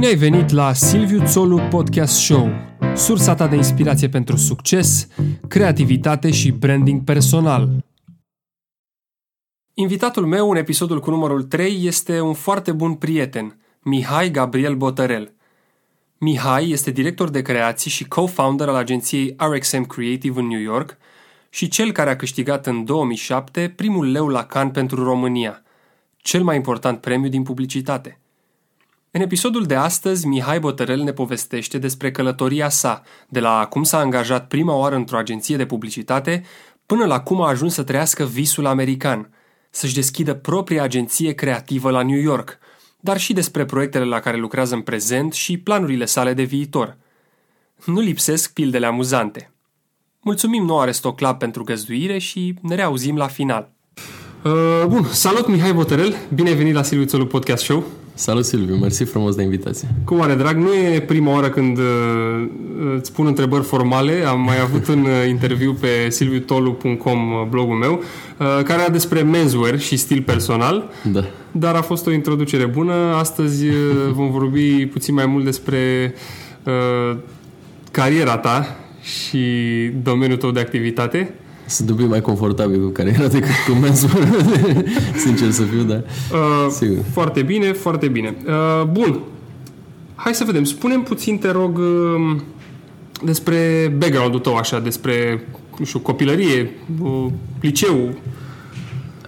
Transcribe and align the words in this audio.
Bine 0.00 0.12
ai 0.12 0.18
venit 0.18 0.50
la 0.50 0.72
Silviu 0.72 1.24
Țolu 1.24 1.58
Podcast 1.58 2.14
Show, 2.14 2.50
sursa 2.94 3.34
ta 3.34 3.46
de 3.46 3.56
inspirație 3.56 4.08
pentru 4.08 4.36
succes, 4.36 5.08
creativitate 5.48 6.30
și 6.30 6.50
branding 6.50 7.04
personal. 7.04 7.68
Invitatul 9.74 10.26
meu 10.26 10.50
în 10.50 10.56
episodul 10.56 11.00
cu 11.00 11.10
numărul 11.10 11.42
3 11.42 11.86
este 11.86 12.20
un 12.20 12.32
foarte 12.32 12.72
bun 12.72 12.94
prieten, 12.94 13.60
Mihai 13.80 14.30
Gabriel 14.30 14.74
Botărel. 14.74 15.34
Mihai 16.18 16.70
este 16.70 16.90
director 16.90 17.30
de 17.30 17.42
creații 17.42 17.90
și 17.90 18.08
co-founder 18.08 18.68
al 18.68 18.74
agenției 18.74 19.36
RXM 19.38 19.86
Creative 19.86 20.40
în 20.40 20.46
New 20.46 20.60
York 20.60 20.96
și 21.50 21.68
cel 21.68 21.92
care 21.92 22.10
a 22.10 22.16
câștigat 22.16 22.66
în 22.66 22.84
2007 22.84 23.72
primul 23.76 24.10
leu 24.10 24.28
la 24.28 24.44
Cannes 24.44 24.72
pentru 24.72 25.04
România, 25.04 25.62
cel 26.16 26.42
mai 26.42 26.56
important 26.56 27.00
premiu 27.00 27.28
din 27.28 27.42
publicitate. 27.42 28.19
În 29.12 29.20
episodul 29.20 29.64
de 29.64 29.74
astăzi, 29.74 30.26
Mihai 30.26 30.60
Botărel 30.60 31.00
ne 31.02 31.12
povestește 31.12 31.78
despre 31.78 32.10
călătoria 32.10 32.68
sa, 32.68 33.02
de 33.28 33.40
la 33.40 33.66
cum 33.66 33.82
s-a 33.82 33.98
angajat 33.98 34.48
prima 34.48 34.74
oară 34.74 34.94
într-o 34.94 35.16
agenție 35.16 35.56
de 35.56 35.66
publicitate, 35.66 36.44
până 36.86 37.04
la 37.04 37.20
cum 37.20 37.42
a 37.42 37.48
ajuns 37.48 37.74
să 37.74 37.82
trăiască 37.82 38.24
visul 38.24 38.66
american, 38.66 39.30
să-și 39.70 39.94
deschidă 39.94 40.34
propria 40.34 40.82
agenție 40.82 41.32
creativă 41.32 41.90
la 41.90 42.02
New 42.02 42.18
York, 42.18 42.58
dar 43.00 43.18
și 43.18 43.32
despre 43.32 43.64
proiectele 43.64 44.04
la 44.04 44.20
care 44.20 44.36
lucrează 44.36 44.74
în 44.74 44.80
prezent 44.80 45.32
și 45.32 45.58
planurile 45.58 46.04
sale 46.04 46.32
de 46.32 46.42
viitor. 46.42 46.96
Nu 47.84 48.00
lipsesc 48.00 48.52
pildele 48.52 48.86
amuzante. 48.86 49.52
Mulțumim 50.20 50.64
nou 50.64 50.80
Aristoclub 50.80 51.38
pentru 51.38 51.64
găzduire 51.64 52.18
și 52.18 52.54
ne 52.62 52.74
reauzim 52.74 53.16
la 53.16 53.26
final. 53.26 53.72
Uh, 54.44 54.84
bun, 54.88 55.04
salut 55.04 55.48
Mihai 55.48 55.72
Botărel, 55.72 56.14
bine 56.34 56.48
ai 56.48 56.54
venit 56.54 56.74
la 56.74 56.82
Silviu 56.82 57.06
Țolu 57.06 57.26
Podcast 57.26 57.62
Show. 57.62 57.84
Salut 58.20 58.44
Silviu, 58.44 58.74
mersi 58.74 59.04
frumos 59.04 59.34
de 59.34 59.42
invitație. 59.42 59.88
Cu 60.04 60.14
mare 60.14 60.34
drag, 60.34 60.56
nu 60.56 60.74
e 60.74 61.00
prima 61.00 61.32
oară 61.32 61.48
când 61.48 61.78
uh, 61.78 61.84
îți 62.96 63.12
pun 63.12 63.26
întrebări 63.26 63.64
formale, 63.64 64.24
am 64.26 64.40
mai 64.40 64.60
avut 64.60 64.86
un 64.86 65.00
uh, 65.04 65.28
interviu 65.28 65.72
pe 65.72 66.08
silviutolu.com, 66.08 67.32
uh, 67.32 67.46
blogul 67.48 67.76
meu, 67.76 67.92
uh, 68.38 68.46
care 68.64 68.80
era 68.82 68.90
despre 68.90 69.22
menswear 69.22 69.78
și 69.78 69.96
stil 69.96 70.22
personal, 70.22 70.90
Da. 71.12 71.24
dar 71.52 71.74
a 71.74 71.82
fost 71.82 72.06
o 72.06 72.12
introducere 72.12 72.66
bună. 72.66 72.92
Astăzi 72.94 73.66
uh, 73.66 73.74
vom 74.12 74.30
vorbi 74.30 74.86
puțin 74.86 75.14
mai 75.14 75.26
mult 75.26 75.44
despre 75.44 76.14
uh, 76.64 77.16
cariera 77.90 78.36
ta 78.36 78.76
și 79.02 79.38
domeniul 80.02 80.38
tău 80.38 80.50
de 80.50 80.60
activitate. 80.60 81.34
Sunt 81.70 81.90
un 81.90 81.96
pic 81.96 82.08
mai 82.08 82.20
confortabil 82.20 82.82
cu 82.82 82.88
cariera 82.88 83.26
decât 83.26 83.50
cu 83.68 83.72
menswear, 83.72 84.28
sincer 85.24 85.50
să 85.50 85.62
fiu, 85.62 85.82
da. 85.82 85.94
Uh, 86.32 86.70
Sigur. 86.70 87.04
Foarte 87.12 87.42
bine, 87.42 87.72
foarte 87.72 88.08
bine. 88.08 88.36
Uh, 88.46 88.86
bun. 88.92 89.20
Hai 90.14 90.34
să 90.34 90.44
vedem. 90.44 90.64
Spune-mi 90.64 91.02
puțin, 91.02 91.38
te 91.38 91.50
rog, 91.50 91.78
uh, 91.78 92.40
despre 93.24 93.92
background-ul 93.98 94.40
tău, 94.40 94.56
așa, 94.56 94.80
despre, 94.80 95.44
nu 95.78 95.84
știu, 95.84 95.98
copilărie, 95.98 96.70
uh, 97.02 97.26
liceu. 97.60 98.14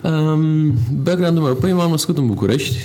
Um, 0.02 0.72
background-ul 1.02 1.44
meu, 1.44 1.54
păi 1.54 1.72
m-am 1.72 1.90
născut 1.90 2.16
în 2.18 2.26
București, 2.26 2.76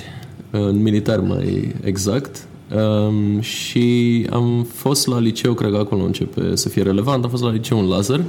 în 0.49 0.81
militar 0.81 1.19
mai 1.19 1.75
exact, 1.83 2.47
um, 2.75 3.41
și 3.41 4.27
am 4.29 4.67
fost 4.73 5.07
la 5.07 5.19
liceu, 5.19 5.53
cred 5.53 5.71
că 5.71 5.77
acolo 5.77 6.03
începe 6.03 6.55
să 6.55 6.69
fie 6.69 6.81
relevant, 6.81 7.23
am 7.23 7.29
fost 7.29 7.43
la 7.43 7.51
liceu 7.51 7.79
în 7.79 7.87
Lazar, 7.87 8.21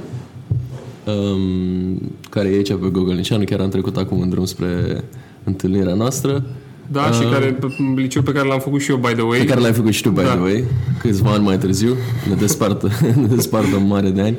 um, 1.33 2.11
care 2.29 2.49
e 2.49 2.55
aici 2.55 2.67
pe 2.67 2.89
Gogolnicianu, 2.91 3.43
chiar 3.43 3.59
am 3.59 3.69
trecut 3.69 3.97
acum 3.97 4.21
în 4.21 4.29
drum 4.29 4.45
spre 4.45 5.03
întâlnirea 5.43 5.93
noastră. 5.93 6.43
Da, 6.91 7.11
și 7.11 7.21
care, 7.31 7.59
liceu 7.95 8.21
pe 8.21 8.31
care 8.31 8.47
l-am 8.47 8.59
făcut 8.59 8.81
și 8.81 8.91
eu, 8.91 8.97
by 8.97 9.11
the 9.13 9.21
way. 9.21 9.39
Pe 9.39 9.45
care 9.45 9.59
l-ai 9.59 9.73
făcut 9.73 9.91
și 9.91 10.01
tu, 10.01 10.09
by 10.09 10.21
Da. 10.21 10.27
the 10.29 10.41
way, 10.41 10.63
câțiva 10.99 11.31
ani 11.31 11.43
mai 11.43 11.57
târziu, 11.57 11.95
ne 12.29 12.35
despartă, 12.35 12.89
ne 13.21 13.25
despartă 13.27 13.75
o 13.75 13.85
mare 13.87 14.09
de 14.09 14.21
ani. 14.21 14.37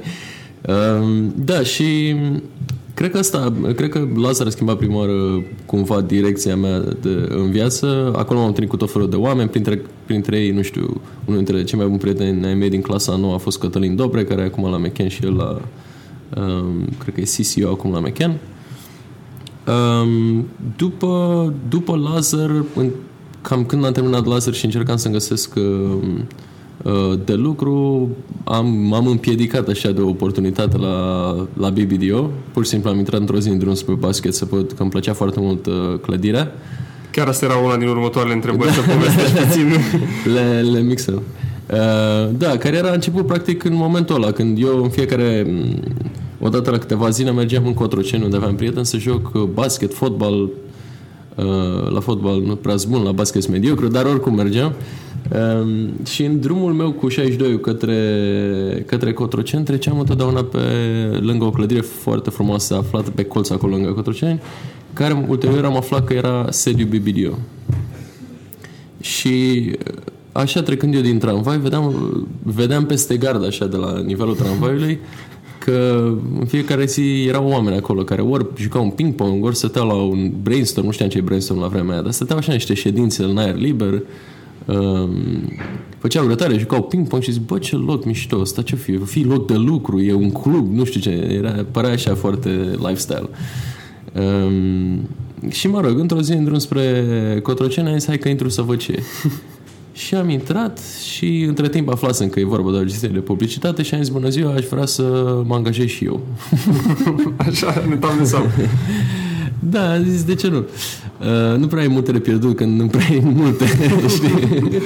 Um, 0.68 1.34
da, 1.36 1.62
și 1.62 2.16
cred 2.94 3.10
că 3.10 3.18
asta, 3.18 3.52
cred 3.76 3.88
că 3.88 4.08
Lazar 4.16 4.46
a 4.46 4.50
schimbat 4.50 4.76
prima 4.76 4.96
oară 4.96 5.44
cumva 5.66 6.00
direcția 6.00 6.56
mea 6.56 6.78
de, 6.78 7.26
în 7.28 7.50
viață. 7.50 8.12
Acolo 8.16 8.38
m-am 8.38 8.48
întâlnit 8.48 8.70
cu 8.70 8.76
tot 8.76 8.92
felul 8.92 9.10
de 9.10 9.16
oameni, 9.16 9.48
printre, 9.48 9.82
printre 10.06 10.38
ei, 10.38 10.50
nu 10.50 10.62
știu, 10.62 11.00
unul 11.24 11.44
dintre 11.44 11.64
cei 11.64 11.78
mai 11.78 11.86
buni 11.86 11.98
prieteni 11.98 12.46
ai 12.46 12.54
mei 12.54 12.68
din 12.70 12.80
clasa 12.80 13.16
nouă 13.16 13.34
a 13.34 13.38
fost 13.38 13.58
Cătălin 13.58 13.96
Dobre, 13.96 14.24
care 14.24 14.42
e 14.42 14.44
acum 14.44 14.70
la 14.70 14.76
McKen 14.76 15.08
și 15.08 15.24
el 15.24 15.34
la, 15.36 15.60
um, 16.36 16.88
cred 16.98 17.14
că 17.14 17.20
e 17.20 17.24
CCO 17.24 17.68
acum 17.68 17.92
la 17.92 17.98
McKen. 17.98 18.38
Um, 19.66 20.46
după, 20.76 21.54
după 21.68 21.96
Lazar, 21.96 22.50
în, 22.74 22.90
cam 23.42 23.64
când 23.64 23.84
am 23.84 23.92
terminat 23.92 24.26
Lazar 24.26 24.54
și 24.54 24.64
încercam 24.64 24.96
să-mi 24.96 25.14
găsesc 25.14 25.54
uh, 25.56 25.96
uh, 26.82 27.18
de 27.24 27.34
lucru, 27.34 28.08
am, 28.44 28.66
m-am 28.66 29.06
împiedicat 29.06 29.68
așa 29.68 29.90
de 29.90 30.00
o 30.00 30.08
oportunitate 30.08 30.76
la, 30.76 31.34
la 31.56 31.70
BBDO. 31.70 32.30
Pur 32.52 32.64
și 32.64 32.70
simplu 32.70 32.90
am 32.90 32.98
intrat 32.98 33.20
într-o 33.20 33.38
zi 33.38 33.48
în 33.48 33.58
drum 33.58 33.74
spre 33.74 33.94
basket 33.94 34.34
să 34.34 34.44
văd 34.44 34.72
că 34.72 34.82
îmi 34.82 34.90
plăcea 34.90 35.12
foarte 35.12 35.40
mult 35.40 35.66
uh, 35.66 35.74
clădirea. 36.02 36.52
Chiar 37.10 37.28
asta 37.28 37.44
era 37.44 37.56
una 37.56 37.76
din 37.76 37.88
următoarele 37.88 38.34
întrebări, 38.34 38.72
să 38.72 38.80
povestești 38.80 39.46
puțin. 39.46 39.72
Le, 40.34 40.60
le 40.60 40.80
mixăm. 40.80 41.22
Uh, 41.72 42.30
da, 42.38 42.56
cariera 42.56 42.88
a 42.88 42.92
început 42.92 43.26
practic 43.26 43.64
în 43.64 43.74
momentul 43.74 44.14
ăla, 44.14 44.30
când 44.30 44.62
eu 44.62 44.82
în 44.82 44.88
fiecare, 44.88 45.46
m, 45.48 45.80
odată 46.40 46.70
la 46.70 46.78
câteva 46.78 47.08
zile, 47.08 47.32
mergeam 47.32 47.66
în 47.66 47.74
Cotroceni, 47.74 48.24
unde 48.24 48.36
aveam 48.36 48.54
prieten 48.54 48.84
să 48.84 48.96
joc 48.96 49.30
uh, 49.34 49.42
basket, 49.42 49.94
fotbal, 49.94 50.42
uh, 50.42 51.90
la 51.92 52.00
fotbal 52.00 52.40
nu 52.40 52.56
prea 52.56 52.74
bun, 52.88 53.02
la 53.02 53.12
basket 53.12 53.42
sunt 53.42 53.54
mediocru, 53.54 53.88
dar 53.88 54.04
oricum 54.04 54.34
mergeam. 54.34 54.72
Um, 55.34 56.04
și 56.04 56.24
în 56.24 56.40
drumul 56.40 56.72
meu 56.72 56.92
cu 56.92 57.08
62 57.08 57.60
către, 57.60 57.94
către 58.86 59.12
Cotroceni 59.12 59.64
treceam 59.64 59.98
întotdeauna 59.98 60.44
pe 60.44 60.58
lângă 61.20 61.44
o 61.44 61.50
clădire 61.50 61.80
foarte 61.80 62.30
frumoasă 62.30 62.74
aflată 62.74 63.10
pe 63.10 63.24
colț 63.24 63.50
acolo 63.50 63.74
lângă 63.74 63.92
Cotroceni, 63.92 64.40
care 64.92 65.24
ulterior 65.28 65.64
am 65.64 65.76
aflat 65.76 66.04
că 66.04 66.12
era 66.12 66.46
sediu 66.50 66.86
BBDO. 66.86 67.34
Și 69.00 69.64
așa 70.32 70.62
trecând 70.62 70.94
eu 70.94 71.00
din 71.00 71.18
tramvai, 71.18 71.58
vedeam, 71.58 71.94
vedeam 72.42 72.86
peste 72.86 73.16
gard 73.16 73.44
așa 73.44 73.66
de 73.66 73.76
la 73.76 74.00
nivelul 74.00 74.34
tramvaiului 74.34 74.98
că 75.64 76.10
în 76.38 76.46
fiecare 76.46 76.84
zi 76.84 77.24
erau 77.28 77.48
oameni 77.48 77.76
acolo 77.76 78.02
care 78.02 78.22
ori 78.22 78.46
jucau 78.56 78.82
un 78.82 78.90
ping-pong, 78.90 79.44
ori 79.44 79.56
stăteau 79.56 79.86
la 79.86 79.94
un 79.94 80.30
brainstorm, 80.42 80.86
nu 80.86 80.92
știam 80.92 81.08
ce 81.08 81.18
e 81.18 81.20
brainstorm 81.20 81.60
la 81.60 81.66
vremea 81.66 81.92
aia, 81.92 82.02
dar 82.02 82.12
stăteau 82.12 82.38
așa 82.38 82.52
niște 82.52 82.74
ședințe 82.74 83.22
în 83.22 83.38
aer 83.38 83.56
liber, 83.56 84.02
um, 84.66 85.10
făceau 85.98 86.26
grătare, 86.26 86.58
jucau 86.58 86.82
ping-pong 86.82 87.22
și 87.22 87.32
zic, 87.32 87.46
bă, 87.46 87.58
ce 87.58 87.76
loc 87.76 88.04
mișto, 88.04 88.38
ăsta 88.40 88.62
ce 88.62 88.76
fi? 88.76 88.96
Fi 88.96 89.24
loc 89.24 89.46
de 89.46 89.56
lucru, 89.56 90.00
e 90.00 90.12
un 90.12 90.30
club, 90.30 90.74
nu 90.74 90.84
știu 90.84 91.00
ce, 91.00 91.10
era, 91.10 91.64
părea 91.70 91.90
așa 91.90 92.14
foarte 92.14 92.48
lifestyle. 92.76 93.28
Um, 94.14 95.08
și 95.50 95.68
mă 95.68 95.80
rog, 95.80 95.98
într-o 95.98 96.20
zi 96.20 96.32
în 96.32 96.44
drum 96.44 96.58
spre 96.58 97.04
Cotroceni 97.42 97.88
am 97.88 97.98
zis, 97.98 98.06
hai 98.06 98.18
că 98.18 98.28
intru 98.28 98.48
să 98.48 98.62
văd 98.62 98.78
ce 98.78 98.92
e. 98.92 99.02
Și 100.06 100.14
am 100.14 100.28
intrat 100.28 100.80
și 101.12 101.44
între 101.48 101.68
timp 101.68 101.88
aflasem 101.88 102.28
că 102.28 102.40
e 102.40 102.44
vorba 102.44 102.70
de 102.70 102.76
o 102.76 102.80
agenție 102.80 103.08
de 103.08 103.18
publicitate 103.18 103.82
și 103.82 103.94
am 103.94 104.02
zis, 104.02 104.12
bună 104.12 104.28
ziua, 104.28 104.52
aș 104.52 104.64
vrea 104.64 104.86
să 104.86 105.02
mă 105.46 105.54
angajez 105.54 105.86
și 105.86 106.04
eu. 106.04 106.20
Așa, 107.46 107.84
ne 107.88 107.96
tam 107.96 108.18
de 108.18 108.24
sau. 108.24 108.46
Da, 109.58 109.92
am 109.92 110.04
zis, 110.08 110.24
de 110.24 110.34
ce 110.34 110.48
nu? 110.48 110.58
Uh, 110.58 111.58
nu 111.58 111.66
prea 111.66 111.82
ai 111.82 111.88
multe 111.88 112.12
de 112.12 112.18
pierdut 112.18 112.56
când 112.56 112.80
nu 112.80 112.86
prea 112.86 113.06
ai 113.10 113.22
multe, 113.24 113.64
știi? 114.16 114.82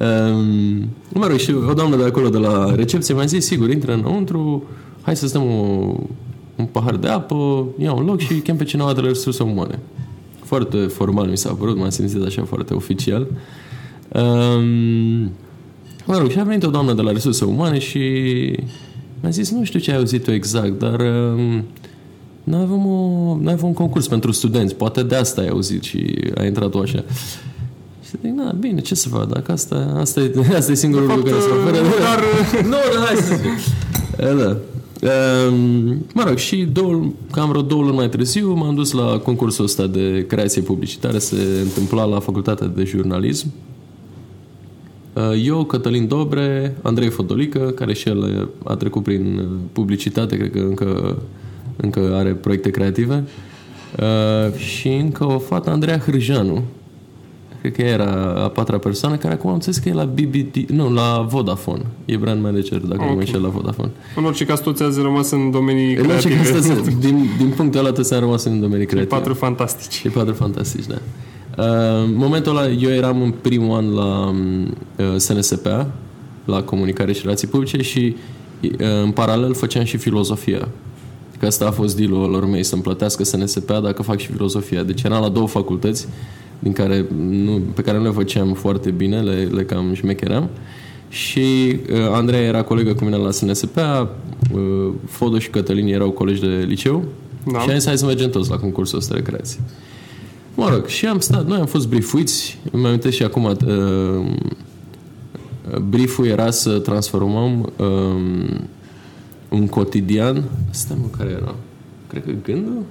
Um, 0.00 0.88
mă 1.12 1.26
rog, 1.26 1.38
și 1.38 1.54
o 1.68 1.72
doamnă 1.72 1.96
de 1.96 2.04
acolo, 2.04 2.28
de 2.28 2.38
la 2.38 2.74
recepție, 2.74 3.14
mi-a 3.14 3.24
zis, 3.24 3.44
sigur, 3.44 3.70
intră 3.70 3.92
înăuntru, 3.92 4.62
hai 5.02 5.16
să 5.16 5.26
stăm 5.26 5.42
o, 5.42 5.94
un 6.56 6.64
pahar 6.64 6.96
de 6.96 7.08
apă, 7.08 7.66
ia 7.78 7.92
un 7.92 8.04
loc 8.04 8.20
și 8.20 8.34
chem 8.34 8.56
pe 8.56 8.64
cineva 8.64 8.92
de 8.92 9.00
la 9.00 9.06
resurse 9.06 9.42
umane. 9.42 9.78
Foarte 10.44 10.76
formal 10.76 11.26
mi 11.26 11.36
s-a 11.36 11.52
părut, 11.52 11.76
m-am 11.76 11.90
simțit 11.90 12.22
așa 12.22 12.44
foarte 12.44 12.74
oficial. 12.74 13.26
Um, 14.16 15.22
mă 16.06 16.18
rog, 16.18 16.30
și 16.30 16.38
a 16.38 16.42
venit 16.42 16.64
o 16.64 16.70
doamnă 16.70 16.92
de 16.92 17.02
la 17.02 17.12
resurse 17.12 17.44
umane 17.44 17.78
și 17.78 17.98
mi-a 19.20 19.30
zis, 19.30 19.50
nu 19.50 19.64
știu 19.64 19.78
ce 19.78 19.90
ai 19.90 19.96
auzit 19.96 20.24
tu 20.24 20.30
exact, 20.30 20.78
dar 20.78 21.00
um, 21.00 21.64
noi 22.44 22.60
avem, 22.60 22.86
o, 22.86 23.36
noi 23.40 23.52
avem 23.52 23.66
un 23.66 23.72
concurs 23.72 24.08
pentru 24.08 24.32
studenți, 24.32 24.74
poate 24.74 25.02
de 25.02 25.14
asta 25.14 25.40
ai 25.40 25.48
auzit 25.48 25.82
și 25.82 26.30
a 26.34 26.44
intrat 26.44 26.70
tu 26.70 26.78
așa. 26.78 27.04
Și 28.04 28.10
zic, 28.22 28.32
na, 28.32 28.52
bine, 28.52 28.80
ce 28.80 28.94
să 28.94 29.08
fac, 29.08 29.28
dacă 29.28 29.52
asta, 29.52 29.96
asta, 29.98 30.20
e, 30.20 30.32
asta 30.56 30.72
e 30.72 30.74
singurul 30.74 31.06
lucru 31.06 31.22
care 31.22 31.40
se 31.40 31.48
oferă. 31.48 31.82
Dar, 31.82 32.22
nu, 32.70 32.76
da, 32.94 33.04
hai 33.06 33.16
să 33.16 33.34
zic. 33.34 33.74
Da. 34.16 34.56
Um, 35.48 36.06
mă 36.14 36.24
rog, 36.26 36.36
și 36.36 36.56
două, 36.56 37.12
cam 37.30 37.48
vreo 37.48 37.62
două 37.62 37.82
luni 37.82 37.96
mai 37.96 38.08
târziu 38.08 38.54
m-am 38.54 38.74
dus 38.74 38.92
la 38.92 39.18
concursul 39.18 39.64
ăsta 39.64 39.86
de 39.86 40.24
creație 40.28 40.62
publicitară, 40.62 41.18
se 41.18 41.36
întâmpla 41.62 42.04
la 42.04 42.20
facultatea 42.20 42.66
de 42.66 42.84
jurnalism. 42.84 43.46
Uh, 45.16 45.44
Eu, 45.44 45.64
Cătălin 45.64 46.08
Dobre, 46.08 46.76
Andrei 46.82 47.08
Fodolică, 47.08 47.58
care 47.58 47.92
și 47.94 48.08
el 48.08 48.48
a 48.64 48.74
trecut 48.74 49.02
prin 49.02 49.38
uh, 49.38 49.44
publicitate, 49.72 50.36
cred 50.36 50.50
că 50.50 50.58
încă, 50.58 51.16
încă 51.76 52.00
are 52.14 52.30
proiecte 52.30 52.70
creative, 52.70 53.24
uh, 54.00 54.58
și 54.58 54.88
încă 54.88 55.24
o 55.24 55.38
fată, 55.38 55.70
Andreea 55.70 55.98
Hârjanu, 55.98 56.62
cred 57.60 57.72
că 57.72 57.82
ea 57.82 57.88
era 57.88 58.42
a 58.44 58.48
patra 58.48 58.78
persoană, 58.78 59.16
care 59.16 59.34
acum 59.34 59.48
am 59.48 59.54
înțeles 59.54 59.78
că 59.78 59.88
e 59.88 59.92
la 59.92 60.04
BBD, 60.04 60.68
nu, 60.68 60.92
la 60.92 61.26
Vodafone. 61.28 61.82
E 62.04 62.16
brand 62.16 62.42
manager, 62.42 62.78
dacă 62.78 62.94
okay. 62.94 63.08
nu 63.08 63.14
mă 63.14 63.20
înșel, 63.20 63.42
la 63.42 63.48
Vodafone. 63.48 63.90
În 64.16 64.24
orice 64.24 64.44
caz, 64.44 64.60
toți 64.60 64.82
ați 64.82 65.00
rămas 65.00 65.30
în 65.30 65.50
domenii 65.50 65.94
În 65.94 66.06
orice 66.10 66.28
creative. 66.28 66.52
caz, 66.52 66.66
toți- 66.66 67.00
din, 67.00 67.28
din 67.38 67.52
punctul 67.56 67.80
ăla 67.80 67.92
toți 67.92 68.14
am 68.14 68.20
rămas 68.20 68.44
în 68.44 68.60
domenii 68.60 68.86
creative. 68.86 69.14
Patru 69.14 69.34
fantastici. 69.34 69.92
Și 69.92 70.08
patru 70.08 70.34
fantastici, 70.34 70.86
da. 70.86 70.98
Uh, 71.56 71.64
în 72.04 72.14
momentul 72.14 72.56
ăla, 72.56 72.68
eu 72.68 72.90
eram 72.90 73.22
în 73.22 73.30
primul 73.30 73.76
an 73.76 73.94
la 73.94 74.34
uh, 74.96 75.16
SNSPA, 75.16 75.90
la 76.44 76.62
comunicare 76.62 77.12
și 77.12 77.20
relații 77.22 77.48
publice 77.48 77.82
și 77.82 78.16
uh, 78.62 78.70
în 79.02 79.10
paralel 79.10 79.54
făceam 79.54 79.84
și 79.84 79.96
filozofia. 79.96 80.68
Că 81.38 81.46
asta 81.46 81.66
a 81.66 81.70
fost 81.70 81.96
deal-ul 81.96 82.30
lor 82.30 82.46
mei, 82.46 82.62
să-mi 82.64 82.82
plătească 82.82 83.24
SNSPA 83.24 83.80
dacă 83.80 84.02
fac 84.02 84.18
și 84.18 84.26
filozofia. 84.26 84.82
Deci 84.82 85.02
eram 85.02 85.22
la 85.22 85.28
două 85.28 85.46
facultăți 85.46 86.08
din 86.58 86.72
care 86.72 87.06
nu, 87.16 87.60
pe 87.74 87.82
care 87.82 87.98
nu 87.98 88.04
le 88.04 88.10
făceam 88.10 88.54
foarte 88.54 88.90
bine, 88.90 89.20
le, 89.20 89.48
le 89.52 89.64
cam 89.64 89.94
șmecheram. 89.94 90.48
Și 91.08 91.76
uh, 91.92 91.98
Andreea 92.12 92.42
era 92.42 92.62
colegă 92.62 92.94
cu 92.94 93.04
mine 93.04 93.16
la 93.16 93.30
SNSPA, 93.30 94.10
uh, 94.54 94.92
Fodo 95.06 95.38
și 95.38 95.48
Cătălin 95.48 95.86
erau 95.86 96.10
colegi 96.10 96.40
de 96.40 96.64
liceu 96.66 97.04
Da. 97.52 97.58
și 97.58 97.70
am 97.70 97.74
zis 97.76 97.86
hai 97.86 97.98
să 97.98 98.06
mergem 98.06 98.30
toți 98.30 98.50
la 98.50 98.56
concursul 98.56 98.98
ăsta 98.98 99.14
de 99.14 99.22
creație. 99.22 99.60
Mă 100.56 100.68
rog, 100.68 100.86
și 100.86 101.06
am 101.06 101.20
stat, 101.20 101.46
noi 101.46 101.58
am 101.58 101.66
fost 101.66 101.88
briefuiți, 101.88 102.58
îmi 102.72 102.86
amintesc 102.86 103.16
și 103.16 103.22
acum, 103.22 103.44
uh, 103.44 103.56
brieful 105.88 106.26
era 106.26 106.50
să 106.50 106.78
transformăm 106.78 107.72
um, 107.76 108.68
un 109.48 109.66
cotidian, 109.66 110.44
stai 110.70 110.96
mă, 111.00 111.06
care 111.16 111.30
era? 111.30 111.54
Cred 112.06 112.24
că 112.24 112.30
gândul? 112.42 112.82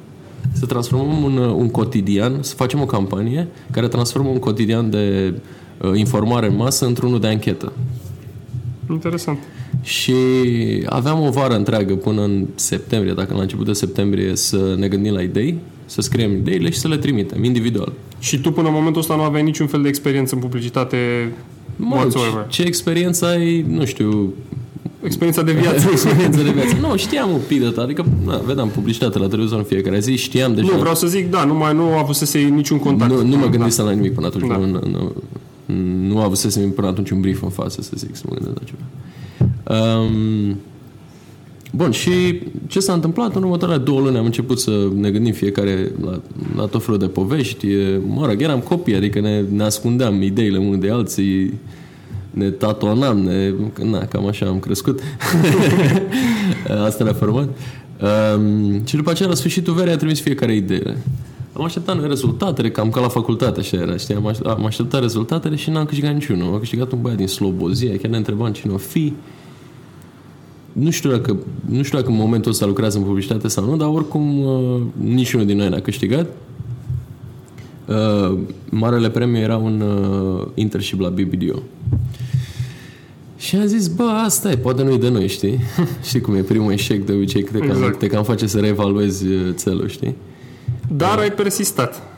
Să 0.54 0.66
transformăm 0.66 1.24
un, 1.24 1.38
uh, 1.38 1.54
un 1.54 1.70
cotidian, 1.70 2.38
să 2.42 2.56
facem 2.56 2.82
o 2.82 2.86
campanie 2.86 3.48
care 3.72 3.88
transformă 3.88 4.30
un 4.30 4.40
cotidian 4.40 4.90
de 4.90 5.34
uh, 5.82 5.92
informare 5.98 6.48
în 6.48 6.56
masă 6.56 6.86
într-unul 6.86 7.20
de 7.20 7.28
anchetă. 7.28 7.74
Interesant. 8.90 9.38
Și 9.82 10.14
aveam 10.86 11.22
o 11.22 11.30
vară 11.30 11.56
întreagă 11.56 11.96
până 11.96 12.22
în 12.22 12.46
septembrie, 12.56 13.14
dacă 13.14 13.34
la 13.34 13.42
început 13.42 13.66
de 13.66 13.74
septembrie, 13.74 14.36
să 14.36 14.76
ne 14.78 14.88
gândim 14.88 15.14
la 15.14 15.22
idei, 15.22 15.60
să 15.86 16.02
scriem 16.02 16.32
ideile 16.32 16.70
și 16.70 16.78
să 16.78 16.88
le 16.88 16.98
trimitem 16.98 17.44
individual. 17.44 17.94
Și 18.20 18.40
tu 18.40 18.52
până 18.52 18.68
în 18.68 18.74
momentul 18.74 19.02
ăsta 19.02 19.16
nu 19.16 19.22
aveai 19.22 19.44
niciun 19.44 19.68
fel 19.68 19.82
de 19.82 19.88
experiență 19.88 20.36
în 20.36 20.42
publicitate 20.42 20.98
Mă 21.76 21.86
rog, 21.90 21.98
whatsoever. 21.98 22.48
ce 22.48 22.62
experiență 22.62 23.26
ai, 23.26 23.66
nu 23.70 23.86
știu, 23.86 24.34
Experiența 25.04 25.42
de 25.42 25.52
viață. 25.52 25.90
experiență 25.92 26.42
de 26.42 26.50
viață. 26.52 26.76
Nu, 26.88 26.96
știam 26.98 27.30
un 27.32 27.40
pic 27.48 27.60
de 27.60 27.66
tot, 27.66 27.78
adică, 27.78 28.06
na, 28.26 28.38
vedeam 28.46 28.70
publicitate 28.70 29.20
la 29.20 29.28
televizor 29.28 29.58
în 29.58 29.64
fiecare 29.64 30.00
zi, 30.00 30.16
știam 30.16 30.56
deja. 30.56 30.72
nu, 30.72 30.80
vreau 30.80 30.96
să 30.96 31.08
zic, 31.08 31.30
da, 31.30 31.44
nu 31.44 31.54
mai 31.54 31.74
nu 31.74 31.98
avusese 31.98 32.40
niciun 32.40 32.80
contact. 32.80 33.12
nu, 33.12 33.24
nu 33.24 33.38
mă 33.38 33.46
gândisem 33.48 33.86
la 33.86 33.92
nimic 33.92 34.14
până 34.14 34.28
atunci. 34.28 34.48
Da. 34.48 34.58
Nu, 34.58 34.66
nu, 34.66 34.80
nu, 34.90 35.14
nu 36.08 36.20
avusesem 36.20 36.70
până 36.72 36.88
atunci 36.88 37.10
un 37.10 37.22
brief 37.22 37.42
în 37.44 37.50
față, 37.50 37.82
să 37.82 37.92
zic, 37.96 38.16
să 38.16 38.24
mă 38.30 38.36
gândesc 38.36 38.58
la 38.60 38.66
ceva. 38.66 38.84
Um, 40.00 40.58
bun, 41.76 41.92
și 41.92 42.40
ce 42.68 42.80
s-a 42.80 42.94
întâmplat? 42.94 43.36
În 43.36 43.44
următoarele 43.44 43.84
două 43.84 44.00
luni 44.00 44.18
am 44.18 44.26
început 44.26 44.60
să 44.60 44.88
ne 44.96 45.12
gândim 45.12 45.34
fiecare 45.34 45.92
la, 46.02 46.22
la 46.56 46.66
tot 46.66 46.84
felul 46.84 47.00
de 47.00 47.08
povești. 47.08 47.68
E, 47.72 48.00
Mă 48.08 48.26
rog, 48.26 48.42
eram 48.42 48.60
copii, 48.60 48.96
adică 48.96 49.20
ne, 49.20 49.42
ne 49.42 49.64
ascundeam 49.64 50.22
ideile 50.22 50.58
unul 50.58 50.80
de 50.80 50.90
alții, 50.90 51.54
ne 52.32 52.50
tatuanam, 52.50 53.18
ne, 53.18 53.54
na, 53.84 54.06
cam 54.06 54.28
așa 54.28 54.46
am 54.46 54.60
crescut. 54.60 55.00
Asta 56.86 57.04
ne-a 57.04 57.14
format. 57.14 57.50
Um, 58.36 58.86
și 58.86 58.96
după 58.96 59.10
aceea, 59.10 59.30
la 59.30 59.36
sfârșitul 59.36 59.74
verii, 59.74 59.94
a 59.94 59.98
trimis 59.98 60.22
fiecare 60.22 60.56
ideile. 60.56 60.98
Am 61.54 61.64
așteptat 61.64 61.98
noi 61.98 62.08
rezultatele, 62.08 62.70
cam 62.72 62.90
ca 62.90 63.02
la 63.02 63.08
facultate, 63.08 63.60
așa 63.60 63.78
era, 63.78 63.98
știi? 63.98 64.16
Am, 64.16 64.28
aș- 64.28 64.38
am 64.46 64.66
așteptat 64.66 65.02
rezultatele 65.02 65.56
și 65.56 65.70
n-am 65.70 65.86
câștigat 65.86 66.14
niciunul. 66.14 66.56
A 66.56 66.60
câștigat 66.60 66.92
un 66.92 67.02
băiat 67.02 67.18
din 67.18 67.28
Slobozia, 67.28 67.98
chiar 68.02 68.12
ne 68.12 68.18
întrebam 68.18 68.52
cine 68.52 68.74
o 68.74 68.78
fi. 68.78 69.14
Nu 70.76 70.90
știu, 70.90 71.10
dacă, 71.10 71.38
nu 71.66 71.84
știu 71.84 71.98
dacă 71.98 72.10
în 72.10 72.18
momentul 72.18 72.52
ăsta 72.52 72.66
lucrează 72.66 72.98
în 72.98 73.04
publicitate 73.04 73.48
sau 73.48 73.66
nu, 73.66 73.78
dar 73.78 73.88
oricum 73.88 74.40
uh, 74.40 74.82
niciunul 74.94 75.46
din 75.46 75.58
noi 75.58 75.70
n-a 75.70 75.80
câștigat. 75.80 76.28
Uh, 77.86 78.38
marele 78.70 79.10
premiu 79.10 79.42
era 79.42 79.58
un 79.58 79.82
uh, 79.82 80.48
internship 80.54 81.00
la 81.00 81.10
BBDO. 81.10 81.60
Și 83.38 83.56
am 83.56 83.66
zis, 83.66 83.88
bă, 83.88 84.04
asta 84.04 84.52
e, 84.52 84.58
poate 84.58 84.84
nu-i 84.84 85.00
de 85.00 85.10
noi, 85.10 85.28
știi? 85.28 85.60
știi 86.08 86.22
cum 86.22 86.36
e 86.36 86.42
primul 86.42 86.72
eșec 86.72 87.06
de 87.06 87.12
obicei, 87.12 87.44
te 87.44 87.58
cam, 87.58 87.70
Exact. 87.70 88.00
te 88.00 88.08
cam 88.08 88.24
face 88.24 88.48
să 88.48 88.60
reevaluezi 88.60 89.28
uh, 89.28 89.54
țelul, 89.54 89.88
știi? 89.88 90.16
Dar 90.88 91.18
ai 91.18 91.32
persistat. 91.32 92.15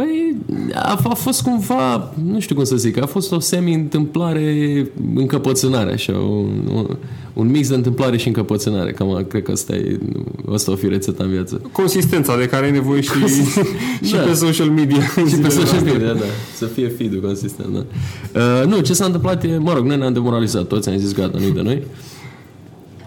Păi 0.00 0.36
a, 0.74 1.00
a 1.04 1.14
fost 1.14 1.42
cumva, 1.42 2.12
nu 2.24 2.40
știu 2.40 2.54
cum 2.54 2.64
să 2.64 2.76
zic, 2.76 3.02
a 3.02 3.06
fost 3.06 3.32
o 3.32 3.40
semi-întâmplare 3.40 4.86
încăpățânare, 5.14 5.92
așa, 5.92 6.12
un, 6.12 6.70
un, 6.74 6.96
un 7.32 7.50
mix 7.50 7.68
de 7.68 7.74
întâmplare 7.74 8.16
și 8.16 8.26
încăpățânare. 8.26 8.92
Cam 8.92 9.26
cred 9.28 9.42
că 9.42 9.50
asta, 9.50 9.74
e, 9.74 9.98
asta 10.52 10.70
o 10.72 10.74
fi 10.74 10.88
rețeta 10.88 11.24
în 11.24 11.30
viață. 11.30 11.60
Consistența 11.72 12.36
de 12.38 12.46
care 12.46 12.64
ai 12.64 12.72
nevoie 12.72 13.00
și, 13.00 13.10
și 14.06 14.12
Da. 14.12 14.18
pe 14.18 14.32
social 14.32 14.68
media. 14.68 15.00
Și 15.28 15.36
pe 15.36 15.48
social 15.48 15.82
media, 15.82 16.12
da. 16.12 16.24
Să 16.56 16.64
fie 16.64 16.88
feed 16.88 17.22
consistent, 17.22 17.68
da. 17.74 17.84
Uh, 18.40 18.66
nu, 18.66 18.80
ce 18.80 18.92
s-a 18.92 19.04
întâmplat 19.04 19.44
e, 19.44 19.58
mă 19.58 19.72
rog, 19.72 19.86
noi 19.86 19.96
ne-am 19.96 20.12
demoralizat 20.12 20.66
toți, 20.66 20.88
am 20.88 20.96
zis 20.96 21.14
gata, 21.14 21.38
nu 21.38 21.48
de 21.48 21.60
noi. 21.60 21.82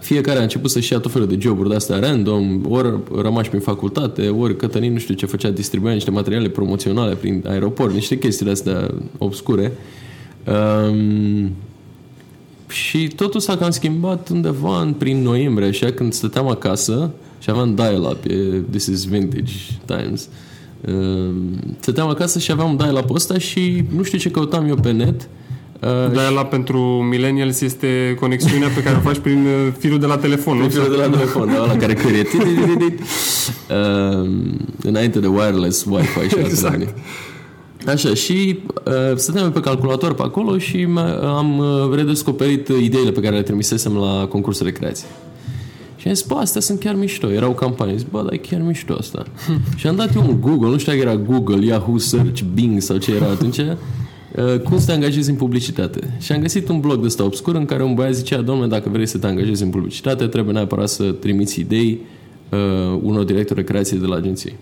Fiecare 0.04 0.38
a 0.38 0.42
început 0.42 0.70
să-și 0.70 0.92
ia 0.92 0.98
tot 0.98 1.12
felul 1.12 1.28
de 1.28 1.36
joburi 1.40 1.68
de 1.68 1.74
astea 1.74 1.98
random, 1.98 2.60
ori 2.68 2.98
rămași 3.22 3.48
prin 3.48 3.60
facultate, 3.60 4.28
ori 4.28 4.56
Cătălin 4.56 4.92
nu 4.92 4.98
știu 4.98 5.14
ce 5.14 5.26
făcea, 5.26 5.50
distribuia 5.50 5.92
niște 5.92 6.10
materiale 6.10 6.48
promoționale 6.48 7.14
prin 7.14 7.44
aeroport, 7.46 7.92
niște 7.92 8.18
chestii 8.18 8.44
de 8.44 8.50
astea 8.52 8.94
obscure. 9.18 9.72
Um, 10.46 11.50
și 12.68 13.08
totul 13.08 13.40
s-a 13.40 13.56
cam 13.56 13.70
schimbat 13.70 14.28
undeva 14.28 14.80
în, 14.80 14.92
prin 14.92 15.22
noiembrie, 15.22 15.68
așa, 15.68 15.90
când 15.90 16.12
stăteam 16.12 16.48
acasă 16.48 17.10
și 17.38 17.50
aveam 17.50 17.74
dial-up, 17.74 18.24
e, 18.24 18.62
this 18.70 18.86
is 18.86 19.04
vintage 19.04 19.52
times. 19.84 20.28
Uh, 20.88 21.34
stăteam 21.80 22.08
acasă 22.08 22.38
și 22.38 22.50
aveam 22.50 22.76
dial-up 22.76 23.10
ăsta 23.10 23.38
și 23.38 23.84
nu 23.96 24.02
știu 24.02 24.18
ce 24.18 24.30
căutam 24.30 24.68
eu 24.68 24.74
pe 24.76 24.90
net. 24.90 25.20
Uh, 25.20 25.43
Dar 26.12 26.30
la 26.34 26.44
pentru 26.44 26.78
millennials 27.10 27.60
este 27.60 28.16
conexiunea 28.20 28.68
pe 28.68 28.82
care 28.82 28.96
o 28.96 29.00
faci 29.00 29.18
prin 29.18 29.44
uh, 29.46 29.72
firul 29.78 29.98
de 29.98 30.06
la 30.06 30.16
telefon, 30.16 30.56
nu? 30.58 30.68
Firul 30.68 30.90
de 30.90 30.96
la 30.96 31.08
telefon, 31.08 31.46
da, 31.52 31.58
la 31.66 31.76
care 31.76 31.94
cărie. 31.94 32.26
uh, 33.70 34.30
înainte 34.82 35.18
de 35.20 35.26
wireless 35.26 35.84
Wi-Fi 35.84 36.28
și 36.28 36.38
Exact. 36.38 36.74
exact. 36.74 36.98
Așa, 37.86 38.14
și 38.14 38.58
uh, 38.86 39.16
stăteam 39.16 39.52
pe 39.52 39.60
calculator 39.60 40.14
pe 40.14 40.22
acolo 40.22 40.58
și 40.58 40.86
m- 40.86 41.20
am 41.22 41.58
uh, 41.58 41.94
redescoperit 41.96 42.68
ideile 42.68 43.10
pe 43.10 43.20
care 43.20 43.34
le 43.36 43.42
trimisesem 43.42 43.96
la 43.96 44.26
concursul 44.28 44.66
de 44.66 44.72
creație. 44.72 45.06
Și 45.96 46.08
am 46.08 46.14
zis, 46.14 46.26
bă, 46.26 46.34
astea 46.34 46.60
sunt 46.60 46.80
chiar 46.80 46.94
mișto. 46.94 47.30
Erau 47.32 47.52
campanii. 47.52 47.96
Zis, 47.96 48.06
bă, 48.10 48.22
dar 48.22 48.32
e 48.32 48.36
chiar 48.36 48.60
mișto 48.60 48.94
asta. 48.98 49.22
și 49.76 49.86
am 49.86 49.96
dat 49.96 50.14
eu 50.14 50.24
un 50.28 50.40
Google, 50.40 50.68
nu 50.68 50.78
știu 50.78 50.92
dacă 50.92 51.04
era 51.04 51.16
Google, 51.16 51.66
Yahoo 51.66 51.98
Search, 51.98 52.40
Bing 52.54 52.80
sau 52.80 52.96
ce 52.96 53.14
era 53.14 53.26
atunci, 53.26 53.58
uh, 53.58 53.72
cum 54.64 54.78
să 54.78 54.86
te 54.86 54.92
angajezi 54.92 55.30
în 55.30 55.36
publicitate. 55.36 56.16
Și 56.20 56.32
am 56.32 56.40
găsit 56.40 56.68
un 56.68 56.80
blog 56.80 57.00
de 57.00 57.06
ăsta 57.06 57.24
obscur 57.24 57.54
în 57.54 57.64
care 57.64 57.82
un 57.82 57.94
băiat 57.94 58.14
zicea, 58.14 58.40
domnule, 58.40 58.68
dacă 58.68 58.88
vrei 58.88 59.06
să 59.06 59.18
te 59.18 59.26
angajezi 59.26 59.62
în 59.62 59.70
publicitate, 59.70 60.26
trebuie 60.26 60.54
neapărat 60.54 60.88
să 60.88 61.04
trimiți 61.04 61.60
idei 61.60 62.00
uh, 62.50 62.98
unor 63.02 63.24
directori 63.24 63.60
de 63.60 63.64
creație 63.64 63.98
de 63.98 64.06
la 64.06 64.16
agenție. 64.16 64.52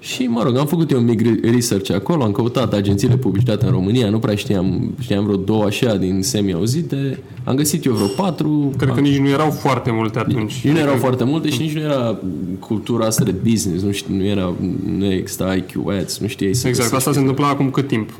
Și, 0.00 0.22
mă 0.22 0.42
rog, 0.42 0.56
am 0.56 0.66
făcut 0.66 0.90
eu 0.90 0.98
un 0.98 1.04
mic 1.04 1.20
re- 1.20 1.50
research 1.50 1.90
acolo, 1.92 2.22
am 2.24 2.32
căutat 2.32 2.72
agențiile 2.72 3.14
de 3.14 3.20
publicitate 3.20 3.64
în 3.64 3.70
România, 3.70 4.10
nu 4.10 4.18
prea 4.18 4.34
știam, 4.34 4.94
știam 5.00 5.24
vreo 5.24 5.36
două 5.36 5.64
așa 5.64 5.96
din 5.96 6.22
semi-auzite, 6.22 7.18
am 7.44 7.54
găsit 7.56 7.84
eu 7.84 7.92
vreo 7.92 8.06
patru, 8.06 8.72
Cred 8.76 8.94
că 8.94 9.00
nici 9.00 9.16
nu 9.18 9.28
erau 9.28 9.50
foarte 9.50 9.90
multe 9.90 10.18
atunci. 10.18 10.60
nici 10.64 10.72
nu 10.72 10.78
erau 10.78 10.94
foarte 10.96 11.24
multe 11.24 11.48
și 11.50 11.60
nici 11.60 11.72
nu 11.72 11.80
era 11.80 12.18
cultura 12.58 13.06
asta 13.06 13.24
de 13.24 13.34
business, 13.50 13.82
nu, 13.82 13.90
știu, 13.92 14.14
nu 14.14 14.24
era, 14.24 14.54
nu 14.98 15.12
exista 15.12 15.54
IQ 15.54 15.88
Ads, 16.00 16.18
nu 16.18 16.26
știai 16.26 16.54
să 16.54 16.68
Exact, 16.68 16.90
găsești. 16.90 16.94
asta 16.96 17.12
se 17.12 17.18
întâmpla 17.18 17.48
acum 17.48 17.70
cât 17.70 17.86
timp? 17.86 18.10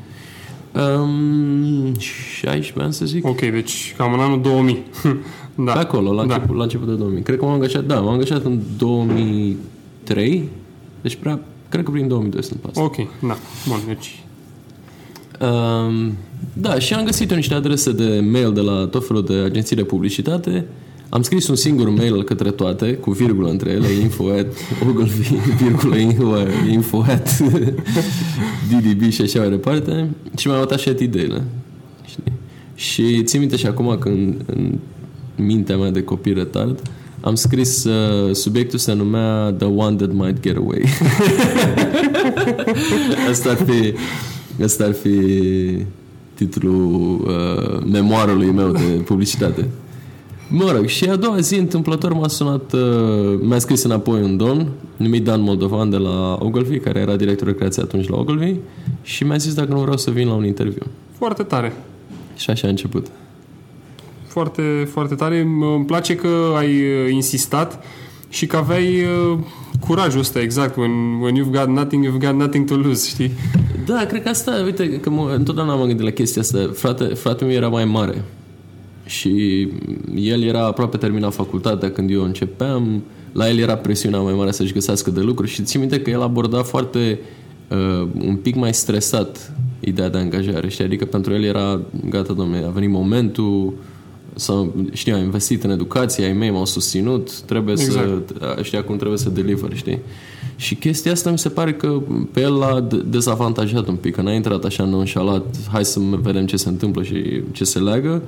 Um, 0.74 1.92
16 1.98 2.80
ani 2.80 2.92
să 2.92 3.04
zic. 3.06 3.26
Ok, 3.26 3.40
deci 3.40 3.94
cam 3.96 4.12
în 4.12 4.18
anul 4.20 4.40
2000. 4.40 4.78
da. 5.66 5.72
Pe 5.72 5.78
acolo, 5.78 6.12
la, 6.12 6.24
Da. 6.26 6.34
început, 6.34 6.56
la 6.56 6.62
început 6.62 6.88
de 6.88 6.94
2000. 6.94 7.22
Cred 7.22 7.38
că 7.38 7.44
m-am 7.44 7.54
angajat, 7.54 7.84
da, 7.84 7.94
m-am 8.00 8.12
angajat 8.12 8.44
în 8.44 8.58
2003, 8.78 10.48
deci 11.00 11.14
prea, 11.16 11.40
cred 11.68 11.84
că 11.84 11.90
prin 11.90 12.08
2002 12.08 12.42
sunt 12.42 12.60
pe 12.60 12.66
asta. 12.66 12.82
Ok, 12.82 12.96
da. 13.20 13.36
Bun, 13.68 13.78
deci... 13.86 14.22
Um, 15.40 16.16
da, 16.52 16.78
și 16.78 16.94
am 16.94 17.04
găsit 17.04 17.30
eu 17.30 17.36
niște 17.36 17.54
adrese 17.54 17.92
de 17.92 18.20
mail 18.30 18.52
de 18.52 18.60
la 18.60 18.86
tot 18.86 19.06
felul 19.06 19.24
de 19.24 19.34
agenții 19.34 19.76
de 19.76 19.84
publicitate. 19.84 20.66
Am 21.08 21.22
scris 21.22 21.48
un 21.48 21.56
singur 21.56 21.88
mail 21.88 22.24
către 22.24 22.50
toate, 22.50 22.92
cu 22.94 23.10
virgulă 23.10 23.48
între 23.50 23.70
ele, 23.70 23.86
info 24.02 24.30
at 24.30 24.54
ogilvy, 24.88 25.34
virgulă 25.62 25.96
info, 25.96 26.36
info 26.70 27.04
at 27.06 27.38
ddb 28.68 29.10
și 29.10 29.22
așa 29.22 29.38
mai 29.38 29.50
departe. 29.50 30.10
Și 30.36 30.46
mi-am 30.46 30.60
atașat 30.60 31.00
ideile. 31.00 31.42
Știi? 32.04 32.32
Și 32.74 33.22
țin 33.22 33.40
minte 33.40 33.56
și 33.56 33.66
acum 33.66 33.96
când 33.98 34.42
în 34.46 34.78
mintea 35.36 35.76
mea 35.76 35.90
de 35.90 36.02
copil 36.02 36.34
retard 36.34 36.82
am 37.20 37.34
scris 37.34 37.84
uh, 37.84 38.34
subiectul 38.34 38.78
se 38.78 38.92
numea 38.92 39.52
The 39.52 39.66
One 39.66 39.96
That 39.96 40.12
Might 40.12 40.40
Get 40.40 40.56
Away. 40.56 40.84
asta 43.30 43.50
ar 43.50 43.56
fi 43.56 43.94
asta 44.62 44.84
ar 44.84 44.92
fi 44.92 45.18
titlul 46.34 47.20
uh, 47.26 47.84
memoarului 47.90 48.50
meu 48.50 48.70
de 48.70 49.02
publicitate. 49.04 49.68
Mă 50.50 50.72
rog, 50.72 50.86
și 50.86 51.04
a 51.04 51.16
doua 51.16 51.40
zi, 51.40 51.54
întâmplător, 51.54 52.12
m-a 52.12 52.28
sunat, 52.28 52.72
uh, 52.72 53.38
mi-a 53.40 53.58
scris 53.58 53.82
înapoi 53.82 54.22
un 54.22 54.36
domn, 54.36 54.68
numit 54.96 55.24
Dan 55.24 55.40
Moldovan 55.40 55.90
de 55.90 55.96
la 55.96 56.38
Ogilvy, 56.40 56.78
care 56.78 57.00
era 57.00 57.16
director 57.16 57.46
de 57.48 57.54
creație 57.54 57.82
atunci 57.82 58.08
la 58.08 58.16
Ogilvy, 58.16 58.54
și 59.02 59.24
mi-a 59.24 59.36
zis 59.36 59.54
dacă 59.54 59.72
nu 59.72 59.80
vreau 59.80 59.96
să 59.96 60.10
vin 60.10 60.26
la 60.26 60.34
un 60.34 60.44
interviu. 60.44 60.82
Foarte 61.12 61.42
tare. 61.42 61.72
Și 62.36 62.50
așa 62.50 62.66
a 62.66 62.70
început. 62.70 63.06
Foarte, 64.38 64.88
foarte 64.90 65.14
tare. 65.14 65.40
Îmi 65.40 65.84
place 65.84 66.14
că 66.14 66.54
ai 66.56 66.70
uh, 66.70 67.10
insistat 67.12 67.84
și 68.28 68.46
că 68.46 68.56
aveai 68.56 68.86
uh, 68.86 69.38
curajul 69.80 70.20
ăsta, 70.20 70.40
exact. 70.40 70.76
When, 70.76 70.90
when 71.20 71.34
you've 71.34 71.50
got 71.50 71.68
nothing, 71.68 72.06
you've 72.06 72.24
got 72.24 72.34
nothing 72.34 72.68
to 72.68 72.74
lose, 72.74 73.08
știi? 73.08 73.30
Da, 73.86 74.04
cred 74.08 74.22
că 74.22 74.28
asta, 74.28 74.62
uite, 74.64 75.00
că 75.00 75.10
mă, 75.10 75.32
întotdeauna 75.36 75.74
m-am 75.74 75.86
gândit 75.86 76.04
la 76.04 76.10
chestia 76.10 76.42
asta. 76.42 76.70
Frate, 76.74 77.04
fratele 77.04 77.50
meu 77.50 77.58
era 77.58 77.68
mai 77.68 77.84
mare 77.84 78.24
și 79.04 79.68
el 80.14 80.42
era 80.42 80.64
aproape 80.64 80.96
terminat 80.96 81.34
facultatea 81.34 81.90
când 81.90 82.10
eu 82.10 82.22
începeam. 82.22 83.02
La 83.32 83.48
el 83.48 83.58
era 83.58 83.76
presiunea 83.76 84.20
mai 84.20 84.34
mare 84.34 84.50
să-și 84.50 84.72
găsească 84.72 85.10
de 85.10 85.20
lucru 85.20 85.46
și 85.46 85.62
țin 85.62 85.80
minte 85.80 86.00
că 86.00 86.10
el 86.10 86.22
aborda 86.22 86.62
foarte 86.62 87.18
uh, 87.68 88.08
un 88.18 88.36
pic 88.36 88.54
mai 88.54 88.74
stresat 88.74 89.52
ideea 89.80 90.08
de 90.08 90.18
angajare, 90.18 90.68
știi? 90.68 90.84
Adică 90.84 91.04
pentru 91.04 91.32
el 91.32 91.42
era, 91.42 91.80
gata, 92.08 92.32
domnule, 92.32 92.64
a 92.66 92.70
venit 92.70 92.90
momentul, 92.90 93.74
să, 94.38 94.66
știu, 94.92 95.14
a 95.14 95.18
investit 95.18 95.64
în 95.64 95.70
educație, 95.70 96.24
ai 96.24 96.32
mei 96.32 96.50
m-au 96.50 96.64
susținut, 96.64 97.40
trebuie 97.40 97.74
exact. 97.78 98.28
să, 98.38 98.62
știa 98.62 98.82
cum 98.84 98.96
trebuie 98.96 99.18
să 99.18 99.28
deliver, 99.28 99.76
știi? 99.76 99.98
Și 100.56 100.74
chestia 100.74 101.12
asta 101.12 101.30
mi 101.30 101.38
se 101.38 101.48
pare 101.48 101.74
că 101.74 102.00
pe 102.32 102.40
el 102.40 102.54
l-a 102.54 102.88
dezavantajat 103.04 103.88
un 103.88 103.94
pic, 103.94 104.14
că 104.14 104.22
n-a 104.22 104.32
intrat 104.32 104.64
așa 104.64 104.84
nonșalat, 104.84 105.56
hai 105.72 105.84
să 105.84 106.00
vedem 106.22 106.46
ce 106.46 106.56
se 106.56 106.68
întâmplă 106.68 107.02
și 107.02 107.42
ce 107.52 107.64
se 107.64 107.78
leagă. 107.78 108.22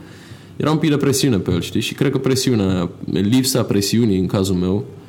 Era 0.57 0.71
un 0.71 0.77
pic 0.77 0.91
de 0.91 0.97
presiune 0.97 1.37
pe 1.37 1.51
el, 1.51 1.61
știi? 1.61 1.81
Și 1.81 1.95
cred 1.95 2.11
că 2.11 2.19
presiunea, 2.19 2.91
lipsa 3.13 3.63
presiunii 3.63 4.19
în 4.19 4.27
cazul 4.27 4.55
meu, 4.55 4.75
uh, 4.75 5.00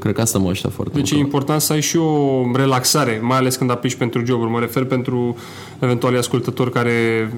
Cred 0.00 0.14
că 0.14 0.20
asta 0.20 0.38
mă 0.38 0.48
ajută 0.48 0.68
foarte 0.68 0.92
deci 0.94 1.00
mult. 1.00 1.10
Deci 1.10 1.20
e 1.20 1.24
important 1.24 1.60
să 1.60 1.72
ai 1.72 1.80
și 1.80 1.96
o 1.96 2.42
relaxare, 2.54 3.20
mai 3.22 3.36
ales 3.36 3.56
când 3.56 3.70
aplici 3.70 3.94
pentru 3.94 4.24
joburi. 4.24 4.50
Mă 4.50 4.58
refer 4.58 4.84
pentru 4.84 5.36
eventuali 5.78 6.16
ascultători 6.16 6.72
care, 6.72 7.30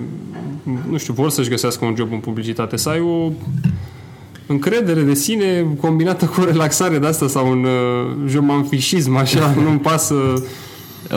nu 0.90 0.96
știu, 0.96 1.12
vor 1.12 1.30
să-și 1.30 1.48
găsească 1.48 1.84
un 1.84 1.94
job 1.96 2.12
în 2.12 2.18
publicitate, 2.18 2.76
să 2.76 2.88
ai 2.88 3.00
o 3.00 3.30
încredere 4.46 5.00
de 5.00 5.14
sine 5.14 5.66
combinată 5.80 6.24
cu 6.24 6.40
o 6.40 6.44
relaxare 6.44 6.98
de 6.98 7.06
asta 7.06 7.28
sau 7.28 7.50
un 7.50 7.64
uh, 7.64 8.28
jomanfișism, 8.28 9.16
așa, 9.16 9.54
nu-mi 9.64 9.78
pasă 9.78 10.14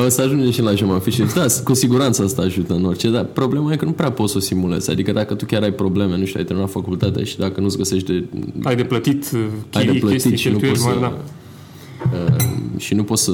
o 0.05 0.09
să 0.09 0.21
ajungem 0.21 0.51
și 0.51 0.61
la 0.61 0.73
jumătate 0.73 1.09
și 1.09 1.23
da, 1.35 1.45
cu 1.63 1.73
siguranță 1.73 2.23
asta 2.23 2.41
ajută 2.41 2.73
în 2.73 2.85
orice, 2.85 3.09
dar 3.09 3.25
problema 3.25 3.73
e 3.73 3.75
că 3.75 3.85
nu 3.85 3.91
prea 3.91 4.11
poți 4.11 4.31
să 4.31 4.37
o 4.37 4.41
simulezi. 4.41 4.91
Adică 4.91 5.11
dacă 5.11 5.33
tu 5.33 5.45
chiar 5.45 5.61
ai 5.61 5.71
probleme, 5.71 6.17
nu 6.17 6.25
știu, 6.25 6.39
ai 6.39 6.45
terminat 6.45 6.69
facultatea 6.69 7.23
și 7.23 7.37
dacă 7.37 7.61
nu-ți 7.61 7.77
găsești 7.77 8.11
de... 8.11 8.25
Ai 8.63 8.75
de 8.75 8.83
plătit 8.83 9.25
chirii, 9.29 9.49
ai 9.73 9.85
de 9.85 9.91
plătit 9.91 10.21
chestii, 10.21 10.37
și 10.37 10.49
nu 10.49 10.57
poți 10.57 10.81
să, 10.81 10.97
da. 10.99 11.17
uh, 12.13 12.79
și 12.79 12.93
nu 12.93 13.03
poți 13.03 13.23
să, 13.23 13.31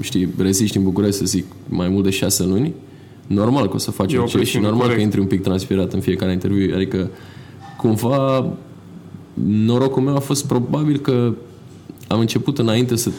știi, 0.00 0.28
reziști 0.38 0.76
în 0.76 0.82
București, 0.82 1.16
să 1.16 1.24
zic, 1.24 1.44
mai 1.68 1.88
mult 1.88 2.04
de 2.04 2.10
șase 2.10 2.44
luni, 2.44 2.74
normal 3.26 3.68
că 3.68 3.74
o 3.74 3.78
să 3.78 3.90
faci 3.90 4.14
orice 4.14 4.42
și 4.42 4.58
normal 4.58 4.80
corect. 4.80 4.96
că 4.96 5.02
intri 5.02 5.20
un 5.20 5.26
pic 5.26 5.42
transpirat 5.42 5.92
în 5.92 6.00
fiecare 6.00 6.32
interviu. 6.32 6.74
Adică, 6.74 7.10
cumva, 7.76 8.52
norocul 9.44 10.02
meu 10.02 10.16
a 10.16 10.20
fost 10.20 10.46
probabil 10.46 10.98
că 10.98 11.34
am 12.06 12.20
început 12.20 12.58
înainte 12.58 12.96
să 12.96 13.10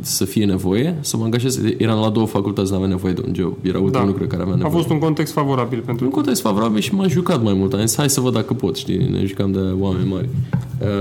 să 0.00 0.24
fie 0.24 0.44
nevoie, 0.44 0.96
să 1.00 1.16
mă 1.16 1.24
angajez. 1.24 1.60
Eram 1.76 2.00
la 2.00 2.08
două 2.10 2.26
facultăți, 2.26 2.70
nu 2.70 2.76
aveam 2.76 2.90
nevoie 2.90 3.12
de 3.12 3.22
un 3.26 3.34
job. 3.34 3.52
Era 3.62 3.78
ultimul 3.78 4.06
da. 4.06 4.10
lucru 4.12 4.26
care 4.26 4.42
avea 4.42 4.54
nevoie. 4.54 4.72
A 4.72 4.76
fost 4.76 4.90
un 4.90 4.98
context 4.98 5.32
favorabil 5.32 5.82
pentru 5.86 6.04
Un 6.04 6.10
context 6.10 6.40
favorabil 6.40 6.80
și 6.80 6.94
m-am 6.94 7.08
jucat 7.08 7.42
mai 7.42 7.52
mult. 7.52 7.72
Am 7.72 7.80
zis, 7.80 7.96
hai 7.96 8.10
să 8.10 8.20
văd 8.20 8.32
dacă 8.32 8.54
pot, 8.54 8.76
știi? 8.76 8.96
Ne 8.96 9.24
jucam 9.24 9.52
de 9.52 9.58
oameni 9.78 10.08
mari. 10.08 10.28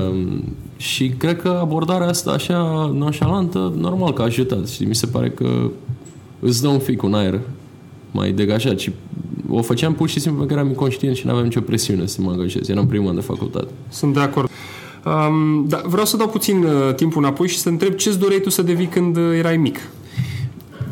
Um, 0.10 0.44
și 0.78 1.10
cred 1.10 1.42
că 1.42 1.58
abordarea 1.62 2.08
asta 2.08 2.32
așa 2.32 2.92
nonșalantă, 2.94 3.74
normal 3.78 4.14
că 4.14 4.22
a 4.22 4.26
ajutat. 4.26 4.68
Și 4.68 4.84
mi 4.84 4.96
se 4.96 5.06
pare 5.06 5.30
că 5.30 5.70
îți 6.40 6.62
dă 6.62 6.68
un 6.68 6.80
fic 6.80 7.04
un 7.04 7.14
aer 7.14 7.40
mai 8.12 8.32
degajat 8.32 8.80
și 8.80 8.92
o 9.50 9.62
făceam 9.62 9.94
pur 9.94 10.10
și 10.10 10.20
simplu 10.20 10.40
pentru 10.40 10.56
că 10.56 10.62
eram 10.62 10.72
inconștient 10.72 11.16
și 11.16 11.26
nu 11.26 11.32
aveam 11.32 11.46
nicio 11.46 11.62
presiune 11.62 12.06
să 12.06 12.22
mă 12.22 12.32
angajez. 12.32 12.70
Eram 12.70 12.88
primul 12.88 13.10
an 13.10 13.16
de 13.16 13.22
facultate. 13.22 13.68
Sunt 13.90 14.14
de 14.14 14.20
acord. 14.20 14.50
Um, 15.06 15.66
da, 15.68 15.82
vreau 15.86 16.06
să 16.06 16.18
dau 16.18 16.28
puțin 16.28 16.64
uh, 16.64 16.96
timpul 16.96 17.24
înapoi 17.24 17.48
și 17.48 17.58
să 17.58 17.70
întreb 17.70 17.94
ce-ți 17.94 18.20
doreai 18.20 18.40
tu 18.40 18.50
să 18.50 18.62
devii 18.62 18.88
când 18.88 19.18
uh, 19.18 19.38
erai 19.38 19.58
mic? 19.58 19.80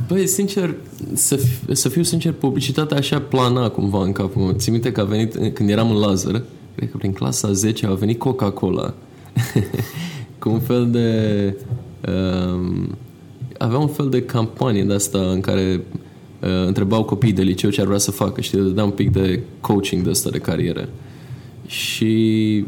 Băi, 0.08 0.28
sincer, 0.28 0.76
să, 1.14 1.38
f- 1.38 1.72
să 1.72 1.90
fiu 1.90 2.04
sincer, 2.04 2.32
publicitatea 2.32 2.98
așa 2.98 3.20
plana 3.20 3.70
cumva 3.70 4.04
în 4.04 4.12
capul 4.12 4.42
meu. 4.42 4.52
Țin 4.52 4.74
minte 4.74 4.92
că 4.92 5.02
a 5.02 5.04
venit, 5.04 5.54
când 5.54 5.70
eram 5.70 5.92
în 5.92 5.98
Lazar, 5.98 6.42
cred 6.76 6.92
că 6.92 6.98
prin 6.98 7.14
clasa 7.14 7.52
10 7.52 7.86
a 7.86 7.94
venit 7.94 8.20
Coca-Cola 8.20 8.94
cu 10.40 10.50
un 10.50 10.60
fel 10.60 10.92
de... 10.92 11.58
Um, 12.08 12.98
avea 13.58 13.78
un 13.78 13.88
fel 13.88 14.10
de 14.10 14.22
campanie 14.22 14.84
de 14.84 14.94
asta 14.94 15.20
în 15.20 15.42
care 15.42 15.84
uh, 16.42 16.50
întrebau 16.66 17.04
copiii 17.04 17.34
de 17.34 17.42
liceu 17.42 17.70
ce 17.70 17.82
ar 17.82 17.88
vrea 17.88 18.00
să 18.00 18.12
facă, 18.12 18.42
știi, 18.42 18.58
dădea 18.58 18.84
un 18.84 18.90
pic 18.90 19.12
de 19.12 19.40
coaching 19.62 20.04
de 20.04 20.10
asta 20.10 20.30
de 20.30 20.38
carieră. 20.38 20.90
Și 21.66 22.66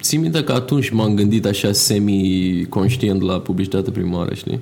țin 0.00 0.20
minte 0.20 0.44
că 0.44 0.52
atunci 0.52 0.90
m-am 0.90 1.14
gândit 1.14 1.46
așa 1.46 1.72
semi-conștient 1.72 3.22
la 3.22 3.40
publicitate 3.40 3.90
primară, 3.90 4.34
știi? 4.34 4.60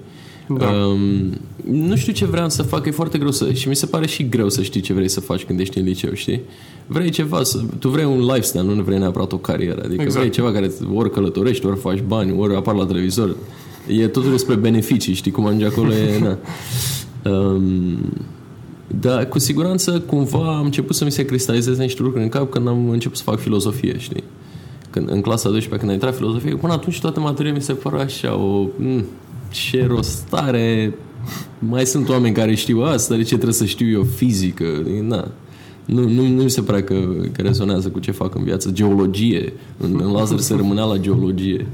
Da. 0.59 0.71
Um, 0.71 1.41
nu 1.71 1.97
știu 1.97 2.13
ce 2.13 2.25
vreau 2.25 2.49
să 2.49 2.63
fac, 2.63 2.87
e 2.87 2.91
foarte 2.91 3.19
greu 3.19 3.31
să... 3.31 3.53
Și 3.53 3.69
mi 3.69 3.77
se 3.77 3.87
pare 3.87 4.07
și 4.07 4.29
greu 4.29 4.49
să 4.49 4.63
știi 4.63 4.81
ce 4.81 4.93
vrei 4.93 5.09
să 5.09 5.21
faci 5.21 5.45
când 5.45 5.61
ești 5.61 5.79
în 5.79 5.85
liceu, 5.85 6.13
știi? 6.13 6.41
Vrei 6.87 7.11
ceva, 7.11 7.43
să, 7.43 7.61
tu 7.79 7.89
vrei 7.89 8.05
un 8.05 8.21
lifestyle, 8.21 8.63
nu 8.63 8.83
vrei 8.83 8.99
neapărat 8.99 9.33
o 9.33 9.37
carieră. 9.39 9.83
Adică 9.85 10.03
exact. 10.03 10.19
vrei 10.19 10.31
ceva 10.31 10.53
care 10.53 10.73
ori 10.95 11.11
călătorești, 11.11 11.67
ori 11.67 11.79
faci 11.79 12.03
bani, 12.07 12.35
ori 12.39 12.57
apar 12.57 12.75
la 12.75 12.87
televizor. 12.87 13.37
E 13.89 14.09
totul 14.09 14.31
despre 14.31 14.55
beneficii, 14.55 15.15
știi? 15.15 15.31
Cum 15.31 15.47
ajunge 15.47 15.67
acolo 15.67 15.93
e... 15.93 16.19
Na. 16.19 16.39
Um, 17.31 17.99
dar 19.01 19.29
cu 19.29 19.39
siguranță 19.39 20.01
cumva 20.01 20.57
am 20.57 20.65
început 20.65 20.97
să 20.97 21.05
mi 21.05 21.11
se 21.11 21.25
cristalizeze 21.25 21.83
niște 21.83 22.03
lucruri 22.03 22.25
în 22.25 22.31
cap 22.31 22.51
când 22.51 22.69
am 22.69 22.89
început 22.89 23.17
să 23.17 23.23
fac 23.23 23.39
filozofie, 23.39 23.99
știi? 23.99 24.25
Când, 24.97 25.11
în 25.11 25.21
clasa 25.21 25.49
12 25.49 25.77
când 25.79 25.91
a 25.91 25.95
intrat 25.95 26.17
filozofie, 26.17 26.55
până 26.55 26.73
atunci 26.73 27.01
toate 27.01 27.21
materiile 27.21 27.57
mi 27.57 27.63
se 27.63 27.73
păreau 27.73 28.03
așa, 28.03 28.37
o, 28.37 28.67
m- 28.67 29.05
ce 29.51 29.87
rostare, 29.87 30.95
mai 31.59 31.87
sunt 31.87 32.09
oameni 32.09 32.35
care 32.35 32.55
știu 32.55 32.81
asta, 32.81 33.15
de 33.17 33.23
ce 33.23 33.35
trebuie 33.35 33.53
să 33.53 33.65
știu 33.65 33.89
eu 33.91 34.03
fizică, 34.03 34.65
na. 35.03 35.29
Nu, 35.85 36.09
nu, 36.09 36.27
nu 36.27 36.43
mi 36.43 36.51
se 36.51 36.61
pare 36.61 36.83
că, 36.83 36.95
că 37.33 37.43
rezonează 37.43 37.89
cu 37.89 37.99
ce 37.99 38.11
fac 38.11 38.35
în 38.35 38.45
viață. 38.45 38.71
Geologie. 38.71 39.53
În, 39.77 40.01
în 40.05 40.13
laser 40.13 40.39
se 40.39 40.55
rămânea 40.55 40.85
la 40.85 40.97
geologie. 40.97 41.67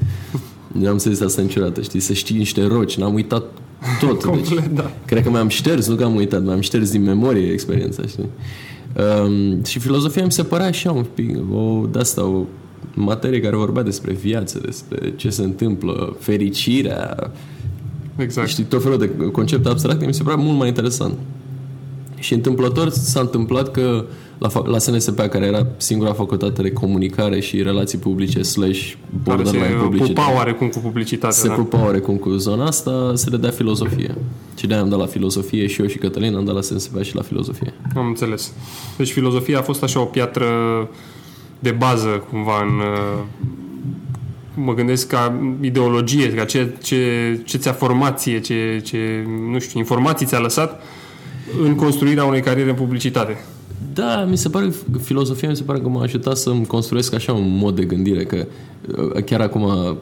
Nu 0.72 0.88
am 0.88 0.98
zis 0.98 1.20
asta 1.20 1.42
niciodată, 1.42 1.80
știi? 1.80 2.00
Să 2.00 2.12
știi 2.12 2.36
niște 2.36 2.66
roci. 2.66 2.96
N-am 2.96 3.14
uitat 3.14 3.44
tot. 4.00 4.22
Complet, 4.22 4.48
deci, 4.48 4.74
da. 4.74 4.90
Cred 5.06 5.22
că 5.22 5.30
mi-am 5.30 5.48
șters, 5.48 5.88
nu 5.88 5.94
că 5.94 6.04
am 6.04 6.14
uitat, 6.14 6.44
mi-am 6.44 6.60
șters 6.60 6.90
din 6.90 7.02
memorie 7.02 7.52
experiența, 7.52 8.02
știi? 8.06 8.28
Um, 9.26 9.64
și 9.64 9.78
filozofia 9.78 10.24
mi 10.24 10.32
se 10.32 10.42
părea 10.42 10.66
așa 10.66 10.92
un 10.92 11.04
pic, 11.14 11.36
o, 11.54 11.86
de 11.92 11.98
asta, 11.98 12.24
o 12.24 12.44
materie 12.94 13.40
care 13.40 13.56
vorbea 13.56 13.82
despre 13.82 14.12
viață, 14.12 14.58
despre 14.58 15.12
ce 15.16 15.30
se 15.30 15.42
întâmplă, 15.42 16.16
fericirea, 16.18 17.32
exact. 18.16 18.48
știi, 18.48 18.64
tot 18.64 18.82
felul 18.82 18.98
de 18.98 19.10
concepte 19.32 19.68
abstracte, 19.68 20.06
mi 20.06 20.14
se 20.14 20.22
pare 20.22 20.36
mult 20.36 20.58
mai 20.58 20.68
interesant. 20.68 21.14
Și 22.18 22.34
întâmplător 22.34 22.88
s-a 22.88 23.20
întâmplat 23.20 23.70
că 23.70 24.04
la, 24.38 24.62
la 24.64 24.78
SNSP, 24.78 25.20
care 25.20 25.46
era 25.46 25.66
singura 25.76 26.12
facultate 26.12 26.62
de 26.62 26.72
comunicare 26.72 27.40
și 27.40 27.62
relații 27.62 27.98
publice 27.98 28.42
slash 28.42 28.92
borderline 29.22 29.66
publice. 29.82 30.04
Se 30.04 30.12
pupa 30.12 30.34
oarecum 30.34 30.68
cu 30.68 30.78
publicitatea. 30.78 31.30
Se 31.30 31.48
da? 31.48 31.54
pupa 31.54 31.84
oarecum 31.84 32.16
cu 32.16 32.30
zona 32.30 32.66
asta, 32.66 33.12
se 33.14 33.30
dădea 33.30 33.50
filozofie. 33.50 34.14
Și 34.56 34.66
de 34.66 34.74
am 34.74 34.88
dat 34.88 34.98
la 34.98 35.06
filozofie 35.06 35.66
și 35.66 35.80
eu 35.80 35.86
și 35.86 35.98
Cătălin 35.98 36.34
am 36.34 36.44
dat 36.44 36.54
la 36.54 36.60
SNSP 36.60 37.02
și 37.02 37.14
la 37.14 37.22
filozofie. 37.22 37.74
Am 37.96 38.06
înțeles. 38.06 38.52
Deci 38.96 39.12
filozofia 39.12 39.58
a 39.58 39.62
fost 39.62 39.82
așa 39.82 40.00
o 40.00 40.04
piatră 40.04 40.46
de 41.62 41.70
bază 41.70 42.08
cumva 42.30 42.62
în 42.62 42.78
uh, 42.78 43.22
mă 44.54 44.74
gândesc 44.74 45.06
ca 45.06 45.40
ideologie, 45.60 46.34
ca 46.34 46.44
ce, 46.44 46.76
ce, 46.82 47.40
ce 47.44 47.58
ți-a 47.58 47.72
formație, 47.72 48.40
ce, 48.40 48.80
ce, 48.84 49.26
nu 49.50 49.58
știu, 49.58 49.78
informații 49.78 50.26
ți-a 50.26 50.38
lăsat 50.38 50.82
în 51.62 51.74
construirea 51.74 52.24
unei 52.24 52.40
cariere 52.40 52.70
în 52.70 52.76
publicitate. 52.76 53.36
Da, 53.94 54.24
mi 54.24 54.36
se 54.36 54.48
pare, 54.48 54.72
filozofia 55.02 55.48
mi 55.48 55.56
se 55.56 55.62
pare 55.62 55.80
că 55.80 55.88
m-a 55.88 56.02
ajutat 56.02 56.36
să-mi 56.36 56.66
construiesc 56.66 57.14
așa 57.14 57.32
un 57.32 57.56
mod 57.56 57.76
de 57.76 57.84
gândire, 57.84 58.24
că 58.24 58.46
uh, 58.96 59.24
chiar 59.24 59.40
acum 59.40 59.96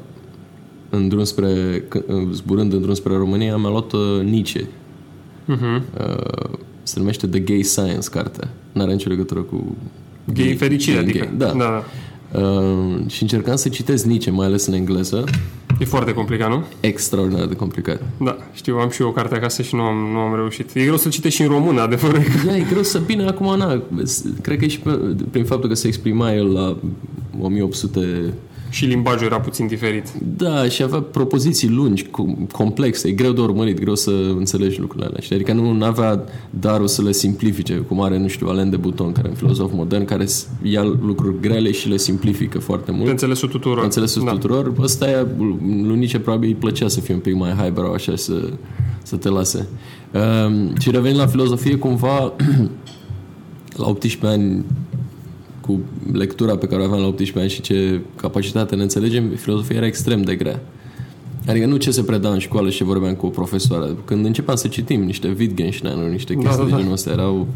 în 0.91 1.09
drum 1.09 1.25
spre, 1.25 1.83
zburând 2.33 2.73
în 2.73 2.81
drum 2.81 2.95
spre 2.95 3.17
România, 3.17 3.57
mi-a 3.57 3.69
luat 3.69 3.93
uh, 3.93 4.23
Nietzsche. 4.23 4.63
Uh-huh. 4.63 5.83
Uh, 5.99 6.59
se 6.83 6.99
numește 6.99 7.27
The 7.27 7.41
Gay 7.41 7.63
Science, 7.63 8.09
cartea. 8.11 8.49
N-are 8.73 8.93
nicio 8.93 9.09
legătură 9.09 9.41
cu 9.41 9.77
Gay 10.25 10.55
fericire, 10.55 10.95
gay, 10.95 11.03
adică. 11.03 11.25
Gay. 11.25 11.35
Da. 11.37 11.53
da. 11.53 11.85
Uh, 12.41 13.11
și 13.11 13.23
încercam 13.23 13.57
să 13.57 13.69
citesc 13.69 14.05
Nietzsche, 14.05 14.31
mai 14.31 14.47
ales 14.47 14.67
în 14.67 14.75
engleză. 14.75 15.25
E 15.81 15.85
foarte 15.85 16.15
complicat, 16.15 16.49
nu? 16.49 16.65
Extraordinar 16.81 17.47
de 17.47 17.55
complicat. 17.55 18.03
Da, 18.17 18.37
știu, 18.53 18.77
am 18.77 18.91
și 18.91 19.03
eu 19.03 19.09
o 19.09 19.13
carte 19.13 19.35
acasă 19.35 19.63
și 19.63 19.75
nu 19.75 19.81
am, 19.81 19.97
nu 20.13 20.19
am 20.19 20.35
reușit. 20.35 20.75
E 20.75 20.83
greu 20.83 20.97
să 20.97 21.09
citești 21.09 21.37
și 21.37 21.47
în 21.47 21.53
română, 21.53 21.81
adevărul. 21.81 22.23
Da, 22.47 22.57
e 22.57 22.65
greu 22.71 22.83
să 22.83 22.99
bine 22.99 23.27
acum, 23.27 23.57
na, 23.57 23.83
cred 24.43 24.59
că 24.59 24.65
e 24.65 24.69
și 24.69 24.81
pe, 24.81 24.91
prin 25.31 25.45
faptul 25.45 25.69
că 25.69 25.75
se 25.75 25.87
exprima 25.87 26.35
el 26.35 26.53
la 26.53 26.77
1800 27.41 28.35
și 28.71 28.85
limbajul 28.85 29.27
era 29.27 29.41
puțin 29.41 29.67
diferit. 29.67 30.13
Da, 30.37 30.69
și 30.69 30.83
avea 30.83 31.01
propoziții 31.01 31.69
lungi, 31.69 32.07
complexe, 32.53 33.09
e 33.09 33.13
greu 33.13 33.33
de 33.33 33.41
urmărit, 33.41 33.81
greu 33.81 33.95
să 33.95 34.11
înțelegi 34.37 34.81
lucrurile 34.81 35.07
alea. 35.09 35.21
Știi? 35.21 35.35
Adică 35.35 35.53
nu 35.53 35.85
avea 35.85 36.25
darul 36.51 36.87
să 36.87 37.03
le 37.03 37.13
simplifice, 37.13 37.75
cum 37.75 38.01
are, 38.01 38.19
nu 38.19 38.29
știu, 38.29 38.49
Alain 38.49 38.71
de 38.71 38.77
Buton, 38.77 39.13
care 39.13 39.27
e 39.27 39.31
un 39.31 39.37
filozof 39.37 39.71
modern, 39.75 40.05
care 40.05 40.27
ia 40.63 40.83
lucruri 40.83 41.41
grele 41.41 41.71
și 41.71 41.89
le 41.89 41.97
simplifică 41.97 42.59
foarte 42.59 42.91
mult. 42.91 43.05
Pe 43.05 43.11
înțelesul 43.11 43.49
tuturor. 43.49 43.79
Pe 43.79 43.85
înțelesul 43.85 44.25
da. 44.25 44.31
tuturor. 44.31 44.73
Ăsta 44.81 45.11
e, 45.11 45.27
lui 45.83 45.97
Nietzsche 45.97 46.19
probabil 46.19 46.49
îi 46.49 46.55
plăcea 46.55 46.89
să 46.89 47.01
fie 47.01 47.15
un 47.15 47.21
pic 47.21 47.35
mai 47.35 47.51
highbrow, 47.51 47.93
așa, 47.93 48.17
să, 48.17 48.49
să 49.03 49.17
te 49.17 49.29
lase. 49.29 49.69
Um, 50.13 50.77
și 50.79 50.91
revenind 50.91 51.19
la 51.19 51.27
filozofie, 51.27 51.77
cumva, 51.77 52.33
la 53.81 53.89
18 53.89 54.27
ani 54.27 54.65
cu 55.71 55.81
lectura 56.13 56.57
pe 56.57 56.67
care 56.67 56.83
o 56.83 56.85
aveam 56.85 57.01
la 57.01 57.07
18 57.07 57.39
ani 57.39 57.49
și 57.49 57.61
ce 57.61 58.01
capacitate 58.17 58.75
ne 58.75 58.83
înțelegem, 58.83 59.29
filozofia 59.29 59.77
era 59.77 59.87
extrem 59.87 60.23
de 60.23 60.35
grea. 60.35 60.63
Adică 61.47 61.67
nu 61.67 61.77
ce 61.77 61.91
se 61.91 62.03
preda 62.03 62.29
în 62.29 62.39
școală 62.39 62.71
și 62.71 62.85
vorbeam 62.85 63.15
cu 63.15 63.27
o 63.27 63.29
profesoară. 63.29 63.97
Când 64.05 64.25
începeam 64.25 64.57
să 64.57 64.69
citim 64.69 65.03
niște 65.03 65.35
Wittgenstein, 65.39 66.11
niște 66.11 66.35
da, 66.35 66.41
chestii 66.41 66.59
da, 66.59 66.65
da, 66.65 66.71
da. 66.71 66.77
de 66.77 66.81
genul 66.81 66.93
ăsta, 66.93 67.11
erau... 67.11 67.47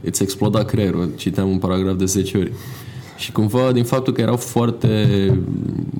Îți 0.00 0.22
exploda 0.22 0.64
creierul. 0.64 1.10
Citeam 1.16 1.48
un 1.48 1.58
paragraf 1.58 1.96
de 1.96 2.04
10 2.04 2.38
ori. 2.38 2.52
Și 3.16 3.32
cumva, 3.32 3.72
din 3.72 3.84
faptul 3.84 4.12
că 4.12 4.20
erau 4.20 4.36
foarte 4.36 5.06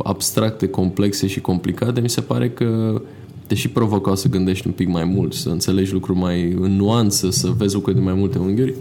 abstracte, 0.04 0.68
complexe 0.68 1.26
și 1.26 1.40
complicate, 1.40 2.00
mi 2.00 2.08
se 2.08 2.20
pare 2.20 2.50
că 2.50 3.00
te 3.46 3.54
și 3.54 3.68
provoca 3.68 4.14
să 4.14 4.28
gândești 4.28 4.66
un 4.66 4.72
pic 4.72 4.88
mai 4.88 5.04
mult, 5.04 5.32
să 5.32 5.48
înțelegi 5.48 5.92
lucruri 5.92 6.18
mai 6.18 6.56
în 6.60 6.76
nuanță, 6.76 7.30
să 7.30 7.52
vezi 7.56 7.74
lucruri 7.74 7.96
de 7.96 8.02
mai 8.02 8.14
multe 8.14 8.38
unghiuri. 8.38 8.74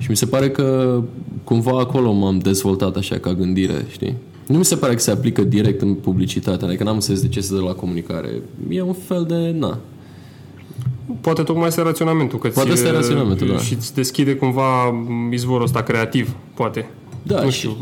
Și 0.00 0.10
mi 0.10 0.16
se 0.16 0.26
pare 0.26 0.50
că 0.50 1.00
cumva 1.44 1.78
acolo 1.78 2.12
m-am 2.12 2.38
dezvoltat 2.38 2.96
așa 2.96 3.18
ca 3.18 3.32
gândire, 3.32 3.86
știi? 3.90 4.14
Nu 4.46 4.58
mi 4.58 4.64
se 4.64 4.76
pare 4.76 4.94
că 4.94 5.00
se 5.00 5.10
aplică 5.10 5.42
direct 5.42 5.80
în 5.80 5.94
publicitate, 5.94 6.64
adică 6.64 6.84
n-am 6.84 6.94
înțeles 6.94 7.20
de 7.20 7.28
ce 7.28 7.40
se 7.40 7.54
dă 7.54 7.60
la 7.60 7.72
comunicare. 7.72 8.28
E 8.68 8.82
un 8.82 8.92
fel 8.92 9.24
de, 9.28 9.54
na, 9.58 9.78
Poate 11.20 11.42
tocmai 11.42 11.66
este 11.66 11.82
raționamentul. 11.82 12.38
Că 12.38 12.48
poate 12.48 12.70
este 12.70 12.90
raționamentul, 12.90 13.48
da. 13.48 13.58
Și 13.58 13.74
îți 13.74 13.94
deschide 13.94 14.34
cumva 14.34 14.94
izvorul 15.30 15.62
ăsta 15.62 15.82
creativ, 15.82 16.34
poate. 16.54 16.90
Da, 17.22 17.42
nu 17.42 17.50
știu. 17.50 17.76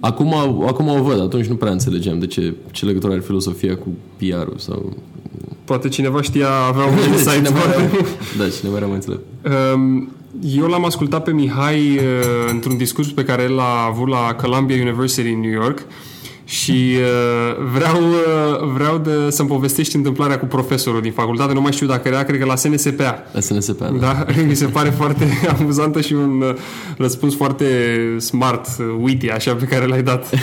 Acum, 0.00 0.34
acum 0.66 0.88
o 0.88 1.02
văd, 1.02 1.20
atunci 1.20 1.46
nu 1.46 1.54
prea 1.54 1.72
înțelegeam 1.72 2.18
de 2.18 2.26
ce, 2.26 2.54
ce 2.70 2.84
legătură 2.84 3.12
are 3.12 3.20
filosofia 3.20 3.76
cu 3.76 3.88
PR-ul 4.16 4.56
sau... 4.56 4.96
Poate 5.64 5.88
cineva 5.88 6.22
știa, 6.22 6.48
avea 6.68 6.84
un 6.84 6.96
insight. 7.12 7.34
cineva 7.34 7.58
era, 7.68 7.90
da, 8.38 8.48
cineva 8.48 8.76
era 8.76 8.86
mai 8.86 8.94
înțelept. 8.94 9.24
Um, 9.74 10.12
eu 10.42 10.66
l-am 10.66 10.84
ascultat 10.84 11.22
pe 11.22 11.32
Mihai 11.32 11.96
uh, 11.96 12.02
într-un 12.50 12.76
discurs 12.76 13.08
pe 13.08 13.24
care 13.24 13.42
el 13.42 13.58
a 13.58 13.84
avut 13.88 14.08
la 14.08 14.34
Columbia 14.40 14.76
University 14.82 15.28
în 15.28 15.40
New 15.40 15.50
York 15.50 15.84
și 16.44 16.94
uh, 16.96 17.66
vreau, 17.72 18.02
uh, 18.02 18.72
vreau 18.74 18.98
de, 18.98 19.30
să-mi 19.30 19.48
povestești 19.48 19.96
întâmplarea 19.96 20.38
cu 20.38 20.46
profesorul 20.46 21.00
din 21.00 21.12
facultate, 21.12 21.52
nu 21.52 21.60
mai 21.60 21.72
știu 21.72 21.86
dacă 21.86 22.08
era, 22.08 22.22
cred 22.22 22.38
că 22.38 22.46
la 22.46 22.56
SNSPA. 22.56 23.22
La 23.32 23.40
SNSPA, 23.40 23.90
da. 23.90 23.98
da. 23.98 24.24
Mi 24.48 24.54
se 24.54 24.66
pare 24.66 24.90
foarte 24.90 25.28
amuzantă 25.58 26.00
și 26.00 26.12
un 26.12 26.40
uh, 26.40 26.54
răspuns 26.96 27.34
foarte 27.34 27.66
smart, 28.18 28.66
uh, 28.78 28.86
witty, 29.00 29.30
așa, 29.30 29.54
pe 29.54 29.64
care 29.64 29.86
l-ai 29.86 30.02
dat. 30.02 30.30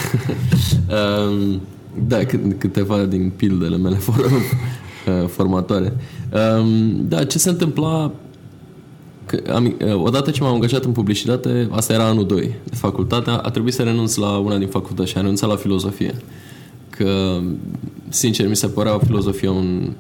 um, 1.30 1.62
da, 2.08 2.18
câteva 2.58 2.98
din 2.98 3.32
pildele 3.36 3.78
mele 3.78 3.96
for, 3.96 4.16
uh, 4.16 5.28
formatoare. 5.28 5.94
Um, 6.60 6.96
da, 7.08 7.24
ce 7.24 7.38
se 7.38 7.50
întâmpla 7.50 8.12
Că 9.44 9.52
am, 9.52 9.76
odată 10.04 10.32
ce 10.32 10.42
m-am 10.42 10.54
angajat 10.54 10.86
în 10.86 10.92
publicitate, 10.92 11.68
asta 11.72 11.94
era 11.94 12.08
anul 12.08 12.26
2 12.26 12.56
de 12.64 12.76
facultate, 12.76 13.30
a 13.30 13.50
trebuit 13.50 13.74
să 13.74 13.84
renunț 13.84 14.16
la 14.16 14.38
una 14.38 14.58
din 14.58 14.68
facultăți 14.68 15.10
și 15.10 15.18
a 15.18 15.20
renunțat 15.20 15.50
la 15.50 15.56
filozofie. 15.56 16.16
Că, 16.90 17.40
sincer, 18.10 18.48
mi 18.48 18.56
se 18.56 18.68
părea 18.68 18.96
o 18.96 19.00
filozofie 19.00 19.50
un... 19.50 19.92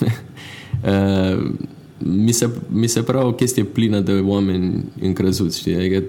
mi 1.98 2.32
se, 2.32 2.48
mi 2.68 2.86
se 2.86 3.00
părea 3.00 3.26
o 3.26 3.32
chestie 3.32 3.64
plină 3.64 4.00
de 4.00 4.12
oameni 4.12 4.84
încrezuți, 5.00 5.58
știi? 5.58 5.74
Adică 5.74 6.02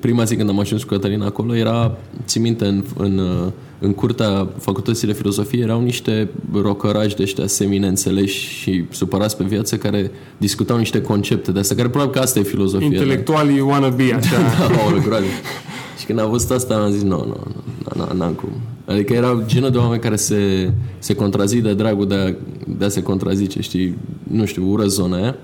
prima 0.00 0.24
zi 0.24 0.36
când 0.36 0.48
am 0.48 0.58
ajuns 0.58 0.82
cu 0.82 0.88
Cătălina 0.88 1.26
acolo 1.26 1.56
era, 1.56 1.96
țin 2.26 2.42
minte, 2.42 2.64
în, 2.64 2.84
în, 2.96 3.20
în 3.78 3.92
curtea 3.92 4.48
facultății 4.58 5.06
de 5.06 5.12
filozofie 5.12 5.62
erau 5.62 5.82
niște 5.82 6.28
rocărași 6.52 7.16
de 7.16 7.22
ăștia 7.22 7.46
semi-neînțeleși 7.46 8.48
și 8.48 8.84
supărați 8.90 9.36
pe 9.36 9.44
viață 9.44 9.76
care 9.76 10.10
discutau 10.36 10.76
niște 10.76 11.00
concepte 11.00 11.52
de 11.52 11.58
astea, 11.58 11.76
care 11.76 11.88
probabil 11.88 12.14
că 12.14 12.20
asta 12.20 12.38
e 12.38 12.42
filozofia. 12.42 12.86
Intelectualii 12.86 13.56
da? 13.56 13.64
wannabe, 13.64 14.12
așa. 14.12 14.36
da, 14.58 14.66
o 14.86 15.22
Și 15.98 16.06
când 16.06 16.18
am 16.18 16.30
văzut 16.30 16.50
asta 16.50 16.74
am 16.74 16.90
zis, 16.90 17.02
nu, 17.02 17.16
nu, 17.16 17.36
nu, 17.96 18.16
n-am 18.16 18.32
cum. 18.32 18.50
Adică 18.88 19.12
erau 19.12 19.42
genul 19.46 19.70
de 19.70 19.78
oameni 19.78 20.00
care 20.00 20.16
se, 20.16 20.72
se 20.98 21.14
contrazic 21.14 21.62
de 21.62 21.74
dragul 21.74 22.06
de 22.06 22.14
a, 22.14 22.34
de 22.78 22.84
a 22.84 22.88
se 22.88 23.02
contrazice, 23.02 23.60
știi? 23.60 23.98
Nu 24.22 24.44
știu, 24.44 24.70
ură 24.70 24.86
zona 24.86 25.16
aia. 25.16 25.36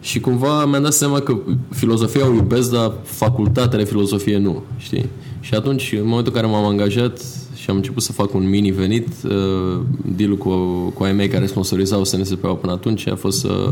Și 0.00 0.20
cumva 0.20 0.64
mi-am 0.64 0.82
dat 0.82 0.92
seama 0.92 1.20
că 1.20 1.38
filozofia 1.70 2.28
o 2.28 2.32
iubesc, 2.32 2.70
dar 2.70 2.92
facultatea 3.02 3.78
de 3.78 3.84
filozofie 3.84 4.38
nu, 4.38 4.62
știi? 4.76 5.06
Și 5.40 5.54
atunci, 5.54 5.92
în 5.92 6.06
momentul 6.06 6.32
în 6.34 6.40
care 6.40 6.52
m-am 6.52 6.64
angajat 6.64 7.20
și 7.56 7.70
am 7.70 7.76
început 7.76 8.02
să 8.02 8.12
fac 8.12 8.34
un 8.34 8.48
mini 8.48 8.70
venit, 8.70 9.08
uh, 9.24 9.80
deal 10.16 10.36
cu, 10.36 10.50
cu 10.94 11.02
ai 11.02 11.12
mei 11.12 11.28
care 11.28 11.46
sponsorizau 11.46 12.04
SNSP 12.04 12.46
până 12.46 12.72
atunci 12.72 13.08
a 13.08 13.16
fost 13.16 13.38
să 13.38 13.70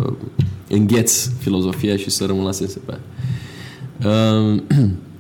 îngheț 0.69 1.29
filozofia 1.39 1.97
și 1.97 2.11
să 2.11 2.25
rămân 2.25 2.45
la 2.45 2.53
SNSP. 2.53 2.89
Uh, 4.05 4.61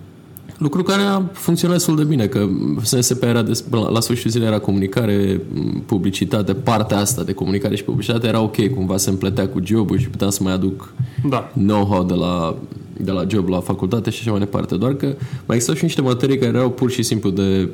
Lucru 0.62 0.82
care 0.82 1.02
a 1.02 1.22
funcționat 1.32 1.76
destul 1.76 1.96
de 1.96 2.04
bine, 2.04 2.26
că 2.26 2.48
SNSP 2.82 3.22
era 3.22 3.42
des, 3.42 3.64
la 3.92 4.00
sfârșitul 4.00 4.30
zilei 4.30 4.46
era 4.46 4.58
comunicare, 4.58 5.40
publicitate, 5.86 6.54
partea 6.54 6.98
asta 6.98 7.22
de 7.22 7.32
comunicare 7.32 7.76
și 7.76 7.84
publicitate 7.84 8.26
era 8.26 8.40
ok, 8.40 8.68
cumva 8.74 8.96
se 8.96 9.10
împletea 9.10 9.48
cu 9.48 9.60
jobul 9.64 9.98
și 9.98 10.08
puteam 10.08 10.30
să 10.30 10.42
mai 10.42 10.52
aduc 10.52 10.94
da. 11.28 11.50
know-how 11.54 12.04
de 12.04 12.14
la, 12.14 12.56
de 12.96 13.10
la 13.10 13.24
job 13.28 13.48
la 13.48 13.60
facultate 13.60 14.10
și 14.10 14.18
așa 14.20 14.30
mai 14.30 14.40
departe. 14.40 14.76
Doar 14.76 14.94
că 14.94 15.06
mai 15.46 15.56
existau 15.56 15.74
și 15.74 15.84
niște 15.84 16.00
materii 16.00 16.38
care 16.38 16.56
erau 16.56 16.70
pur 16.70 16.90
și 16.90 17.02
simplu 17.02 17.30
de 17.30 17.68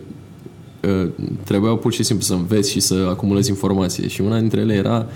uh, 0.82 1.08
trebuiau 1.44 1.76
pur 1.76 1.92
și 1.92 2.02
simplu 2.02 2.24
să 2.24 2.34
înveți 2.34 2.70
și 2.70 2.80
să 2.80 3.06
acumulezi 3.10 3.50
informație 3.50 4.08
și 4.08 4.20
una 4.20 4.38
dintre 4.38 4.60
ele 4.60 4.74
era 4.74 5.06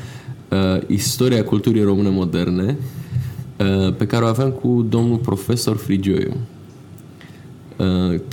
uh, 0.49 0.83
istoria 0.87 1.45
culturii 1.45 1.83
române 1.83 2.09
moderne 2.09 2.79
uh, 3.59 3.95
pe 3.95 4.07
care 4.07 4.25
o 4.25 4.29
aveam 4.29 4.51
cu 4.51 4.87
domnul 4.89 5.17
profesor 5.17 5.77
Frigioiu 5.77 6.33
Uh, 6.33 6.52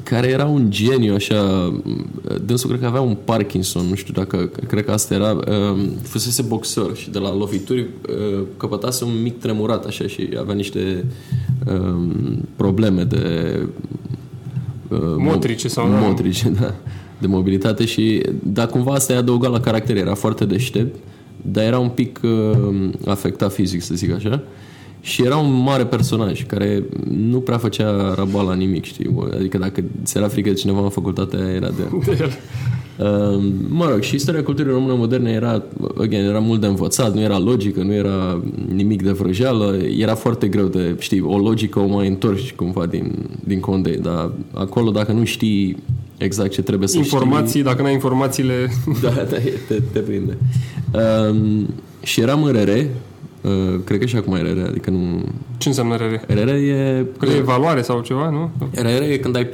care 0.03 0.27
era 0.27 0.45
un 0.45 0.71
geniu 0.71 1.13
așa, 1.13 1.73
uh, 1.85 2.35
dânsul 2.45 2.69
cred 2.69 2.81
că 2.81 2.87
avea 2.87 3.01
un 3.01 3.17
Parkinson, 3.25 3.85
nu 3.85 3.95
știu 3.95 4.13
dacă, 4.13 4.49
cred 4.67 4.85
că 4.85 4.91
asta 4.91 5.13
era, 5.13 5.31
uh, 5.31 5.89
fusese 6.01 6.41
boxer 6.41 6.95
și 6.95 7.09
de 7.09 7.19
la 7.19 7.35
lovituri 7.35 7.87
căpătase 8.57 9.03
un 9.03 9.21
mic 9.21 9.39
tremurat 9.39 9.85
așa 9.85 10.07
și 10.07 10.29
avea 10.39 10.53
niște 10.53 11.05
probleme 12.55 13.03
de 13.03 13.55
motrice 15.17 15.67
sau 15.67 15.87
motrice, 15.87 16.49
da, 16.49 16.73
de 17.17 17.27
mobilitate 17.27 17.85
și, 17.85 18.21
dar 18.43 18.67
cumva 18.67 18.93
asta 18.93 19.13
i 19.13 19.15
adăuga 19.15 19.47
la 19.47 19.59
caracter, 19.59 19.97
era 19.97 20.13
foarte 20.13 20.45
deștept, 20.45 20.95
dar 21.41 21.63
era 21.63 21.79
un 21.79 21.89
pic 21.89 22.19
afectat 23.05 23.53
fizic, 23.53 23.81
să 23.81 23.93
zic 23.95 24.11
așa. 24.13 24.43
Și 25.01 25.23
era 25.23 25.37
un 25.37 25.61
mare 25.63 25.85
personaj 25.85 26.45
care 26.45 26.83
nu 27.09 27.39
prea 27.39 27.57
făcea 27.57 28.13
raba 28.13 28.41
la 28.41 28.53
nimic, 28.53 28.83
știi? 28.83 29.15
Adică 29.33 29.57
dacă 29.57 29.83
ți 30.03 30.17
era 30.17 30.27
frică 30.27 30.49
de 30.49 30.55
cineva 30.55 30.83
în 30.83 30.89
facultate, 30.89 31.37
era 31.37 31.67
de, 31.67 31.83
de 32.05 32.17
el. 32.23 32.31
Uh, 32.99 33.43
mă 33.69 33.89
rog, 33.89 34.01
și 34.01 34.15
istoria 34.15 34.43
culturii 34.43 34.71
române 34.71 34.93
moderne 34.97 35.31
era, 35.31 35.63
again, 35.97 36.25
era 36.25 36.39
mult 36.39 36.61
de 36.61 36.67
învățat, 36.67 37.13
nu 37.13 37.21
era 37.21 37.37
logică, 37.37 37.81
nu 37.83 37.93
era 37.93 38.41
nimic 38.73 39.03
de 39.03 39.11
vrăjeală, 39.11 39.77
era 39.97 40.15
foarte 40.15 40.47
greu 40.47 40.67
de, 40.67 40.95
știi, 40.99 41.21
o 41.21 41.37
logică 41.37 41.79
o 41.79 41.87
mai 41.87 42.07
întorci 42.07 42.53
cumva 42.53 42.85
din, 42.85 43.29
din 43.43 43.59
condei, 43.59 43.97
dar 43.97 44.31
acolo 44.53 44.91
dacă 44.91 45.11
nu 45.11 45.23
știi 45.23 45.77
exact 46.17 46.51
ce 46.51 46.61
trebuie 46.61 46.87
să 46.87 46.97
Informații, 46.97 47.49
știi... 47.49 47.63
dacă 47.63 47.81
n-ai 47.81 47.93
informațiile... 47.93 48.53
Da, 49.01 49.09
da, 49.09 49.23
te, 49.23 49.81
te 49.91 49.99
prinde. 49.99 50.37
Um, 50.91 51.73
și 52.03 52.21
eram 52.21 52.43
în 52.43 52.51
RR, 52.51 52.69
Uh, 53.41 53.79
cred 53.83 53.99
că 53.99 54.05
și 54.05 54.15
acum 54.15 54.33
e 54.33 54.41
RR, 54.41 54.65
adică 54.67 54.89
nu... 54.89 55.23
Ce 55.57 55.67
înseamnă 55.67 55.95
RR? 55.95 56.33
RR 56.33 56.47
e... 56.47 57.05
Cred 57.19 57.33
e 57.33 57.37
evaluare 57.37 57.81
sau 57.81 58.01
ceva, 58.01 58.29
nu? 58.29 58.51
RR 58.71 59.01
e 59.01 59.17
când 59.17 59.35
ai 59.35 59.45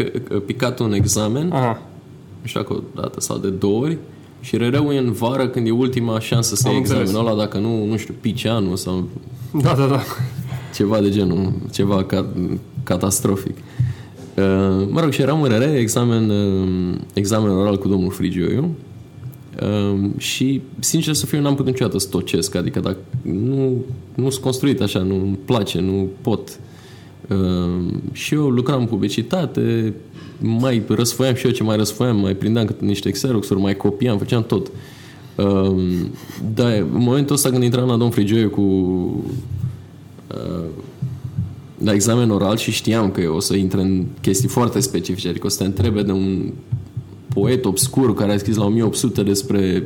picat 0.45 0.79
un 0.79 0.93
examen, 0.93 1.51
Aha. 1.51 1.81
nu 2.41 2.47
știu 2.47 2.61
dacă 2.61 2.73
o 2.73 3.01
dată 3.01 3.19
sau 3.19 3.37
de 3.37 3.49
două 3.49 3.81
ori, 3.81 3.97
și 4.39 4.57
RR-ul 4.57 4.93
e 4.93 4.97
în 4.97 5.11
vară 5.11 5.47
când 5.47 5.67
e 5.67 5.71
ultima 5.71 6.19
șansă 6.19 6.55
să 6.55 6.69
iei 6.69 6.77
examenul 6.77 7.27
ăla, 7.27 7.35
dacă 7.35 7.57
nu, 7.57 7.85
nu 7.85 7.97
știu, 7.97 8.13
pici 8.21 8.45
anul 8.45 8.75
sau... 8.75 9.07
Da, 9.61 9.73
da, 9.73 9.85
da. 9.85 10.01
Ceva 10.75 10.99
de 10.99 11.09
genul, 11.09 11.53
ceva 11.71 12.03
ca, 12.03 12.25
catastrofic. 12.83 13.57
Uh, 14.35 14.87
mă 14.89 14.99
rog, 14.99 15.11
și 15.11 15.21
eram 15.21 15.41
în 15.41 15.49
RR, 15.49 15.75
examen, 15.75 16.29
uh, 16.29 16.97
examen 17.13 17.49
oral 17.49 17.77
cu 17.77 17.87
domnul 17.87 18.11
Frigioiu 18.11 18.75
uh, 19.61 20.09
și, 20.17 20.61
sincer 20.79 21.13
să 21.13 21.25
fiu, 21.25 21.41
n-am 21.41 21.55
putut 21.55 21.71
niciodată 21.71 21.97
să 21.97 22.07
tocesc, 22.07 22.55
adică 22.55 22.79
dacă 22.79 22.97
nu, 23.21 23.83
nu 24.15 24.29
sunt 24.29 24.43
construit 24.43 24.81
așa, 24.81 24.99
nu-mi 24.99 25.37
place, 25.45 25.79
nu 25.79 26.09
pot. 26.21 26.59
Uh, 27.29 27.93
și 28.11 28.33
eu 28.33 28.49
lucram 28.49 28.79
în 28.79 28.85
publicitate, 28.85 29.93
mai 30.39 30.83
răsfoiam 30.87 31.35
și 31.35 31.45
eu 31.45 31.51
ce 31.51 31.63
mai 31.63 31.75
răsfoiam, 31.75 32.19
mai 32.19 32.35
prindeam 32.35 32.65
câte 32.65 32.85
niște 32.85 33.09
Xerox-uri, 33.09 33.59
mai 33.59 33.77
copiam, 33.77 34.17
făceam 34.17 34.43
tot. 34.43 34.71
Uh, 35.35 35.75
da, 36.53 36.67
în 36.67 36.87
momentul 36.91 37.35
ăsta 37.35 37.49
când 37.49 37.63
intram 37.63 37.87
la 37.87 37.95
domn 37.95 38.11
Frigioiu 38.11 38.49
cu 38.49 38.61
uh, 38.61 40.65
la 41.83 41.93
examen 41.93 42.29
oral 42.29 42.57
și 42.57 42.71
știam 42.71 43.11
că 43.11 43.21
o 43.35 43.39
să 43.39 43.55
intre 43.55 43.81
în 43.81 44.05
chestii 44.21 44.47
foarte 44.47 44.79
specifice, 44.79 45.27
adică 45.27 45.45
o 45.45 45.49
să 45.49 45.57
te 45.57 45.63
întrebe 45.63 46.01
de 46.01 46.11
un 46.11 46.51
poet 47.35 47.65
obscur 47.65 48.13
care 48.13 48.31
a 48.33 48.37
scris 48.37 48.55
la 48.55 48.65
1800 48.65 49.23
despre 49.23 49.83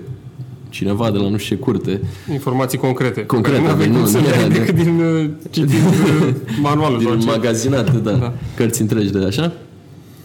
cineva 0.69 1.12
de 1.12 1.17
la 1.17 1.29
nu 1.29 1.38
știu 1.38 1.55
ce 1.55 1.62
curte. 1.62 2.01
Informații 2.31 2.77
concrete. 2.77 3.25
Concrete, 3.25 3.62
nu, 3.88 3.93
nu, 3.93 3.99
nu 3.99 4.05
să 4.05 4.17
nu 4.17 4.23
le 4.23 4.29
era 4.33 4.41
ai 4.43 4.49
de- 4.49 4.57
decât 4.59 4.75
din 4.75 4.99
uh, 4.99 5.29
citind 5.49 5.71
uh, 5.71 6.33
manualul. 6.62 6.97
din 6.99 7.07
sau 7.07 7.17
ce. 7.19 7.25
magazinate, 7.25 7.91
da, 7.91 8.12
Da. 8.12 8.17
da, 8.17 8.33
cărți 8.55 8.81
întregi 8.81 9.12
de 9.12 9.19
așa. 9.25 9.53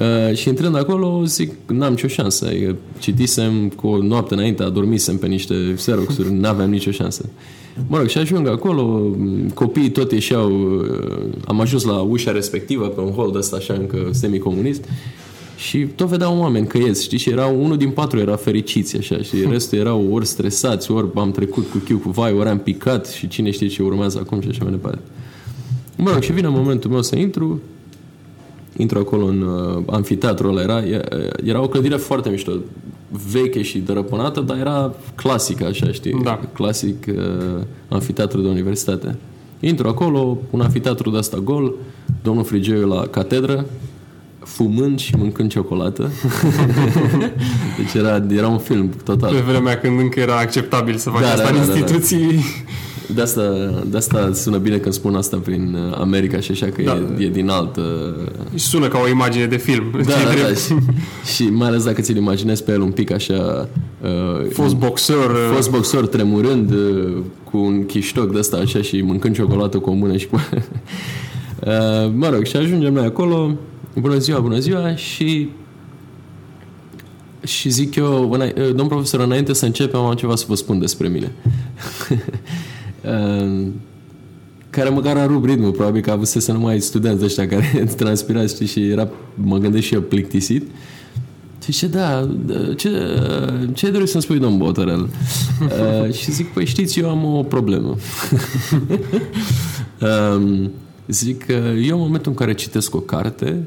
Uh, 0.00 0.36
și 0.36 0.48
intrând 0.48 0.76
acolo, 0.76 1.24
zic, 1.24 1.52
n-am 1.66 1.90
nicio 1.90 2.06
șansă. 2.08 2.46
Adică 2.46 2.76
citisem 2.98 3.68
cu 3.68 3.86
o 3.86 4.02
noapte 4.02 4.34
înainte, 4.34 4.62
adormisem 4.62 5.16
pe 5.16 5.26
niște 5.26 5.54
xeroxuri, 5.76 6.32
n-aveam 6.40 6.70
nicio 6.70 6.90
șansă. 6.90 7.24
Mă 7.86 7.96
rog, 7.98 8.06
și 8.08 8.18
ajung 8.18 8.48
acolo, 8.48 8.82
m, 9.16 9.48
copiii 9.54 9.90
tot 9.90 10.12
ieșeau, 10.12 10.50
uh, 10.50 10.86
am 11.46 11.60
ajuns 11.60 11.84
la 11.84 12.00
ușa 12.00 12.32
respectivă, 12.32 12.86
pe 12.86 13.00
un 13.00 13.10
hol 13.10 13.30
de 13.32 13.38
ăsta 13.38 13.56
așa 13.56 13.74
încă 13.74 13.96
semicomunist, 14.10 14.84
și 15.56 15.78
tot 15.78 16.08
vedeam 16.08 16.38
oameni 16.38 16.66
că 16.66 16.78
ies, 16.78 17.02
știi, 17.02 17.18
și 17.18 17.30
erau, 17.30 17.64
unul 17.64 17.76
din 17.76 17.90
patru 17.90 18.18
era 18.18 18.36
fericiți, 18.36 18.96
așa, 18.96 19.18
și 19.18 19.36
restul 19.50 19.78
erau 19.78 20.08
ori 20.12 20.26
stresați, 20.26 20.90
ori 20.90 21.08
am 21.14 21.30
trecut 21.30 21.70
cu 21.70 21.82
chiu 21.84 21.98
cu 21.98 22.10
vai, 22.10 22.32
ori 22.32 22.48
am 22.48 22.58
picat 22.58 23.06
și 23.06 23.28
cine 23.28 23.50
știe 23.50 23.66
ce 23.66 23.82
urmează 23.82 24.18
acum 24.22 24.40
și 24.40 24.48
așa 24.48 24.62
mai 24.62 24.72
departe. 24.72 24.98
Mă 25.96 26.10
rog, 26.10 26.22
și 26.22 26.32
vine 26.32 26.48
momentul 26.48 26.90
meu 26.90 27.02
să 27.02 27.16
intru, 27.16 27.60
intru 28.76 28.98
acolo 28.98 29.24
în 29.24 29.42
uh, 29.42 29.82
amfiteatrul 29.86 30.50
ăla, 30.50 30.62
era, 30.62 30.82
era 31.44 31.62
o 31.62 31.68
clădire 31.68 31.96
foarte 31.96 32.28
mișto, 32.28 32.52
veche 33.30 33.62
și 33.62 33.78
dărăpânată, 33.78 34.40
dar 34.40 34.58
era 34.58 34.94
clasică, 35.14 35.66
așa, 35.66 35.92
știi? 35.92 36.20
Da. 36.22 36.40
Clasic 36.52 37.06
uh, 37.08 37.62
amfiteatru 37.88 38.40
de 38.40 38.48
universitate. 38.48 39.16
Intru 39.60 39.88
acolo, 39.88 40.38
un 40.50 40.60
amfiteatru 40.60 41.10
de 41.10 41.18
asta 41.18 41.38
gol, 41.38 41.74
domnul 42.22 42.44
Frigeu 42.44 42.88
la 42.88 43.06
catedră, 43.06 43.66
fumând 44.44 44.98
și 44.98 45.14
mâncând 45.16 45.50
ciocolată. 45.50 46.10
deci 47.78 47.94
era, 47.94 48.22
era 48.30 48.48
un 48.48 48.58
film 48.58 48.90
total. 49.04 49.32
Pe 49.32 49.40
vremea 49.40 49.78
când 49.78 50.00
încă 50.00 50.20
era 50.20 50.36
acceptabil 50.36 50.96
să 50.96 51.10
faci 51.10 51.20
Da, 51.20 51.28
asta 51.28 51.42
da, 51.42 51.48
în 51.48 51.54
da, 51.54 51.60
da, 51.60 51.72
da. 51.72 51.78
instituții. 51.78 52.44
De 53.14 53.20
asta, 53.20 53.42
de 53.86 53.96
asta 53.96 54.30
sună 54.32 54.56
bine 54.56 54.76
când 54.76 54.94
spun 54.94 55.14
asta 55.14 55.36
prin 55.36 55.76
uh, 55.88 55.98
America 55.98 56.40
și 56.40 56.50
așa, 56.50 56.66
că 56.66 56.82
Da. 56.82 56.98
e, 57.18 57.24
e 57.24 57.28
din 57.28 57.48
altă... 57.48 58.14
Și 58.54 58.64
sună 58.64 58.88
ca 58.88 58.98
o 59.04 59.08
imagine 59.08 59.46
de 59.46 59.56
film. 59.56 59.84
Da, 59.92 59.98
Ce 60.12 60.24
da, 60.24 60.28
da. 60.28 60.34
drept. 60.34 60.58
Și, 60.58 60.74
și 61.34 61.42
mai 61.42 61.68
ales 61.68 61.84
dacă 61.84 62.00
ți-l 62.00 62.16
imaginezi 62.16 62.64
pe 62.64 62.72
el 62.72 62.80
un 62.80 62.90
pic 62.90 63.10
așa... 63.12 63.68
Uh, 64.02 64.50
Fost 64.52 64.74
boxer. 64.76 65.16
uh, 65.16 65.54
fost 65.54 65.70
boxer 65.70 66.00
tremurând 66.00 66.70
uh, 66.70 67.16
cu 67.50 67.58
un 67.58 67.86
chiștoc 67.86 68.32
de 68.32 68.38
ăsta 68.38 68.56
așa 68.56 68.82
și 68.82 69.00
mâncând 69.00 69.34
ciocolată 69.34 69.78
cu 69.78 69.90
o 69.90 69.92
mână 69.92 70.16
și 70.16 70.26
cu... 70.26 70.36
uh, 71.66 72.10
mă 72.14 72.28
rog, 72.28 72.44
și 72.44 72.56
ajungem 72.56 72.92
noi 72.92 73.04
acolo. 73.04 73.56
Bună 73.98 74.18
ziua, 74.18 74.40
bună 74.40 74.58
ziua 74.58 74.96
și 74.96 75.48
și 77.44 77.68
zic 77.68 77.94
eu, 77.94 78.36
îna- 78.38 78.74
domn 78.74 78.88
profesor, 78.88 79.20
înainte 79.20 79.52
să 79.52 79.64
începem, 79.64 80.00
am 80.00 80.14
ceva 80.14 80.36
să 80.36 80.44
vă 80.48 80.54
spun 80.54 80.78
despre 80.78 81.08
mine. 81.08 81.32
Uh, 83.04 83.66
care 84.70 84.88
măcar 84.88 85.16
a 85.16 85.26
rupt 85.26 85.48
ritmul, 85.48 85.70
probabil 85.70 86.02
că 86.02 86.10
avusese 86.10 86.52
numai 86.52 86.80
studenți 86.80 87.18
de 87.18 87.24
ăștia 87.24 87.48
care 87.48 87.84
transpirați, 87.96 88.54
știi, 88.54 88.66
și 88.66 88.88
era, 88.88 89.08
mă 89.34 89.58
gândesc 89.58 89.84
și 89.84 89.94
eu, 89.94 90.00
plictisit. 90.00 90.66
Și 91.64 91.72
zice, 91.72 91.86
da, 91.86 92.28
da, 92.46 92.74
ce, 92.76 92.90
ce 93.74 93.90
doriți 93.90 94.10
să-mi 94.10 94.22
spui, 94.22 94.38
domn 94.38 94.58
Botărel? 94.58 95.08
uh, 95.60 96.12
și 96.18 96.30
zic, 96.32 96.46
păi 96.52 96.66
știți, 96.66 96.98
eu 96.98 97.08
am 97.10 97.24
o 97.24 97.42
problemă. 97.42 97.96
um, 100.36 100.70
zic, 101.08 101.44
uh, 101.48 101.86
eu 101.86 101.96
în 101.96 102.02
momentul 102.02 102.30
în 102.30 102.36
care 102.36 102.54
citesc 102.54 102.94
o 102.94 103.00
carte, 103.00 103.50
um, 103.50 103.62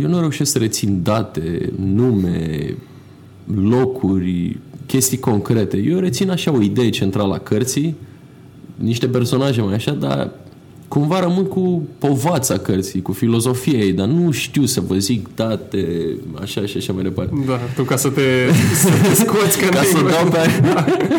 eu 0.00 0.08
nu 0.08 0.18
reușesc 0.20 0.52
să 0.52 0.58
rețin 0.58 1.00
date, 1.02 1.72
nume, 1.94 2.74
locuri, 3.62 4.58
chestii 4.86 5.18
concrete. 5.18 5.76
Eu 5.76 5.98
rețin 5.98 6.30
așa 6.30 6.52
o 6.52 6.60
idee 6.62 6.88
centrală 6.90 7.34
a 7.34 7.38
cărții, 7.38 7.94
niște 8.74 9.06
personaje 9.08 9.60
mai 9.60 9.74
așa, 9.74 9.92
dar 9.92 10.30
cumva 10.88 11.20
rămân 11.20 11.44
cu 11.44 11.82
povața 11.98 12.58
cărții, 12.58 13.02
cu 13.02 13.12
filozofia 13.12 13.78
ei, 13.78 13.92
dar 13.92 14.06
nu 14.06 14.30
știu 14.30 14.64
să 14.64 14.80
vă 14.80 14.94
zic 14.98 15.28
date, 15.34 15.86
așa 16.40 16.66
și 16.66 16.76
așa 16.76 16.92
mai 16.92 17.02
departe. 17.02 17.32
Da, 17.46 17.58
tu 17.74 17.82
ca 17.82 17.96
să 17.96 18.08
te, 18.08 18.22
să 18.74 18.88
te 19.08 19.14
scoți 19.14 19.58
că 19.58 19.64
Ca 19.68 19.74
n-ai- 19.74 19.84
să 19.84 19.98
dau 20.10 20.30
pe... 20.30 20.38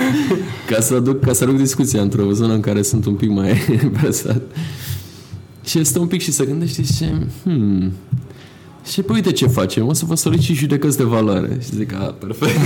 ca 0.73 0.81
să 0.81 0.93
aduc, 0.95 1.19
ca 1.19 1.33
să 1.33 1.43
aduc 1.43 1.57
discuția 1.57 2.01
într-o 2.01 2.31
zonă 2.31 2.53
în 2.53 2.59
care 2.59 2.81
sunt 2.81 3.05
un 3.05 3.13
pic 3.13 3.29
mai 3.29 3.53
versat. 4.01 4.41
Și 5.69 5.79
este 5.79 5.99
un 5.99 6.07
pic 6.07 6.21
și 6.21 6.31
să 6.31 6.45
gândești 6.45 6.75
și 6.75 6.83
zice, 6.83 7.27
hmm, 7.43 7.91
și 8.85 9.01
păi 9.01 9.15
uite 9.15 9.31
ce 9.31 9.47
facem, 9.47 9.87
o 9.87 9.93
să 9.93 10.05
vă 10.05 10.15
solicit 10.15 10.55
judecăți 10.55 10.97
de 10.97 11.03
valoare. 11.03 11.57
Și 11.61 11.75
zic, 11.75 11.93
a, 11.93 12.15
perfect. 12.19 12.59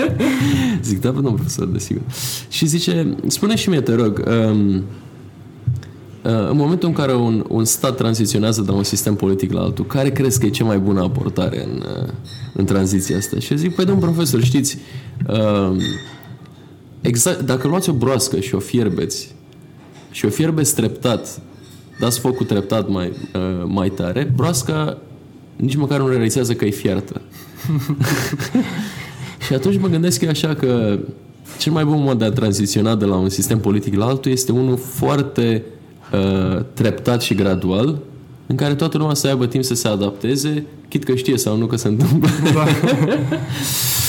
zic, 0.88 1.00
da, 1.00 1.10
domnul 1.10 1.32
profesor, 1.32 1.66
desigur. 1.66 2.02
Și 2.48 2.66
zice, 2.66 3.16
spune 3.26 3.56
și 3.56 3.68
mie, 3.68 3.80
te 3.80 3.94
rog, 3.94 4.22
um, 4.26 4.74
uh, 4.76 4.82
în 6.50 6.56
momentul 6.56 6.88
în 6.88 6.94
care 6.94 7.14
un, 7.14 7.44
un 7.48 7.64
stat 7.64 7.96
tranziționează 7.96 8.60
de 8.60 8.70
la 8.70 8.76
un 8.76 8.84
sistem 8.84 9.14
politic 9.14 9.52
la 9.52 9.60
altul, 9.60 9.86
care 9.86 10.10
crezi 10.10 10.40
că 10.40 10.46
e 10.46 10.50
cea 10.50 10.64
mai 10.64 10.78
bună 10.78 11.02
aportare 11.02 11.64
în, 11.64 11.84
uh, 12.02 12.12
în 12.52 12.64
tranziția 12.64 13.16
asta? 13.16 13.38
Și 13.38 13.52
eu 13.52 13.58
zic, 13.58 13.74
păi, 13.74 13.84
domnul 13.84 14.04
profesor, 14.04 14.42
știți, 14.42 14.78
uh, 15.28 15.76
exact, 17.00 17.40
dacă 17.40 17.68
luați 17.68 17.88
o 17.88 17.92
broască 17.92 18.40
și 18.40 18.54
o 18.54 18.58
fierbeți 18.58 19.34
și 20.10 20.24
o 20.24 20.28
fierbeți 20.28 20.74
treptat, 20.74 21.40
dați 21.98 22.20
focul 22.20 22.46
treptat 22.46 22.88
mai, 22.88 23.06
uh, 23.06 23.64
mai 23.64 23.88
tare, 23.88 24.32
broasca 24.36 24.98
nici 25.56 25.76
măcar 25.76 26.00
nu 26.00 26.08
realizează 26.08 26.54
că 26.54 26.64
e 26.64 26.70
fiartă. 26.70 27.20
și 29.46 29.54
atunci 29.54 29.78
mă 29.80 29.88
gândesc 29.88 30.18
că 30.18 30.24
e 30.24 30.28
așa 30.28 30.54
că 30.54 30.98
cel 31.58 31.72
mai 31.72 31.84
bun 31.84 32.02
mod 32.02 32.18
de 32.18 32.24
a 32.24 32.30
tranziționa 32.30 32.94
de 32.94 33.04
la 33.04 33.16
un 33.16 33.28
sistem 33.28 33.58
politic 33.58 33.94
la 33.94 34.06
altul 34.06 34.30
este 34.30 34.52
unul 34.52 34.76
foarte 34.76 35.62
uh, 36.12 36.64
treptat 36.74 37.22
și 37.22 37.34
gradual, 37.34 37.98
în 38.46 38.56
care 38.56 38.74
toată 38.74 38.98
lumea 38.98 39.14
să 39.14 39.26
aibă 39.26 39.46
timp 39.46 39.64
să 39.64 39.74
se 39.74 39.88
adapteze, 39.88 40.66
chit 40.88 41.04
că 41.04 41.14
știe 41.14 41.38
sau 41.38 41.56
nu 41.56 41.66
că 41.66 41.76
se 41.76 41.88
întâmplă. 41.88 42.28
Da. 42.54 42.64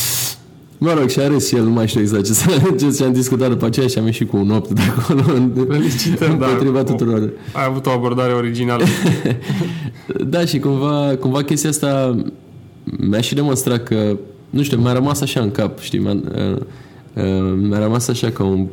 Mă 0.78 0.94
rog, 1.00 1.10
și 1.10 1.20
a 1.20 1.28
râs 1.28 1.48
și 1.48 1.56
el, 1.56 1.64
nu 1.64 1.70
mai 1.70 1.88
știu 1.88 2.02
exact 2.02 2.26
ce, 2.26 2.34
s-a- 2.34 2.52
ce, 2.80 2.92
ce 2.92 3.04
am 3.04 3.14
discutat 3.14 3.50
după 3.50 3.66
aceea 3.66 3.88
și 3.88 3.98
am 3.98 4.06
ieșit 4.06 4.30
cu 4.30 4.38
un 4.38 4.50
8 4.52 4.70
de 4.70 4.82
acolo. 4.98 5.22
Felicităm, 5.70 6.38
da. 6.40 6.46
Împotriva 6.48 6.84
tuturor. 6.84 7.30
Ai 7.54 7.66
avut 7.68 7.86
o 7.86 7.90
abordare 7.90 8.34
originală. 8.34 8.84
Da, 10.26 10.46
și 10.46 10.60
cumva, 10.60 11.16
cumva 11.20 11.44
chestia 11.44 11.70
asta 11.70 12.16
mi-a 13.10 13.22
și 13.22 13.36
demonstrat 13.36 13.84
că, 13.84 14.18
nu 14.50 14.62
știu, 14.64 14.78
mi-a 14.78 14.94
rămas 14.94 15.22
așa 15.22 15.40
în 15.42 15.52
cap, 15.52 15.80
știi, 15.80 16.00
mi-a, 16.00 16.12
uh, 16.12 16.56
uh, 17.14 17.54
mi-a 17.70 17.80
rămas 17.80 18.08
așa 18.08 18.30
ca 18.30 18.44
un, 18.44 18.68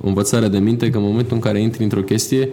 o 0.00 0.06
învățare 0.06 0.48
de 0.48 0.58
minte 0.58 0.90
că 0.90 0.98
în 0.98 1.04
momentul 1.04 1.34
în 1.34 1.40
care 1.40 1.60
intri 1.62 1.82
într-o 1.82 2.00
chestie, 2.02 2.48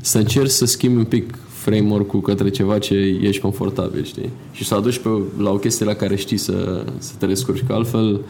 să 0.00 0.18
încerci 0.18 0.50
să 0.50 0.66
schimbi 0.66 0.98
un 0.98 1.04
pic 1.04 1.34
framework-ul 1.62 2.20
către 2.20 2.50
ceva 2.50 2.78
ce 2.78 2.94
ești 3.20 3.40
confortabil, 3.40 4.04
știi? 4.04 4.30
Și 4.52 4.64
să 4.64 4.74
aduci 4.74 4.98
pe, 4.98 5.08
la 5.38 5.50
o 5.50 5.56
chestie 5.56 5.86
la 5.86 5.94
care 5.94 6.16
știi 6.16 6.36
să, 6.36 6.84
să 6.98 7.12
te 7.18 7.26
descurci, 7.26 7.64
că 7.66 7.72
altfel 7.72 8.20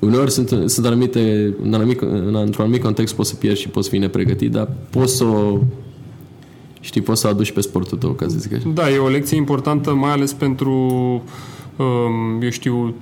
uneori 0.00 0.30
sunt, 0.30 0.70
sunt 0.70 0.86
anumite, 0.86 1.54
în 1.62 1.74
anumit, 1.74 2.00
în, 2.00 2.34
într-un 2.34 2.64
anumit 2.64 2.82
context 2.82 3.14
poți 3.14 3.28
să 3.28 3.34
pierzi 3.34 3.60
și 3.60 3.68
poți 3.68 3.88
fi 3.88 3.98
nepregătit, 3.98 4.50
dar 4.50 4.68
poți 4.90 5.16
să 5.16 5.24
o 5.24 5.58
știi, 6.80 7.00
poți 7.00 7.20
să 7.20 7.26
o 7.26 7.30
aduci 7.30 7.52
pe 7.52 7.60
sportul 7.60 7.98
tău, 7.98 8.10
ca 8.10 8.26
să 8.28 8.38
zic 8.38 8.52
așa. 8.52 8.68
Da, 8.74 8.90
e 8.90 8.98
o 8.98 9.08
lecție 9.08 9.36
importantă, 9.36 9.94
mai 9.94 10.10
ales 10.10 10.32
pentru, 10.32 10.72
um, 11.76 12.42
eu 12.42 12.50
știu, 12.50 12.94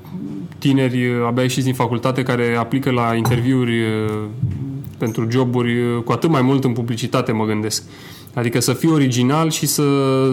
tineri 0.59 1.11
abia 1.27 1.43
ieșiți 1.43 1.65
din 1.65 1.75
facultate 1.75 2.23
care 2.23 2.57
aplică 2.59 2.91
la 2.91 3.15
interviuri 3.15 3.81
uh, 3.81 4.25
pentru 4.99 5.27
joburi 5.31 5.81
uh, 5.81 6.03
cu 6.05 6.13
atât 6.13 6.31
mai 6.31 6.43
mult 6.43 6.65
în 6.65 6.73
publicitate, 6.73 7.33
mă 7.33 7.45
gândesc. 7.45 7.83
Adică 8.39 8.61
să 8.61 8.73
fii 8.73 8.91
original 8.91 9.51
și 9.51 9.67
să, 9.67 9.83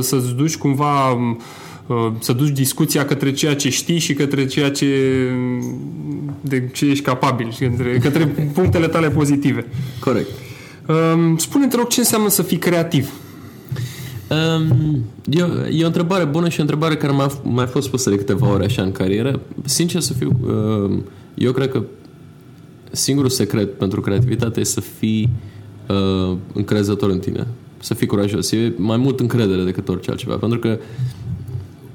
să-ți 0.01 0.33
duci 0.33 0.57
cumva 0.57 1.11
um, 1.11 1.39
uh, 1.87 2.11
să 2.19 2.33
duci 2.33 2.49
discuția 2.49 3.05
către 3.05 3.31
ceea 3.31 3.55
ce 3.55 3.69
știi 3.69 3.99
și 3.99 4.13
către 4.13 4.45
ceea 4.45 4.71
ce 4.71 4.87
de 6.41 6.69
ce 6.73 6.85
ești 6.85 7.03
capabil 7.03 7.51
și 7.51 7.59
către, 7.59 7.97
către 7.97 8.27
punctele 8.53 8.87
tale 8.87 9.09
pozitive. 9.09 9.65
Corect. 9.99 10.29
Um, 10.87 11.37
Spune-te 11.37 11.75
rog 11.75 11.87
ce 11.87 11.99
înseamnă 11.99 12.29
să 12.29 12.41
fii 12.41 12.57
creativ. 12.57 13.11
Um, 14.29 15.03
e, 15.29 15.41
o, 15.41 15.67
e 15.67 15.83
o 15.83 15.87
întrebare 15.87 16.25
bună 16.25 16.49
și 16.49 16.59
o 16.59 16.61
întrebare 16.61 16.95
care 16.95 17.13
m-a 17.13 17.31
mai 17.43 17.65
fost 17.65 17.89
pusă 17.89 18.09
de 18.09 18.15
câteva 18.15 18.53
ori 18.53 18.65
așa 18.65 18.81
în 18.81 18.91
carieră. 18.91 19.39
Sincer 19.63 20.01
să 20.01 20.13
fiu, 20.13 20.37
uh, 20.41 20.99
eu 21.35 21.51
cred 21.51 21.71
că 21.71 21.83
singurul 22.91 23.29
secret 23.29 23.77
pentru 23.77 24.01
creativitate 24.01 24.59
este 24.59 24.81
să 24.81 24.87
fii 24.97 25.29
uh, 25.87 26.37
încrezător 26.53 27.09
în 27.09 27.19
tine. 27.19 27.47
Să 27.79 27.93
fii 27.93 28.07
curajos. 28.07 28.51
E 28.51 28.73
mai 28.77 28.97
mult 28.97 29.19
încredere 29.19 29.63
decât 29.63 29.89
orice 29.89 30.09
altceva. 30.09 30.35
Pentru 30.35 30.59
că, 30.59 30.79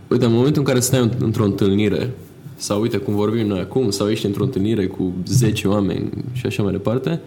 uite, 0.09 0.25
în 0.25 0.33
momentul 0.33 0.59
în 0.59 0.67
care 0.67 0.81
stai 0.81 1.11
într-o 1.19 1.45
întâlnire 1.45 2.11
sau 2.57 2.81
uite 2.81 2.97
cum 2.97 3.15
vorbim 3.15 3.47
noi 3.47 3.61
acum, 3.61 3.91
sau 3.91 4.11
ești 4.11 4.27
într-o 4.27 4.45
întâlnire 4.45 4.87
cu 4.87 5.15
10 5.27 5.69
oameni 5.69 6.11
și 6.33 6.47
așa 6.47 6.63
mai 6.63 6.73
departe, 6.73 7.21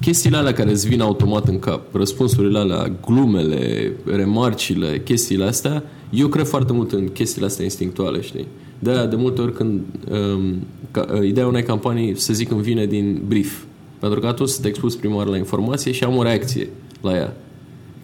chestiile 0.00 0.36
alea 0.36 0.52
care 0.52 0.70
îți 0.70 0.88
vin 0.88 1.00
automat 1.00 1.48
în 1.48 1.58
cap, 1.58 1.94
răspunsurile 1.94 2.58
alea, 2.58 2.92
glumele, 3.06 3.92
remarcile, 4.04 5.02
chestiile 5.04 5.44
astea, 5.44 5.82
eu 6.10 6.28
cred 6.28 6.46
foarte 6.46 6.72
mult 6.72 6.92
în 6.92 7.08
chestiile 7.08 7.46
astea 7.46 7.64
instinctuale, 7.64 8.20
știi? 8.20 8.46
de 8.82 9.06
de 9.10 9.16
multe 9.16 9.40
ori 9.40 9.52
când 9.52 9.80
um, 10.10 10.66
ca, 10.90 11.06
uh, 11.14 11.26
ideea 11.26 11.46
unei 11.46 11.62
campanii, 11.62 12.16
să 12.16 12.32
zic, 12.32 12.50
îmi 12.50 12.62
vine 12.62 12.86
din 12.86 13.22
brief. 13.26 13.62
Pentru 13.98 14.20
că 14.20 14.26
atunci 14.26 14.50
te 14.50 14.68
expus 14.68 14.96
prima 14.96 15.16
oară 15.16 15.30
la 15.30 15.36
informație 15.36 15.92
și 15.92 16.04
am 16.04 16.16
o 16.16 16.22
reacție 16.22 16.68
la 17.00 17.14
ea. 17.14 17.36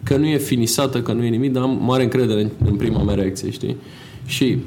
Că 0.03 0.17
nu 0.17 0.25
e 0.25 0.37
finisată, 0.37 1.01
că 1.01 1.13
nu 1.13 1.23
e 1.23 1.29
nimic, 1.29 1.51
dar 1.51 1.63
am 1.63 1.79
mare 1.81 2.03
încredere 2.03 2.41
în, 2.41 2.49
în 2.65 2.75
prima 2.75 3.03
mea 3.03 3.15
reacție, 3.15 3.49
știi? 3.49 3.75
Și 4.25 4.57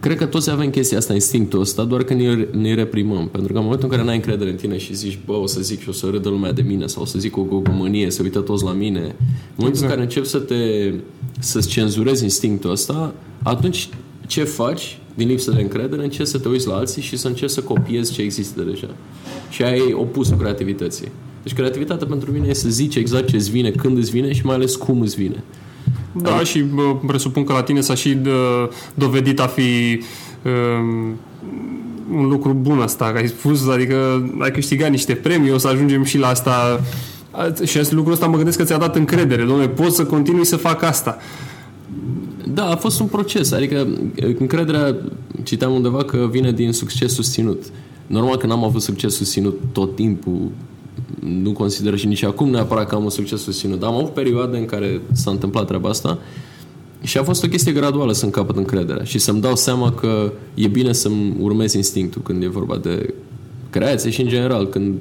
cred 0.00 0.16
că 0.16 0.26
toți 0.26 0.50
avem 0.50 0.70
chestia 0.70 0.98
asta, 0.98 1.12
instinctul 1.12 1.60
ăsta, 1.60 1.84
doar 1.84 2.02
că 2.02 2.14
ne, 2.14 2.48
ne 2.50 2.74
reprimăm. 2.74 3.28
Pentru 3.28 3.52
că 3.52 3.58
în 3.58 3.64
momentul 3.64 3.88
în 3.88 3.94
care 3.94 4.06
n-ai 4.06 4.16
încredere 4.16 4.50
în 4.50 4.56
tine 4.56 4.78
și 4.78 4.94
zici, 4.94 5.18
bă, 5.26 5.32
o 5.32 5.46
să 5.46 5.60
zic 5.60 5.80
și 5.80 5.88
o 5.88 5.92
să 5.92 6.06
râdă 6.10 6.28
lumea 6.28 6.52
de 6.52 6.62
mine, 6.62 6.86
sau 6.86 7.02
o 7.02 7.04
să 7.04 7.18
zic 7.18 7.36
o 7.36 7.42
gogomănie, 7.42 8.10
să 8.10 8.22
uită 8.22 8.40
toți 8.40 8.64
la 8.64 8.72
mine, 8.72 9.00
în 9.00 9.14
momentul 9.56 9.68
exact. 9.68 9.82
în 9.82 9.88
care 9.88 10.02
începi 10.02 10.26
să 10.26 10.38
te, 10.38 10.92
să-ți 11.38 11.68
cenzurezi 11.68 12.22
instinctul 12.22 12.70
ăsta, 12.70 13.14
atunci 13.42 13.88
ce 14.26 14.44
faci? 14.44 14.98
din 15.18 15.28
lipsă 15.28 15.50
de 15.50 15.60
încredere, 15.60 16.02
încerci 16.02 16.28
să 16.28 16.38
te 16.38 16.48
uiți 16.48 16.66
la 16.66 16.74
alții 16.74 17.02
și 17.02 17.16
să 17.16 17.28
încerci 17.28 17.50
să 17.50 17.60
copiezi 17.60 18.12
ce 18.12 18.22
există 18.22 18.62
deja. 18.62 18.88
Și 19.50 19.62
aia 19.62 19.74
e 19.74 19.94
opusul 19.94 20.36
creativității. 20.36 21.08
Deci 21.48 21.56
creativitatea 21.56 22.06
pentru 22.06 22.30
mine 22.32 22.46
e 22.48 22.52
să 22.52 22.68
zici 22.68 22.94
exact 22.94 23.26
ce 23.26 23.36
îți 23.36 23.50
vine, 23.50 23.70
când 23.70 23.98
îți 23.98 24.10
vine 24.10 24.32
și 24.32 24.46
mai 24.46 24.54
ales 24.54 24.76
cum 24.76 25.00
îți 25.00 25.16
vine. 25.16 25.44
Da, 26.12 26.36
Am... 26.36 26.44
și 26.44 26.60
bă, 26.60 26.96
presupun 27.06 27.44
că 27.44 27.52
la 27.52 27.62
tine 27.62 27.80
s-a 27.80 27.94
și 27.94 28.14
dă, 28.14 28.70
dovedit 28.94 29.40
a 29.40 29.46
fi 29.46 30.00
um, 30.44 31.16
un 32.18 32.28
lucru 32.28 32.52
bun 32.52 32.78
asta, 32.78 33.10
că 33.12 33.18
ai 33.18 33.28
spus, 33.28 33.68
adică 33.68 34.28
ai 34.38 34.50
câștigat 34.50 34.90
niște 34.90 35.14
premii, 35.14 35.52
o 35.52 35.58
să 35.58 35.68
ajungem 35.68 36.04
și 36.04 36.18
la 36.18 36.28
asta 36.28 36.80
și 37.64 37.94
lucrul 37.94 38.12
ăsta 38.12 38.26
mă 38.26 38.36
gândesc 38.36 38.58
că 38.58 38.64
ți-a 38.64 38.78
dat 38.78 38.96
încredere, 38.96 39.42
domnule, 39.42 39.68
poți 39.68 39.96
să 39.96 40.04
continui 40.04 40.44
să 40.44 40.56
fac 40.56 40.82
asta. 40.82 41.16
Da, 42.54 42.64
a 42.64 42.76
fost 42.76 43.00
un 43.00 43.06
proces. 43.06 43.52
Adică 43.52 43.86
încrederea, 44.38 44.96
citeam 45.42 45.72
undeva 45.72 46.04
că 46.04 46.28
vine 46.30 46.52
din 46.52 46.72
succes 46.72 47.14
susținut. 47.14 47.62
Normal 48.06 48.36
că 48.36 48.46
n-am 48.46 48.64
avut 48.64 48.82
succes 48.82 49.14
susținut 49.14 49.58
tot 49.72 49.94
timpul, 49.94 50.50
nu 51.24 51.52
consider 51.52 51.98
și 51.98 52.06
nici 52.06 52.22
acum 52.22 52.48
neapărat 52.48 52.88
că 52.88 52.94
am 52.94 53.04
un 53.04 53.10
succes 53.10 53.42
susținut, 53.42 53.78
dar 53.78 53.88
am 53.88 53.96
avut 53.96 54.12
perioade 54.12 54.58
în 54.58 54.64
care 54.64 55.00
s-a 55.12 55.30
întâmplat 55.30 55.66
treaba 55.66 55.88
asta 55.88 56.18
și 57.02 57.18
a 57.18 57.22
fost 57.22 57.44
o 57.44 57.48
chestie 57.48 57.72
graduală 57.72 58.12
să-mi 58.12 58.32
capăt 58.32 58.56
încrederea 58.56 59.04
și 59.04 59.18
să-mi 59.18 59.40
dau 59.40 59.56
seama 59.56 59.92
că 59.92 60.32
e 60.54 60.66
bine 60.66 60.92
să-mi 60.92 61.36
urmez 61.40 61.72
instinctul 61.72 62.22
când 62.22 62.42
e 62.42 62.48
vorba 62.48 62.76
de 62.76 63.14
creație 63.70 64.10
și 64.10 64.20
în 64.20 64.28
general 64.28 64.66
când, 64.66 64.94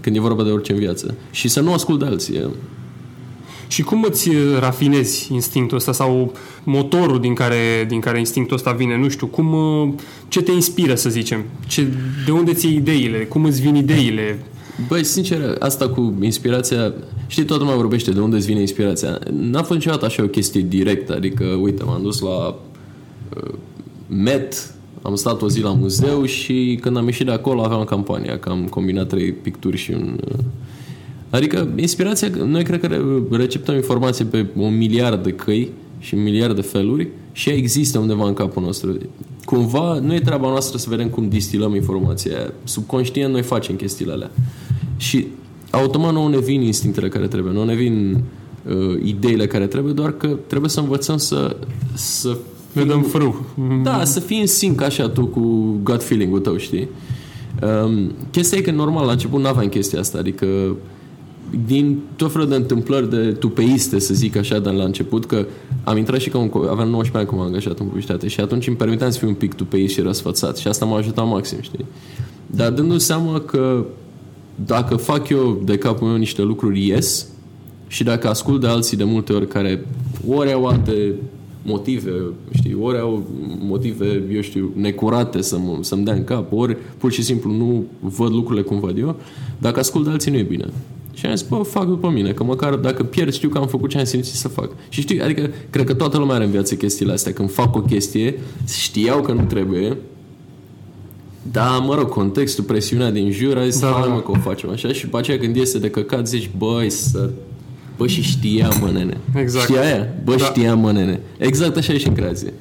când 0.00 0.16
e 0.16 0.20
vorba 0.20 0.42
de 0.42 0.50
orice 0.50 0.72
în 0.72 0.78
viață. 0.78 1.14
Și 1.30 1.48
să 1.48 1.60
nu 1.60 1.72
ascult 1.72 1.98
de 1.98 2.04
alții. 2.04 2.50
Și 3.68 3.82
cum 3.82 4.02
îți 4.02 4.28
uh, 4.28 4.58
rafinezi 4.58 5.32
instinctul 5.32 5.76
ăsta 5.76 5.92
sau 5.92 6.32
motorul 6.64 7.20
din 7.20 7.34
care, 7.34 7.84
din 7.88 8.00
care 8.00 8.18
instinctul 8.18 8.56
ăsta 8.56 8.72
vine? 8.72 8.98
Nu 8.98 9.08
știu, 9.08 9.26
cum, 9.26 9.52
uh, 9.52 9.88
ce 10.28 10.42
te 10.42 10.52
inspiră, 10.52 10.94
să 10.94 11.10
zicem? 11.10 11.44
Ce, 11.66 11.86
de 12.24 12.30
unde 12.30 12.52
ți 12.52 12.74
ideile? 12.74 13.18
Cum 13.18 13.44
îți 13.44 13.60
vin 13.60 13.74
ideile? 13.74 14.38
Băi, 14.86 15.04
sincer, 15.04 15.56
asta 15.58 15.88
cu 15.88 16.14
inspirația, 16.20 16.92
știi, 17.26 17.44
toată 17.44 17.62
lumea 17.62 17.78
vorbește 17.78 18.10
de 18.10 18.20
unde 18.20 18.36
îți 18.36 18.46
vine 18.46 18.60
inspirația. 18.60 19.18
N-a 19.30 19.62
fost 19.62 19.78
niciodată 19.78 20.04
așa 20.04 20.22
o 20.22 20.26
chestie 20.26 20.60
directă, 20.60 21.14
adică, 21.14 21.44
uite, 21.44 21.84
m-am 21.84 22.02
dus 22.02 22.20
la 22.20 22.46
uh, 23.36 23.52
Met, 24.06 24.74
am 25.02 25.14
stat 25.14 25.42
o 25.42 25.48
zi 25.48 25.60
la 25.60 25.72
muzeu 25.72 26.24
și 26.24 26.78
când 26.80 26.96
am 26.96 27.04
ieșit 27.04 27.26
de 27.26 27.32
acolo 27.32 27.62
aveam 27.62 27.84
campania, 27.84 28.38
că 28.38 28.48
am 28.48 28.66
combinat 28.70 29.08
trei 29.08 29.32
picturi 29.32 29.76
și 29.76 29.90
un 29.90 30.20
uh, 30.28 30.38
Adică 31.30 31.68
inspirația, 31.76 32.28
noi 32.44 32.62
cred 32.62 32.80
că 32.80 33.00
receptăm 33.30 33.74
informație 33.74 34.24
pe 34.24 34.46
un 34.56 34.76
miliard 34.76 35.22
de 35.22 35.32
căi 35.32 35.70
și 35.98 36.14
un 36.14 36.22
miliard 36.22 36.54
de 36.54 36.60
feluri 36.60 37.08
și 37.32 37.48
ea 37.48 37.56
există 37.56 37.98
undeva 37.98 38.26
în 38.26 38.34
capul 38.34 38.62
nostru. 38.62 38.98
Cumva 39.44 39.98
nu 39.98 40.14
e 40.14 40.20
treaba 40.20 40.48
noastră 40.48 40.78
să 40.78 40.86
vedem 40.90 41.08
cum 41.08 41.28
distilăm 41.28 41.74
informația 41.74 42.52
Subconștient 42.64 43.32
noi 43.32 43.42
facem 43.42 43.76
chestiile 43.76 44.12
alea. 44.12 44.30
Și 44.98 45.26
automat 45.70 46.12
nu 46.12 46.28
ne 46.28 46.38
vin 46.38 46.60
instinctele 46.60 47.08
care 47.08 47.26
trebuie, 47.26 47.52
nu 47.52 47.64
ne 47.64 47.74
vin 47.74 48.22
uh, 48.68 49.00
ideile 49.02 49.46
care 49.46 49.66
trebuie, 49.66 49.92
doar 49.92 50.12
că 50.12 50.36
trebuie 50.46 50.70
să 50.70 50.80
învățăm 50.80 51.16
să, 51.16 51.56
să 51.94 52.36
ne 52.72 52.84
dăm 52.84 53.02
frâu. 53.02 53.44
Da, 53.82 54.04
să 54.04 54.20
fii 54.20 54.40
în 54.40 54.46
sync 54.46 54.82
așa 54.82 55.08
tu 55.08 55.26
cu 55.26 55.40
gut 55.82 56.02
feeling-ul 56.02 56.40
tău, 56.40 56.56
știi? 56.56 56.88
Um, 57.84 58.12
chestia 58.30 58.58
e 58.58 58.60
că 58.60 58.70
normal 58.70 59.06
la 59.06 59.12
început 59.12 59.40
nu 59.40 59.46
aveam 59.46 59.68
chestia 59.68 60.00
asta, 60.00 60.18
adică 60.18 60.46
din 61.66 61.98
tot 62.16 62.32
felul 62.32 62.48
de 62.48 62.54
întâmplări 62.54 63.10
de 63.10 63.32
tupeiste, 63.32 63.98
să 63.98 64.14
zic 64.14 64.36
așa, 64.36 64.58
de 64.58 64.70
la 64.70 64.84
început, 64.84 65.26
că 65.26 65.46
am 65.84 65.96
intrat 65.96 66.20
și 66.20 66.28
ca 66.28 66.38
un, 66.38 66.50
aveam 66.54 66.88
19 66.88 67.16
ani 67.16 67.26
cum 67.26 67.38
am 67.38 67.46
angajat 67.46 67.78
în 67.78 67.86
publicitate 67.86 68.28
și 68.28 68.40
atunci 68.40 68.66
îmi 68.66 68.76
permiteam 68.76 69.10
să 69.10 69.18
fiu 69.18 69.28
un 69.28 69.34
pic 69.34 69.54
tupeist 69.54 69.94
și 69.94 70.00
răsfățat 70.00 70.56
și 70.56 70.68
asta 70.68 70.84
m-a 70.84 70.96
ajutat 70.96 71.26
maxim, 71.26 71.58
știi? 71.60 71.84
Dar 72.46 72.70
dându 72.70 72.98
seama 72.98 73.40
că 73.40 73.84
dacă 74.64 74.96
fac 74.96 75.28
eu 75.28 75.62
de 75.64 75.78
capul 75.78 76.06
meu 76.06 76.16
niște 76.16 76.42
lucruri 76.42 76.86
ies 76.86 77.26
și 77.86 78.04
dacă 78.04 78.28
ascult 78.28 78.60
de 78.60 78.66
alții 78.66 78.96
de 78.96 79.04
multe 79.04 79.32
ori 79.32 79.48
care 79.48 79.86
ori 80.28 80.52
au 80.52 80.66
alte 80.66 81.14
motive, 81.62 82.10
știi, 82.54 82.76
ori 82.80 82.98
au 82.98 83.26
motive, 83.60 84.22
eu 84.32 84.40
știu, 84.40 84.72
necurate 84.74 85.42
să 85.42 85.58
mă, 85.58 85.78
să-mi 85.80 86.04
dea 86.04 86.14
în 86.14 86.24
cap, 86.24 86.52
ori 86.52 86.76
pur 86.98 87.12
și 87.12 87.22
simplu 87.22 87.52
nu 87.52 87.84
văd 88.00 88.32
lucrurile 88.32 88.64
cum 88.64 88.80
văd 88.80 88.98
eu, 88.98 89.16
dacă 89.58 89.78
ascult 89.78 90.04
de 90.04 90.10
alții 90.10 90.30
nu 90.30 90.36
e 90.36 90.42
bine. 90.42 90.66
Și 91.14 91.26
am 91.26 91.34
zis, 91.34 91.48
bă, 91.48 91.56
fac 91.56 91.86
după 91.86 92.10
mine, 92.10 92.32
că 92.32 92.44
măcar 92.44 92.74
dacă 92.74 93.02
pierd 93.02 93.32
știu 93.32 93.48
că 93.48 93.58
am 93.58 93.66
făcut 93.66 93.90
ce 93.90 93.98
am 93.98 94.04
simțit 94.04 94.34
să 94.34 94.48
fac. 94.48 94.70
Și 94.88 95.00
știu, 95.00 95.22
adică, 95.24 95.50
cred 95.70 95.86
că 95.86 95.94
toată 95.94 96.18
lumea 96.18 96.34
are 96.34 96.44
în 96.44 96.50
viață 96.50 96.74
chestiile 96.74 97.12
astea. 97.12 97.32
Când 97.32 97.50
fac 97.50 97.76
o 97.76 97.80
chestie, 97.80 98.38
știau 98.68 99.20
că 99.20 99.32
nu 99.32 99.44
trebuie, 99.44 99.96
da, 101.52 101.78
mă 101.78 101.94
rog, 101.94 102.08
contextul, 102.08 102.64
presiunea 102.64 103.10
din 103.10 103.30
jur, 103.30 103.56
a 103.56 103.68
zis, 103.68 103.80
da, 103.80 103.86
hai 103.86 104.08
mă 104.08 104.20
că 104.20 104.30
o 104.30 104.34
facem 104.34 104.70
așa 104.70 104.92
și 104.92 105.04
după 105.04 105.18
aceea 105.18 105.38
când 105.38 105.56
iese 105.56 105.78
de 105.78 105.90
căcat 105.90 106.28
zici, 106.28 106.50
băi, 106.56 106.90
să... 106.90 107.30
Bă, 107.96 108.06
și 108.06 108.22
știa, 108.22 108.68
mă, 108.80 108.90
nene. 108.90 109.16
Exact. 109.34 109.64
Știa 109.64 109.80
aia? 109.80 110.08
Bă, 110.24 110.34
da. 110.34 110.44
știa, 110.44 110.74
mă, 110.74 110.92
nene. 110.92 111.20
Exact 111.38 111.76
așa 111.76 111.92
e 111.92 111.98
și 111.98 112.08
în 112.08 112.14
creație. 112.14 112.52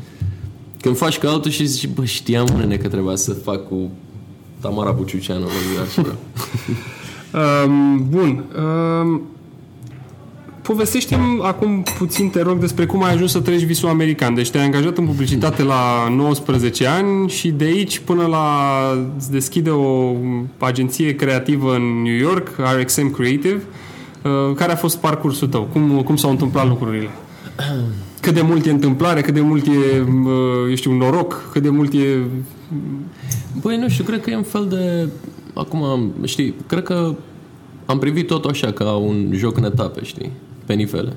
Când 0.82 0.98
faci 0.98 1.18
ca 1.18 1.30
altul 1.30 1.52
și 1.52 1.66
zici, 1.66 1.88
bă, 1.88 2.06
știam, 2.06 2.48
mă, 2.52 2.58
nene, 2.58 2.76
că 2.76 2.88
trebuia 2.88 3.16
să 3.16 3.34
fac 3.34 3.68
cu 3.68 3.90
Tamara 4.60 4.92
Buciuceanu. 4.92 5.48
Um, 7.34 8.08
bun. 8.10 8.46
Um, 8.58 9.22
povestește-mi 10.68 11.40
acum 11.42 11.84
puțin, 11.98 12.30
te 12.30 12.42
rog, 12.42 12.60
despre 12.60 12.86
cum 12.86 13.04
ai 13.04 13.14
ajuns 13.14 13.32
să 13.32 13.40
treci 13.40 13.64
visul 13.64 13.90
american. 13.90 14.34
Deci 14.34 14.50
te-ai 14.50 14.66
angajat 14.66 14.98
în 14.98 15.06
publicitate 15.06 15.64
la 15.64 16.08
19 16.16 16.88
ani 16.88 17.30
și 17.30 17.50
de 17.50 17.64
aici 17.64 18.00
până 18.00 18.26
la 18.26 18.48
îți 19.18 19.32
deschide 19.32 19.70
o 19.70 20.16
agenție 20.58 21.16
creativă 21.16 21.76
în 21.76 21.82
New 21.82 22.16
York, 22.16 22.48
RXM 22.80 23.12
Creative. 23.12 23.62
Uh, 24.24 24.56
care 24.56 24.72
a 24.72 24.76
fost 24.76 24.98
parcursul 24.98 25.48
tău? 25.48 25.68
Cum, 25.72 26.02
cum 26.02 26.16
s-au 26.16 26.30
întâmplat 26.30 26.68
lucrurile? 26.68 27.10
Cât 28.22 28.34
de 28.34 28.42
mult 28.42 28.66
e 28.66 28.72
întâmplare, 28.72 29.22
cât 29.22 29.34
de 29.34 29.42
mult 29.42 29.66
e, 29.66 29.70
uh, 29.70 30.70
eu 30.70 30.76
știu, 30.76 30.92
noroc, 30.92 31.50
cât 31.52 31.62
de 31.62 31.70
mult 31.70 31.94
e... 31.94 32.18
Băi, 33.62 33.78
nu 33.78 33.90
știu, 33.90 34.04
cred 34.04 34.22
că 34.22 34.30
e 34.30 34.36
un 34.36 34.44
fel 34.44 34.68
de 34.70 35.10
acum, 35.54 36.12
știi, 36.24 36.56
cred 36.68 36.84
că 36.84 37.16
am 37.86 38.00
privit 38.00 38.28
tot 38.28 38.46
așa 38.46 38.72
ca 38.72 38.92
un 38.92 39.30
joc 39.34 39.58
în 39.58 39.64
etape, 39.64 40.04
știi, 40.04 40.32
pe 40.68 40.74
nivele. 40.74 41.14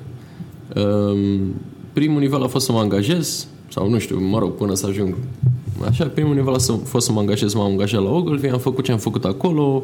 Um, 0.75 1.53
primul 1.93 2.19
nivel 2.19 2.43
a 2.43 2.47
fost 2.47 2.65
să 2.65 2.71
mă 2.71 2.79
angajez, 2.79 3.47
sau 3.67 3.89
nu 3.89 3.99
știu, 3.99 4.19
mă 4.19 4.39
rog, 4.39 4.51
până 4.51 4.73
să 4.73 4.87
ajung 4.87 5.15
așa, 5.87 6.05
primul 6.05 6.35
nivel 6.35 6.53
a 6.53 6.57
fost 6.83 7.05
să 7.05 7.11
mă 7.11 7.19
angajez, 7.19 7.53
m-am 7.53 7.71
angajat 7.71 8.03
la 8.03 8.09
Ogilvy, 8.09 8.47
am 8.47 8.59
făcut 8.59 8.83
ce 8.83 8.91
am 8.91 8.97
făcut 8.97 9.25
acolo, 9.25 9.83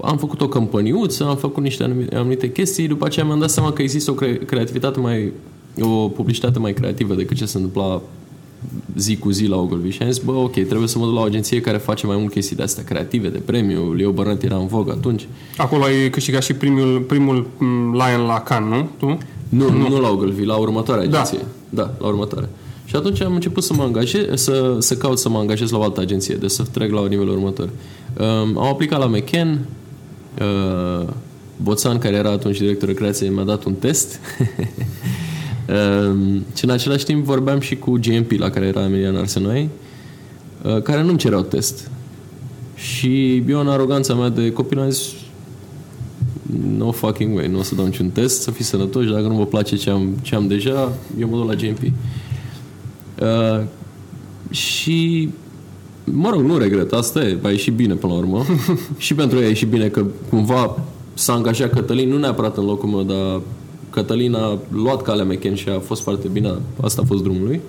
am 0.00 0.16
făcut 0.18 0.40
o 0.40 0.48
compăniuță, 0.48 1.24
am 1.24 1.36
făcut 1.36 1.62
niște 1.62 1.82
anumite, 1.82 2.16
anumite 2.16 2.52
chestii, 2.52 2.88
după 2.88 3.06
aceea 3.06 3.24
mi-am 3.24 3.38
dat 3.38 3.50
seama 3.50 3.72
că 3.72 3.82
există 3.82 4.10
o 4.10 4.14
cre- 4.14 4.38
creativitate 4.38 5.00
mai, 5.00 5.32
o 5.80 6.08
publicitate 6.08 6.58
mai 6.58 6.72
creativă 6.72 7.14
decât 7.14 7.36
ce 7.36 7.46
se 7.46 7.56
întâmpla 7.56 8.02
zi 8.96 9.16
cu 9.16 9.30
zi 9.30 9.46
la 9.46 9.56
Ogilvy 9.56 9.90
și 9.90 10.02
am 10.02 10.10
zis, 10.10 10.22
bă, 10.22 10.32
ok, 10.32 10.52
trebuie 10.52 10.88
să 10.88 10.98
mă 10.98 11.04
duc 11.04 11.14
la 11.14 11.20
o 11.20 11.24
agenție 11.24 11.60
care 11.60 11.76
face 11.76 12.06
mai 12.06 12.16
mult 12.16 12.32
chestii 12.32 12.56
de 12.56 12.62
astea 12.62 12.84
creative, 12.84 13.28
de 13.28 13.38
premiu. 13.38 13.92
Leo 13.92 14.10
Burnett 14.10 14.42
era 14.42 14.56
în 14.56 14.66
vog 14.66 14.90
atunci. 14.90 15.28
Acolo 15.56 15.84
ai 15.84 16.10
câștigat 16.10 16.42
și 16.42 16.52
primul, 16.52 17.00
primul 17.00 17.46
mm, 17.58 17.92
Lion 17.92 18.26
la 18.26 18.40
Cannes, 18.40 18.78
nu? 18.78 18.88
Tu? 18.98 19.18
Nu, 19.48 19.70
nu, 19.70 19.88
nu 19.88 20.00
la 20.00 20.08
Ogilvy, 20.08 20.44
la 20.44 20.56
următoarea 20.56 21.04
agenție. 21.04 21.38
Da, 21.68 21.82
da 21.82 21.94
la 21.98 22.06
următoarea. 22.06 22.48
Și 22.84 22.96
atunci 22.96 23.22
am 23.22 23.34
început 23.34 23.62
să 23.62 23.74
mă 23.74 23.82
angajez, 23.82 24.24
să, 24.34 24.76
să 24.78 24.96
caut 24.96 25.18
să 25.18 25.28
mă 25.28 25.38
angajez 25.38 25.70
la 25.70 25.78
o 25.78 25.82
altă 25.82 26.00
agenție, 26.00 26.34
de 26.34 26.48
să 26.48 26.62
trec 26.62 26.92
la 26.92 27.06
nivelul 27.06 27.32
următor. 27.32 27.70
Um, 28.18 28.58
am 28.58 28.66
aplicat 28.66 28.98
la 28.98 29.06
McKen, 29.06 29.66
uh, 30.40 31.08
Boțan, 31.62 31.98
care 31.98 32.16
era 32.16 32.30
atunci 32.30 32.58
director 32.58 32.88
de 32.88 32.94
creație, 32.94 33.28
mi-a 33.28 33.44
dat 33.44 33.64
un 33.64 33.74
test. 33.74 34.18
um, 35.68 36.44
și 36.54 36.64
în 36.64 36.70
același 36.70 37.04
timp 37.04 37.24
vorbeam 37.24 37.60
și 37.60 37.76
cu 37.76 37.90
GMP, 37.90 38.30
la 38.30 38.50
care 38.50 38.66
era 38.66 38.84
Emilian 38.84 39.16
Arsenoi, 39.16 39.68
uh, 40.62 40.82
care 40.82 41.02
nu-mi 41.02 41.18
cereau 41.18 41.42
test. 41.42 41.90
Și 42.74 43.36
eu, 43.36 43.60
în 43.60 43.68
aroganța 43.68 44.14
mea 44.14 44.28
de 44.28 44.52
copil, 44.52 44.78
am 44.78 44.90
zis, 44.90 45.12
no 46.76 46.92
fucking 46.92 47.36
way, 47.36 47.48
nu 47.48 47.58
o 47.58 47.62
să 47.62 47.74
dau 47.74 47.84
niciun 47.84 48.10
test, 48.10 48.40
să 48.40 48.50
fii 48.50 48.64
sănătoși, 48.64 49.10
dacă 49.10 49.26
nu 49.26 49.34
vă 49.34 49.46
place 49.46 49.76
ce 49.76 49.90
am, 49.90 50.16
ce 50.22 50.34
am 50.34 50.46
deja, 50.46 50.92
eu 51.20 51.28
mă 51.28 51.36
duc 51.36 51.48
la 51.48 51.54
GMP. 51.54 51.82
Uh, 53.20 53.64
și 54.50 55.28
mă 56.04 56.30
rog, 56.30 56.40
nu 56.40 56.58
regret, 56.58 56.92
asta 56.92 57.20
e, 57.20 57.38
a 57.42 57.50
ieșit 57.50 57.72
bine 57.72 57.94
până 57.94 58.12
la 58.12 58.18
urmă. 58.18 58.44
și 58.96 59.14
pentru 59.14 59.38
ei 59.38 59.44
a 59.44 59.48
ieșit 59.48 59.68
bine 59.68 59.88
că 59.88 60.04
cumva 60.30 60.78
s-a 61.14 61.32
angajat 61.32 61.72
Cătălin, 61.72 62.08
nu 62.08 62.18
neapărat 62.18 62.56
în 62.56 62.64
locul 62.64 62.88
meu, 62.88 63.02
dar 63.02 63.40
Cătălin 63.90 64.34
a 64.34 64.58
luat 64.72 65.02
calea 65.02 65.24
McKen 65.24 65.54
și 65.54 65.68
a 65.68 65.78
fost 65.78 66.02
foarte 66.02 66.28
bine, 66.28 66.52
asta 66.80 67.02
a 67.04 67.06
fost 67.06 67.22
drumul 67.22 67.46
lui. 67.46 67.60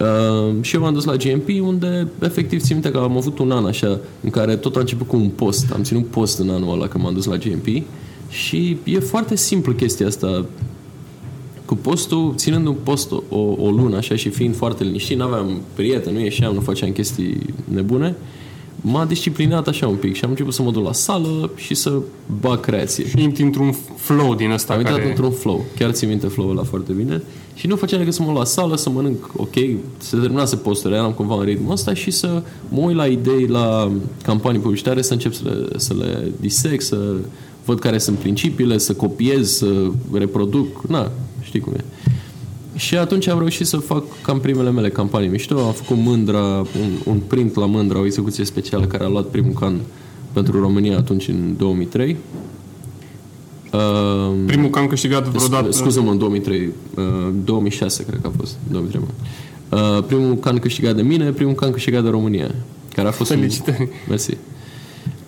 Uh, 0.00 0.54
și 0.60 0.74
eu 0.74 0.80
m-am 0.80 0.92
dus 0.92 1.04
la 1.04 1.16
GMP 1.16 1.48
unde 1.60 2.08
efectiv 2.22 2.60
țin 2.60 2.74
minte 2.74 2.90
că 2.90 2.98
am 2.98 3.16
avut 3.16 3.38
un 3.38 3.50
an 3.50 3.64
așa 3.64 4.00
în 4.20 4.30
care 4.30 4.56
tot 4.56 4.76
a 4.76 4.80
început 4.80 5.06
cu 5.06 5.16
un 5.16 5.28
post. 5.28 5.70
Am 5.72 5.82
ținut 5.82 6.06
post 6.06 6.38
în 6.38 6.50
anul 6.50 6.72
ăla 6.72 6.88
când 6.88 7.04
m-am 7.04 7.14
dus 7.14 7.24
la 7.24 7.36
GMP 7.36 7.82
și 8.28 8.76
e 8.84 8.98
foarte 8.98 9.36
simplu 9.36 9.72
chestia 9.72 10.06
asta 10.06 10.44
cu 11.64 11.74
postul, 11.74 12.32
ținând 12.36 12.66
un 12.66 12.76
post 12.82 13.12
o, 13.28 13.38
o 13.38 13.70
lună 13.70 13.96
așa 13.96 14.16
și 14.16 14.28
fiind 14.28 14.56
foarte 14.56 14.84
liniștit, 14.84 15.18
n-aveam 15.18 15.60
prieteni, 15.74 16.16
nu 16.16 16.22
ieșeam, 16.22 16.54
nu 16.54 16.60
făceam 16.60 16.92
chestii 16.92 17.54
nebune, 17.64 18.14
m-a 18.88 19.04
disciplinat 19.04 19.68
așa 19.68 19.88
un 19.88 19.96
pic 19.96 20.14
și 20.14 20.24
am 20.24 20.30
început 20.30 20.54
să 20.54 20.62
mă 20.62 20.70
duc 20.70 20.84
la 20.84 20.92
sală 20.92 21.50
și 21.56 21.74
să 21.74 22.00
bag 22.40 22.60
creație. 22.60 23.08
Și 23.08 23.22
intri 23.22 23.42
într-un 23.42 23.74
flow 23.96 24.34
din 24.34 24.50
ăsta 24.50 24.74
am 24.74 24.82
care... 24.82 25.08
într-un 25.08 25.30
flow. 25.30 25.64
Chiar 25.78 25.90
țin 25.90 26.08
minte 26.08 26.26
flow-ul 26.26 26.50
ăla 26.50 26.62
foarte 26.62 26.92
bine. 26.92 27.22
Și 27.54 27.66
nu 27.66 27.76
făceam 27.76 27.98
decât 27.98 28.14
să 28.14 28.22
mă 28.22 28.32
la 28.32 28.44
sală, 28.44 28.76
să 28.76 28.90
mănânc 28.90 29.30
ok, 29.36 29.54
să 29.98 30.16
terminase 30.16 30.56
posturile, 30.56 30.98
eram 30.98 31.12
cumva 31.12 31.34
în 31.34 31.44
ritmul 31.44 31.72
ăsta 31.72 31.94
și 31.94 32.10
să 32.10 32.42
mă 32.68 32.80
uit 32.80 32.96
la 32.96 33.06
idei, 33.06 33.46
la 33.46 33.92
campanii 34.22 34.60
publicitare, 34.60 35.02
să 35.02 35.12
încep 35.12 35.32
să 35.32 35.42
le, 35.44 35.78
să 35.78 35.94
le 35.94 36.32
disec, 36.40 36.82
să 36.82 37.14
văd 37.64 37.78
care 37.78 37.98
sunt 37.98 38.18
principiile, 38.18 38.78
să 38.78 38.94
copiez, 38.94 39.50
să 39.50 39.90
reproduc, 40.12 40.86
na, 40.88 41.10
știi 41.42 41.60
cum 41.60 41.72
e. 41.72 41.84
Și 42.76 42.96
atunci 42.96 43.26
am 43.28 43.38
reușit 43.38 43.66
să 43.66 43.76
fac 43.76 44.04
cam 44.22 44.40
primele 44.40 44.70
mele 44.70 44.88
campanii 44.88 45.28
mișto. 45.28 45.58
Am 45.58 45.72
făcut 45.72 45.96
Mândra, 45.96 46.58
un, 46.58 46.90
un 47.04 47.18
print 47.26 47.54
la 47.54 47.66
Mândra, 47.66 47.98
o 47.98 48.04
execuție 48.04 48.44
specială 48.44 48.84
care 48.84 49.04
a 49.04 49.08
luat 49.08 49.26
primul 49.26 49.52
can 49.52 49.80
pentru 50.32 50.60
România 50.60 50.96
atunci 50.96 51.28
în 51.28 51.54
2003. 51.56 52.16
Uh, 53.72 54.34
primul 54.46 54.70
can 54.70 54.86
câștigat 54.86 55.28
vreodată? 55.28 55.70
Scuză-mă, 55.70 56.10
în 56.10 56.18
2003. 56.18 56.72
Uh, 56.96 57.04
2006 57.44 58.04
cred 58.04 58.20
că 58.20 58.26
a 58.26 58.32
fost. 58.38 58.56
2003, 58.70 59.02
uh, 59.68 60.02
primul 60.06 60.36
can 60.36 60.58
câștigat 60.58 60.96
de 60.96 61.02
mine, 61.02 61.30
primul 61.30 61.54
can 61.54 61.70
câștigat 61.70 62.02
de 62.02 62.08
România. 62.08 62.54
Care 62.94 63.08
a 63.08 63.10
fost 63.10 63.30
Felicitări! 63.30 63.80
Un... 63.80 63.88
Mersi. 64.08 64.36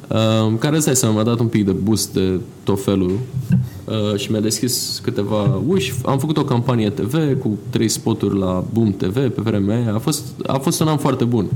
Uh, 0.08 0.52
care 0.58 0.76
îți 0.76 0.84
dai 0.84 0.96
seama, 0.96 1.14
mi-a 1.14 1.24
dat 1.24 1.38
un 1.38 1.46
pic 1.46 1.64
de 1.64 1.72
boost 1.72 2.12
de 2.12 2.40
tot 2.62 2.84
felul 2.84 3.10
uh, 3.10 3.56
și 4.16 4.30
mi-a 4.30 4.40
deschis 4.40 5.00
câteva 5.04 5.60
uși. 5.66 5.94
Am 6.04 6.18
făcut 6.18 6.36
o 6.36 6.44
campanie 6.44 6.90
TV 6.90 7.40
cu 7.40 7.58
trei 7.70 7.88
spoturi 7.88 8.38
la 8.38 8.64
Boom 8.72 8.92
TV 8.92 9.14
pe 9.14 9.40
vremea 9.42 9.76
aia. 9.76 9.94
A 9.94 9.98
fost, 9.98 10.24
a 10.46 10.58
fost 10.58 10.80
un 10.80 10.88
an 10.88 10.96
foarte 10.96 11.24
bun 11.24 11.50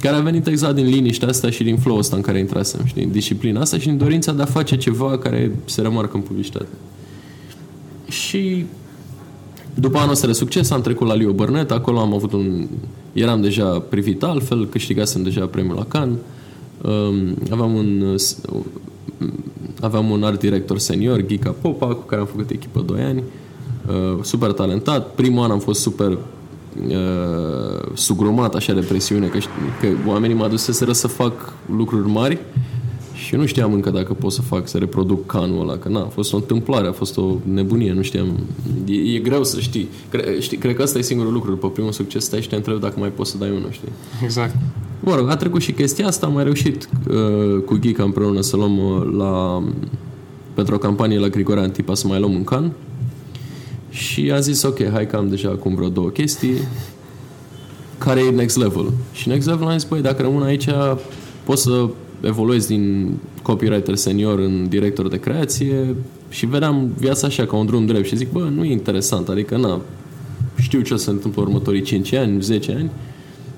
care 0.00 0.16
a 0.16 0.20
venit 0.20 0.46
exact 0.46 0.74
din 0.74 0.86
liniștea 0.86 1.28
asta 1.28 1.50
și 1.50 1.62
din 1.62 1.76
flow 1.76 1.96
ăsta 1.96 2.16
în 2.16 2.22
care 2.22 2.38
intrasem, 2.38 2.84
știi, 2.84 3.02
din 3.02 3.10
disciplina 3.10 3.60
asta 3.60 3.78
și 3.78 3.86
din 3.86 3.98
dorința 3.98 4.32
de 4.32 4.42
a 4.42 4.44
face 4.44 4.76
ceva 4.76 5.18
care 5.18 5.52
se 5.64 5.80
remarcă 5.80 6.16
în 6.16 6.22
publicitate. 6.22 6.68
Și 8.08 8.64
după 9.74 9.98
anul 9.98 10.10
ăsta 10.10 10.26
de 10.26 10.32
succes 10.32 10.70
am 10.70 10.80
trecut 10.80 11.06
la 11.06 11.14
Leo 11.14 11.32
Burnett, 11.32 11.70
acolo 11.70 11.98
am 11.98 12.14
avut 12.14 12.32
un... 12.32 12.68
eram 13.12 13.40
deja 13.40 13.64
privit 13.88 14.22
altfel, 14.22 14.66
câștigasem 14.66 15.22
deja 15.22 15.46
premiul 15.46 15.76
la 15.76 15.84
Cannes, 15.84 16.18
Um, 16.82 17.36
aveam 17.50 17.74
un 17.74 18.16
aveam 19.80 20.10
un 20.10 20.22
art 20.22 20.38
director 20.38 20.78
senior, 20.78 21.20
Ghica 21.20 21.54
Popa, 21.60 21.86
cu 21.86 22.02
care 22.02 22.20
am 22.20 22.26
făcut 22.26 22.50
echipă 22.50 22.80
2 22.80 23.02
ani, 23.02 23.22
uh, 23.88 24.22
super 24.22 24.52
talentat. 24.52 25.14
Primul 25.14 25.44
an 25.44 25.50
am 25.50 25.58
fost 25.58 25.80
super 25.80 26.10
uh, 26.10 26.18
sugrumat 27.94 28.54
așa 28.54 28.72
de 28.72 28.80
presiune, 28.80 29.26
că, 29.26 29.38
că 29.80 29.86
oamenii 30.06 30.36
mă 30.36 30.44
aduseseră 30.44 30.92
să 30.92 31.06
fac 31.06 31.52
lucruri 31.76 32.08
mari 32.08 32.38
și 33.24 33.34
eu 33.34 33.40
nu 33.40 33.46
știam 33.46 33.72
încă 33.72 33.90
dacă 33.90 34.12
pot 34.12 34.32
să 34.32 34.42
fac, 34.42 34.68
să 34.68 34.78
reproduc 34.78 35.26
canul 35.26 35.60
ăla, 35.60 35.76
că 35.76 35.88
na, 35.88 36.00
a 36.00 36.08
fost 36.08 36.32
o 36.32 36.36
întâmplare, 36.36 36.86
a 36.88 36.92
fost 36.92 37.16
o 37.16 37.34
nebunie, 37.52 37.92
nu 37.92 38.02
știam. 38.02 38.26
E, 38.86 39.14
e 39.14 39.18
greu 39.18 39.44
să 39.44 39.60
știi. 39.60 39.88
Cre, 40.10 40.36
știi. 40.40 40.56
Cred 40.56 40.74
că 40.74 40.82
asta 40.82 40.98
e 40.98 41.02
singurul 41.02 41.32
lucru. 41.32 41.50
După 41.50 41.70
primul 41.70 41.92
succes 41.92 42.24
stai 42.24 42.42
și 42.42 42.48
te 42.48 42.56
întrebi 42.56 42.80
dacă 42.80 42.94
mai 42.98 43.08
poți 43.08 43.30
să 43.30 43.38
dai 43.38 43.50
unul, 43.50 43.68
știi? 43.70 43.88
Exact. 44.22 44.54
Mă 45.00 45.14
rog, 45.14 45.28
a 45.28 45.36
trecut 45.36 45.60
și 45.60 45.72
chestia 45.72 46.06
asta, 46.06 46.26
am 46.26 46.32
mai 46.32 46.44
reușit 46.44 46.88
uh, 47.08 47.62
cu 47.64 47.74
Ghica 47.80 48.02
împreună 48.02 48.40
să 48.40 48.56
luăm 48.56 48.78
uh, 48.78 49.14
la, 49.16 49.62
pentru 50.54 50.74
o 50.74 50.78
campanie 50.78 51.18
la 51.18 51.28
Grigore 51.28 51.60
Antipa 51.60 51.94
să 51.94 52.06
mai 52.06 52.18
luăm 52.18 52.34
un 52.34 52.44
can. 52.44 52.72
Și 53.90 54.30
a 54.32 54.38
zis, 54.38 54.62
ok, 54.62 54.90
hai 54.92 55.06
că 55.06 55.16
am 55.16 55.28
deja 55.28 55.48
acum 55.48 55.74
vreo 55.74 55.88
două 55.88 56.08
chestii. 56.08 56.54
Care 57.98 58.20
e 58.20 58.30
next 58.30 58.56
level? 58.56 58.92
Și 59.12 59.28
next 59.28 59.46
level 59.46 59.66
am 59.66 59.78
zis, 59.78 59.88
băi, 59.88 60.00
dacă 60.00 60.22
rămân 60.22 60.42
aici, 60.42 60.68
pot 61.44 61.58
să 61.58 61.88
evoluez 62.20 62.66
din 62.66 63.14
copywriter 63.42 63.94
senior 63.94 64.38
în 64.38 64.68
director 64.68 65.08
de 65.08 65.20
creație 65.20 65.94
și 66.28 66.46
vedeam 66.46 66.92
viața 66.98 67.26
așa 67.26 67.46
ca 67.46 67.56
un 67.56 67.66
drum 67.66 67.86
drept 67.86 68.06
și 68.06 68.16
zic, 68.16 68.32
bă, 68.32 68.48
nu 68.54 68.64
e 68.64 68.70
interesant, 68.70 69.28
adică 69.28 69.56
na, 69.56 69.80
știu 70.60 70.80
ce 70.80 70.94
o 70.94 70.96
să 70.96 71.04
se 71.04 71.10
întâmplă 71.10 71.42
următorii 71.42 71.82
5 71.82 72.12
ani, 72.12 72.40
10 72.40 72.72
ani, 72.72 72.90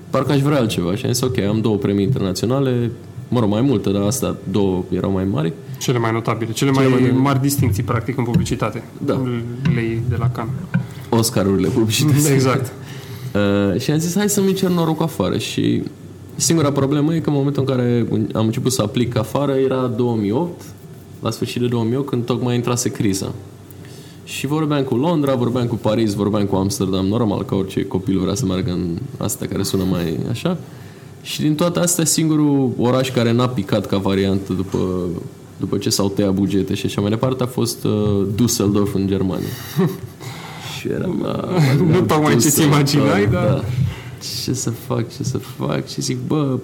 parcă 0.09 0.31
aș 0.31 0.39
vrea 0.39 0.57
altceva. 0.57 0.95
Și 0.95 1.05
am 1.05 1.11
zis, 1.11 1.21
ok, 1.21 1.39
am 1.39 1.61
două 1.61 1.77
premii 1.77 2.03
internaționale, 2.03 2.91
mă 3.27 3.39
rog, 3.39 3.49
mai 3.49 3.61
multe, 3.61 3.91
dar 3.91 4.01
astea 4.01 4.35
două 4.51 4.83
erau 4.89 5.11
mai 5.11 5.25
mari. 5.25 5.53
Cele 5.77 5.97
mai 5.97 6.11
notabile, 6.11 6.51
cele, 6.51 6.71
cele 6.71 6.87
mai, 6.87 6.99
mai 6.99 7.11
mari 7.21 7.41
distinții, 7.41 7.83
practic, 7.83 8.17
în 8.17 8.23
publicitate. 8.23 8.83
Da. 9.05 9.21
Lei 9.75 10.01
de 10.09 10.15
la 10.19 10.29
Cannes. 10.29 10.55
Oscarurile 11.09 11.67
publicității. 11.67 12.33
exact. 12.33 12.71
uh, 13.73 13.79
și 13.79 13.91
am 13.91 13.97
zis, 13.97 14.15
hai 14.15 14.29
să-mi 14.29 14.53
cer 14.53 14.69
noroc 14.69 15.01
afară. 15.01 15.37
Și 15.37 15.83
singura 16.35 16.71
problemă 16.71 17.15
e 17.15 17.19
că 17.19 17.29
în 17.29 17.35
momentul 17.35 17.63
în 17.67 17.75
care 17.75 18.07
am 18.33 18.45
început 18.45 18.71
să 18.71 18.81
aplic 18.81 19.17
afară 19.17 19.51
era 19.51 19.87
2008, 19.87 20.61
la 21.21 21.31
sfârșit 21.31 21.61
de 21.61 21.67
2008, 21.67 22.09
când 22.09 22.25
tocmai 22.25 22.55
intrase 22.55 22.89
criza. 22.89 23.31
Și 24.23 24.47
vorbeam 24.47 24.83
cu 24.83 24.95
Londra, 24.95 25.35
vorbeam 25.35 25.67
cu 25.67 25.75
Paris, 25.75 26.13
vorbeam 26.13 26.45
cu 26.45 26.55
Amsterdam, 26.55 27.05
normal 27.05 27.43
că 27.43 27.55
orice 27.55 27.85
copil 27.85 28.19
vrea 28.19 28.35
să 28.35 28.45
meargă 28.45 28.71
în 28.71 28.97
astea 29.17 29.47
care 29.47 29.63
sună 29.63 29.83
mai 29.83 30.19
așa. 30.29 30.57
Și 31.21 31.41
din 31.41 31.55
toate 31.55 31.79
astea, 31.79 32.05
singurul 32.05 32.71
oraș 32.77 33.11
care 33.11 33.31
n-a 33.31 33.47
picat 33.47 33.85
ca 33.85 33.97
variantă 33.97 34.53
după, 34.53 34.77
după 35.59 35.77
ce 35.77 35.89
s-au 35.89 36.09
tăiat 36.09 36.33
bugete 36.33 36.73
și 36.73 36.85
așa 36.85 37.01
mai 37.01 37.09
departe 37.09 37.43
a 37.43 37.45
fost 37.45 37.83
uh, 37.83 38.25
Düsseldorf 38.35 38.93
în 38.93 39.07
Germania. 39.07 39.53
și 40.79 40.87
eram... 40.87 41.25
Uh, 41.25 41.91
nu 41.91 42.01
tocmai 42.01 42.37
ce-ți 42.37 42.63
imaginai, 42.63 43.25
da, 43.25 43.31
dar... 43.31 43.47
Da. 43.47 43.63
Ce 44.21 44.53
să 44.53 44.69
fac, 44.69 45.15
ce 45.15 45.23
să 45.23 45.37
fac? 45.37 45.87
Și 45.87 46.01
zic, 46.01 46.17
bă, 46.27 46.59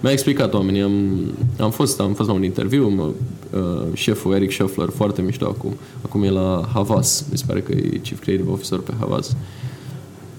mi-a 0.00 0.12
explicat 0.12 0.54
oamenii, 0.54 0.80
am, 0.80 1.20
am, 1.58 1.70
fost, 1.70 2.00
am 2.00 2.12
fost 2.12 2.28
la 2.28 2.34
un 2.34 2.42
interviu, 2.42 2.88
mă, 2.88 3.10
uh, 3.58 3.82
șeful 3.92 4.34
Eric 4.34 4.50
Scheffler, 4.50 4.88
foarte 4.88 5.22
mișto 5.22 5.46
acum, 5.46 5.72
acum 6.02 6.22
e 6.22 6.30
la 6.30 6.68
Havas, 6.72 7.24
mi 7.30 7.38
se 7.38 7.44
pare 7.46 7.60
că 7.60 7.72
e 7.72 8.00
Chief 8.02 8.20
Creative 8.20 8.50
Officer 8.50 8.78
pe 8.78 8.92
Havas. 8.98 9.36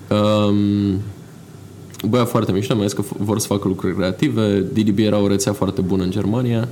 Um, 0.09 0.99
băia 2.09 2.25
foarte 2.25 2.51
mișto, 2.51 2.75
mi-a 2.75 2.85
zis 2.85 2.93
că 2.93 3.03
vor 3.17 3.39
să 3.39 3.47
facă 3.47 3.67
lucruri 3.67 3.95
creative, 3.95 4.59
DDB 4.59 4.99
era 4.99 5.19
o 5.19 5.27
rețea 5.27 5.53
foarte 5.53 5.81
bună 5.81 6.03
în 6.03 6.11
Germania, 6.11 6.67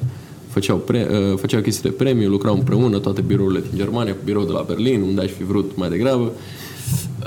făceau, 0.47 0.77
pre, 0.77 1.07
uh, 1.11 1.37
făceau 1.37 1.61
chestii 1.61 1.89
de 1.89 1.95
premiu, 1.95 2.29
lucrau 2.29 2.55
împreună 2.55 2.99
toate 2.99 3.21
birourile 3.21 3.59
din 3.59 3.77
Germania 3.77 4.13
cu 4.13 4.21
birou 4.23 4.43
de 4.43 4.51
la 4.51 4.65
Berlin, 4.67 5.01
unde 5.01 5.21
aș 5.21 5.31
fi 5.31 5.43
vrut 5.43 5.71
mai 5.75 5.89
degrabă. 5.89 6.31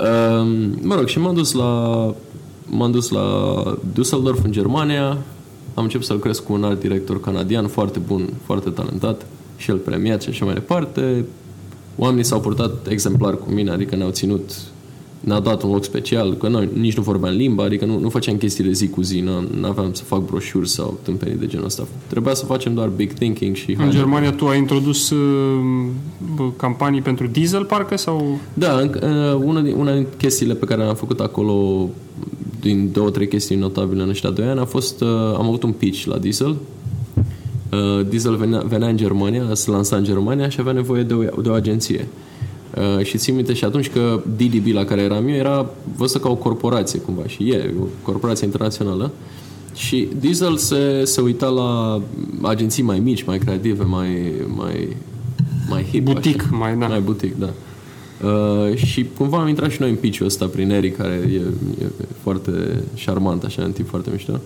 Um, 0.01 0.77
mă 0.81 0.95
rog, 0.95 1.07
și 1.07 1.19
m-am 1.19 1.35
dus 1.35 1.51
la 1.51 2.15
m-am 2.71 2.91
dus 2.91 3.09
la 3.09 3.63
Düsseldorf 3.93 4.43
în 4.43 4.51
Germania, 4.51 5.17
am 5.73 5.83
început 5.83 6.05
să 6.05 6.13
lucrez 6.13 6.39
cu 6.39 6.53
un 6.53 6.63
alt 6.63 6.79
director 6.79 7.19
canadian 7.19 7.67
foarte 7.67 7.99
bun, 7.99 8.29
foarte 8.45 8.69
talentat 8.69 9.25
și 9.57 9.69
el 9.69 9.77
premiat 9.77 10.21
și 10.21 10.29
așa 10.29 10.45
mai 10.45 10.53
departe. 10.53 11.25
Oamenii 11.97 12.23
s-au 12.23 12.39
purtat 12.39 12.87
exemplar 12.87 13.37
cu 13.37 13.51
mine, 13.51 13.71
adică 13.71 13.95
ne-au 13.95 14.09
ținut 14.09 14.51
ne-a 15.21 15.39
dat 15.39 15.63
un 15.63 15.71
loc 15.71 15.83
special, 15.83 16.33
că 16.33 16.47
noi 16.47 16.69
nici 16.73 16.97
nu 16.97 17.03
vorbeam 17.03 17.35
limba, 17.35 17.63
adică 17.63 17.85
nu, 17.85 17.99
nu 17.99 18.09
făceam 18.09 18.37
chestiile 18.37 18.71
zi 18.71 18.89
cu 18.89 19.01
zi, 19.01 19.19
nu 19.59 19.67
aveam 19.67 19.93
să 19.93 20.03
fac 20.03 20.25
broșuri 20.25 20.69
sau 20.69 20.99
tâmpenii 21.01 21.37
de 21.37 21.45
genul 21.45 21.65
ăsta. 21.65 21.87
Trebuia 22.07 22.33
să 22.33 22.45
facem 22.45 22.73
doar 22.73 22.87
big 22.87 23.13
thinking 23.13 23.55
și... 23.55 23.75
În 23.79 23.89
Germania 23.89 24.31
tu 24.31 24.47
ai 24.47 24.57
introdus 24.57 25.09
uh, 25.09 26.49
campanii 26.57 27.01
pentru 27.01 27.27
diesel, 27.27 27.63
parcă, 27.63 27.97
sau... 27.97 28.39
Da, 28.53 28.81
uh, 28.81 29.41
una, 29.43 29.61
din, 29.61 29.75
una 29.77 29.93
din 29.93 30.05
chestiile 30.17 30.53
pe 30.53 30.65
care 30.65 30.81
le-am 30.81 30.95
făcut 30.95 31.19
acolo, 31.19 31.89
din 32.61 32.89
două, 32.91 33.09
trei 33.09 33.27
chestii 33.27 33.55
notabile 33.55 34.03
în 34.03 34.09
ăștia 34.09 34.29
doi 34.29 34.45
ani, 34.45 34.59
a 34.59 34.65
fost, 34.65 35.01
uh, 35.01 35.07
am 35.09 35.45
avut 35.45 35.63
un 35.63 35.71
pitch 35.71 36.03
la 36.03 36.17
diesel, 36.17 36.55
Uh, 37.71 38.05
diesel 38.09 38.35
venea, 38.35 38.59
venea 38.59 38.87
în 38.87 38.97
Germania, 38.97 39.53
se 39.53 39.71
lansa 39.71 39.95
în 39.95 40.03
Germania 40.03 40.49
și 40.49 40.57
avea 40.59 40.73
nevoie 40.73 41.03
de 41.03 41.13
o, 41.13 41.41
de 41.41 41.49
o 41.49 41.53
agenție. 41.53 42.07
Uh, 42.75 43.05
și 43.05 43.17
țin 43.17 43.35
minte 43.35 43.53
și 43.53 43.65
atunci 43.65 43.89
că 43.89 44.21
DDB 44.35 44.73
la 44.73 44.85
care 44.85 45.01
eram 45.01 45.27
eu 45.27 45.35
era 45.35 45.69
văzută 45.95 46.19
ca 46.19 46.29
o 46.29 46.35
corporație 46.35 46.99
cumva 46.99 47.27
și 47.27 47.49
e 47.49 47.73
o 47.81 47.85
corporație 48.03 48.45
internațională 48.45 49.11
și 49.75 50.07
Diesel 50.19 50.57
se, 50.57 51.03
se 51.03 51.21
uita 51.21 51.47
la 51.47 52.01
agenții 52.41 52.83
mai 52.83 52.99
mici, 52.99 53.23
mai 53.23 53.37
creative, 53.37 53.83
mai, 53.83 54.31
mai, 54.55 54.97
mai 55.69 55.83
hip. 55.83 56.03
Butic, 56.03 56.41
așa. 56.41 56.55
mai, 56.55 56.77
da. 56.77 56.87
Mai 56.87 56.99
butic, 56.99 57.39
da. 57.39 57.45
Uh, 57.45 57.70
și 58.75 59.05
cumva 59.17 59.37
am 59.37 59.47
intrat 59.47 59.71
și 59.71 59.81
noi 59.81 59.89
în 59.89 59.95
pitch 59.95 60.21
ăsta 60.25 60.45
prin 60.45 60.71
Eric, 60.71 60.97
care 60.97 61.29
e, 61.31 61.35
e 61.83 61.87
foarte 62.21 62.83
șarmant, 62.93 63.43
așa, 63.43 63.63
în 63.63 63.71
tip 63.71 63.87
foarte 63.87 64.09
mișto. 64.11 64.39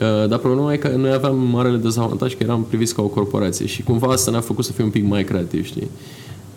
Uh, 0.00 0.28
dar 0.28 0.38
problema 0.38 0.72
e 0.72 0.76
că 0.76 0.88
noi 0.88 1.12
aveam 1.12 1.38
marele 1.38 1.76
dezavantaj 1.76 2.36
că 2.36 2.42
eram 2.42 2.64
priviți 2.68 2.94
ca 2.94 3.02
o 3.02 3.06
corporație 3.06 3.66
și 3.66 3.82
cumva 3.82 4.06
asta 4.06 4.30
ne-a 4.30 4.40
făcut 4.40 4.64
să 4.64 4.72
fim 4.72 4.84
un 4.84 4.90
pic 4.90 5.04
mai 5.06 5.24
creativi, 5.24 5.66
știi? 5.66 5.88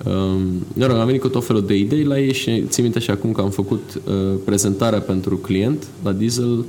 Um, 0.06 0.90
am 1.00 1.06
venit 1.06 1.22
cu 1.22 1.28
tot 1.28 1.46
felul 1.46 1.66
de 1.66 1.76
idei 1.76 2.04
la 2.04 2.20
ei 2.20 2.34
și 2.34 2.64
țin 2.68 2.84
minte 2.84 3.00
și 3.00 3.12
acum 3.12 3.32
că 3.32 3.42
am 3.42 3.50
făcut 3.50 4.02
uh, 4.08 4.14
prezentarea 4.46 5.00
pentru 5.00 5.38
client 5.38 5.88
la 6.04 6.12
Diesel. 6.12 6.66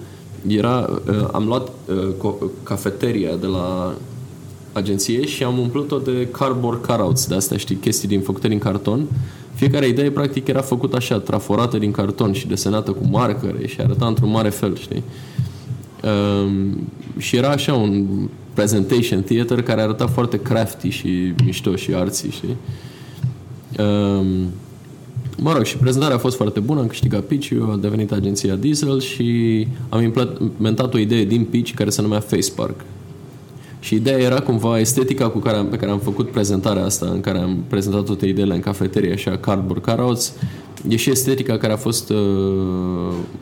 Era, 0.47 1.01
uh, 1.09 1.29
am 1.33 1.47
luat 1.47 1.73
uh, 2.19 2.35
cafeteria 2.63 3.37
de 3.37 3.47
la 3.47 3.95
agenție 4.73 5.27
și 5.27 5.45
am 5.45 5.59
umplut-o 5.59 5.99
de 5.99 6.29
cardboard 6.31 6.87
cutouts, 6.87 7.27
de 7.27 7.35
astea, 7.35 7.57
știi, 7.57 7.77
chestii 7.77 8.09
din 8.09 8.21
făcute 8.21 8.49
din 8.49 8.59
carton. 8.59 9.07
Fiecare 9.59 9.87
idee, 9.87 10.11
practic, 10.11 10.49
era 10.49 10.61
făcută 10.61 10.97
așa, 10.97 11.19
traforată 11.19 11.79
din 11.79 11.91
carton 11.91 12.33
și 12.33 12.47
desenată 12.47 12.91
cu 12.91 13.07
marcare 13.11 13.67
și 13.67 13.81
arăta 13.81 14.07
într-un 14.07 14.31
mare 14.31 14.49
fel, 14.49 14.77
știi? 14.77 15.03
Um, 16.03 16.89
și 17.17 17.37
era 17.37 17.49
așa 17.49 17.75
un 17.75 18.07
presentation 18.55 19.23
theater 19.23 19.63
care 19.63 19.81
arăta 19.81 20.07
foarte 20.07 20.41
crafty 20.41 20.89
și 20.89 21.33
mișto 21.45 21.77
și 21.77 21.95
arții, 21.95 22.31
știi? 22.31 22.57
Um, 23.79 24.27
mă 25.37 25.53
rog, 25.53 25.65
și 25.65 25.77
prezentarea 25.77 26.17
a 26.17 26.19
fost 26.19 26.37
foarte 26.37 26.61
bună, 26.61 26.81
am 26.81 26.87
câștigat 26.87 27.23
pitch 27.23 27.53
a 27.73 27.77
devenit 27.81 28.13
agenția 28.13 28.55
Diesel 28.55 29.01
și 29.01 29.67
am 29.89 30.03
implementat 30.03 30.95
o 30.95 30.99
idee 30.99 31.25
din 31.25 31.45
pitch 31.45 31.75
care 31.75 31.91
se 31.91 32.03
numea 32.03 32.21
Face 32.21 32.53
Park. 32.55 32.81
Și 33.81 33.95
ideea 33.95 34.19
era 34.19 34.41
cumva 34.41 34.79
estetica 34.79 35.29
cu 35.29 35.39
care 35.39 35.57
am, 35.57 35.67
pe 35.67 35.77
care 35.77 35.91
am 35.91 35.99
făcut 35.99 36.31
prezentarea 36.31 36.85
asta, 36.85 37.07
în 37.07 37.21
care 37.21 37.39
am 37.39 37.65
prezentat 37.69 38.05
toate 38.05 38.27
ideile 38.27 38.55
în 38.55 38.61
cafeterie, 38.61 39.13
așa, 39.13 39.37
cardboard 39.37 39.85
cutouts, 39.85 40.33
e 40.89 40.97
și 40.97 41.11
estetica 41.11 41.57
care 41.57 41.73
a 41.73 41.77
fost 41.77 42.11
uh, 42.11 42.17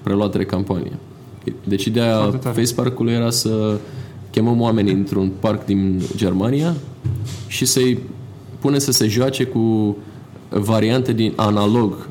preluată 0.03 0.39
de 0.39 0.45
campanie. 0.45 0.93
Deci 1.65 1.85
ideea 1.85 2.39
Face 2.41 2.75
Park-ului 2.75 3.13
era 3.13 3.31
să 3.31 3.79
chemăm 4.31 4.61
oameni 4.61 4.91
într-un 4.91 5.33
parc 5.41 5.65
din 5.65 6.03
Germania 6.17 6.75
și 7.47 7.65
să-i 7.65 7.99
pune 8.59 8.79
să 8.79 8.93
se 8.93 9.07
joace 9.07 9.45
cu 9.45 9.97
variante 10.49 11.13
din 11.13 11.33
analog 11.37 12.09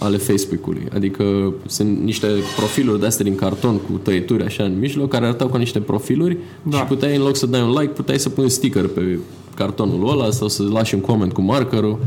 ale 0.00 0.16
Facebook-ului. 0.16 0.88
Adică 0.94 1.52
sunt 1.66 2.00
niște 2.02 2.26
profiluri 2.56 3.00
de 3.00 3.06
astea 3.06 3.24
din 3.24 3.34
carton 3.34 3.76
cu 3.76 4.00
tăieturi 4.02 4.44
așa 4.44 4.64
în 4.64 4.78
mijloc, 4.78 5.08
care 5.08 5.24
arătau 5.24 5.48
ca 5.48 5.58
niște 5.58 5.80
profiluri 5.80 6.36
da. 6.62 6.76
și 6.76 6.84
puteai 6.84 7.16
în 7.16 7.22
loc 7.22 7.36
să 7.36 7.46
dai 7.46 7.62
un 7.62 7.70
like, 7.70 7.92
puteai 7.92 8.18
să 8.18 8.28
pui 8.28 8.42
un 8.42 8.48
sticker 8.48 8.86
pe 8.86 9.18
cartonul 9.54 10.10
ăla 10.10 10.30
sau 10.30 10.48
să 10.48 10.62
lași 10.62 10.94
un 10.94 11.00
coment 11.00 11.32
cu 11.32 11.40
markerul. 11.40 11.98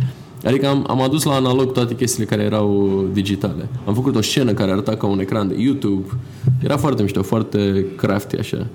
Adică 0.44 0.68
am, 0.68 0.86
am 0.88 1.02
adus 1.02 1.24
la 1.24 1.34
analog 1.34 1.72
toate 1.72 1.96
chestiile 1.96 2.26
care 2.26 2.42
erau 2.42 3.06
digitale. 3.14 3.70
Am 3.86 3.94
făcut 3.94 4.16
o 4.16 4.22
scenă 4.22 4.54
care 4.54 4.72
arăta 4.72 4.96
ca 4.96 5.08
un 5.08 5.20
ecran 5.20 5.48
de 5.48 5.56
YouTube. 5.58 6.08
Era 6.64 6.78
foarte 6.78 7.02
mișto, 7.02 7.24
foarte 7.24 7.86
crafty 7.96 8.38
așa. 8.38 8.68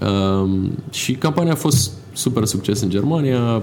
Um, 0.00 0.70
și 0.90 1.14
campania 1.14 1.52
a 1.52 1.54
fost 1.54 1.92
super 2.12 2.44
succes 2.44 2.80
în 2.80 2.90
Germania. 2.90 3.62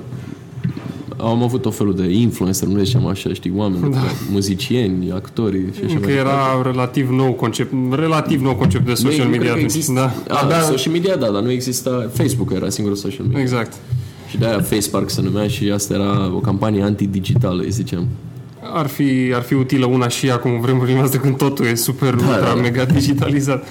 Am 1.17 1.43
avut 1.43 1.65
o 1.65 1.71
felul 1.71 1.95
de 1.95 2.03
influencer, 2.03 2.67
nu 2.67 2.83
zicem 2.83 3.05
așa, 3.05 3.33
știi, 3.33 3.53
oameni, 3.55 3.91
da. 3.91 3.99
muzicieni, 4.31 5.11
actori 5.11 5.57
și 5.57 5.81
așa 5.85 5.99
Că 5.99 6.09
era 6.09 6.61
relativ 6.63 7.09
nou 7.09 7.33
concept, 7.33 7.73
relativ 7.91 8.41
nou 8.41 8.55
concept 8.55 8.85
de 8.85 8.93
social 8.93 9.27
media 9.27 9.49
atunci. 9.49 9.63
Exist... 9.63 9.93
Da. 9.93 10.13
A, 10.27 10.45
da. 10.49 10.59
Social 10.59 10.93
media, 10.93 11.15
da, 11.15 11.29
dar 11.29 11.41
nu 11.41 11.51
exista 11.51 12.09
Facebook, 12.13 12.51
era 12.51 12.69
singurul 12.69 12.97
social 12.97 13.25
media. 13.25 13.41
Exact. 13.41 13.73
Și 14.29 14.37
de-aia 14.37 14.61
Facepark 14.61 15.09
se 15.09 15.21
numea 15.21 15.47
și 15.47 15.69
asta 15.69 15.93
era 15.93 16.31
o 16.35 16.39
campanie 16.39 16.81
antidigitală, 16.81 17.61
îi 17.61 17.71
ziceam. 17.71 18.07
Ar 18.73 18.87
fi, 18.87 19.31
ar 19.33 19.41
fi 19.41 19.53
utilă 19.53 19.85
una 19.85 20.07
și 20.07 20.31
acum 20.31 20.59
vremurile 20.59 20.97
noastre 20.97 21.19
când 21.19 21.37
totul 21.37 21.65
e 21.65 21.75
super 21.75 22.13
da, 22.13 22.25
ultra 22.25 22.39
da, 22.39 22.53
da. 22.53 22.61
mega 22.61 22.85
digitalizat. 22.85 23.67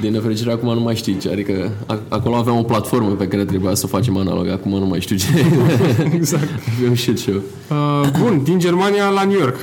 Din 0.00 0.12
nefericire 0.12 0.52
acum 0.52 0.74
nu 0.74 0.80
mai 0.80 0.96
știi 0.96 1.18
ce, 1.18 1.30
adică 1.30 1.70
acolo 2.08 2.36
aveam 2.36 2.58
o 2.58 2.62
platformă 2.62 3.10
pe 3.10 3.28
care 3.28 3.44
trebuia 3.44 3.74
să 3.74 3.82
o 3.84 3.88
facem 3.88 4.16
analog, 4.16 4.48
acum 4.48 4.78
nu 4.78 4.86
mai 4.86 5.00
știu 5.00 5.16
ce. 5.16 5.26
exact. 6.14 6.48
Avem 6.78 6.94
shit 6.94 7.18
show. 7.18 7.34
Uh, 7.70 8.08
bun, 8.20 8.40
din 8.44 8.58
Germania 8.58 9.08
la 9.08 9.24
New 9.24 9.38
York. 9.38 9.56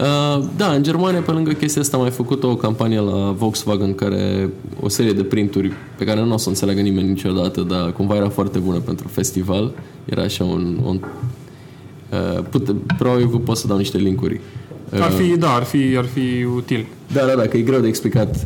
Uh, 0.00 0.44
da, 0.56 0.72
în 0.72 0.82
Germania, 0.82 1.20
pe 1.20 1.30
lângă 1.30 1.52
chestia 1.52 1.82
asta, 1.82 1.96
am 1.96 2.02
mai 2.02 2.10
făcut 2.10 2.42
o 2.42 2.56
campanie 2.56 3.00
la 3.00 3.34
Volkswagen 3.38 3.94
care 3.94 4.50
o 4.80 4.88
serie 4.88 5.12
de 5.12 5.22
printuri 5.22 5.72
pe 5.98 6.04
care 6.04 6.24
nu 6.24 6.32
o 6.32 6.36
să 6.36 6.48
înțeleagă 6.48 6.80
nimeni 6.80 7.08
niciodată, 7.08 7.60
dar 7.60 7.92
cumva 7.92 8.14
era 8.16 8.28
foarte 8.28 8.58
bună 8.58 8.78
pentru 8.78 9.08
festival. 9.08 9.72
Era 10.04 10.22
așa 10.22 10.44
un... 10.44 10.78
un 10.84 11.00
uh, 12.10 12.44
put, 12.50 12.74
probabil 12.98 13.30
că 13.30 13.36
pot 13.36 13.56
să 13.56 13.66
dau 13.66 13.76
niște 13.76 13.98
linkuri. 13.98 14.40
Uh, 14.92 15.00
ar 15.00 15.10
fi, 15.10 15.36
da, 15.36 15.54
ar 15.54 15.62
fi, 15.62 15.78
ar 15.96 16.04
fi 16.04 16.44
util. 16.56 16.86
Da, 17.12 17.20
da, 17.26 17.34
da, 17.34 17.42
că 17.42 17.56
e 17.56 17.60
greu 17.60 17.80
de 17.80 17.88
explicat 17.88 18.34
uh, 18.34 18.42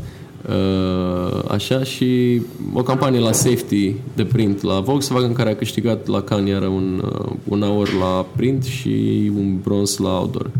așa 1.48 1.82
și 1.82 2.42
o 2.72 2.82
campanie 2.82 3.20
la 3.20 3.32
safety 3.32 3.94
de 4.14 4.24
print 4.24 4.62
la 4.62 4.80
Volkswagen 4.80 5.32
care 5.32 5.50
a 5.50 5.56
câștigat 5.56 6.06
la 6.06 6.22
Cannes 6.22 6.52
iară 6.52 6.66
un, 6.66 7.02
uh, 7.04 7.32
un 7.44 7.62
aur 7.62 7.92
la 7.92 8.26
print 8.36 8.64
și 8.64 9.30
un 9.36 9.58
bronz 9.62 9.96
la 9.96 10.18
outdoor. 10.18 10.44
Uh, 10.44 10.52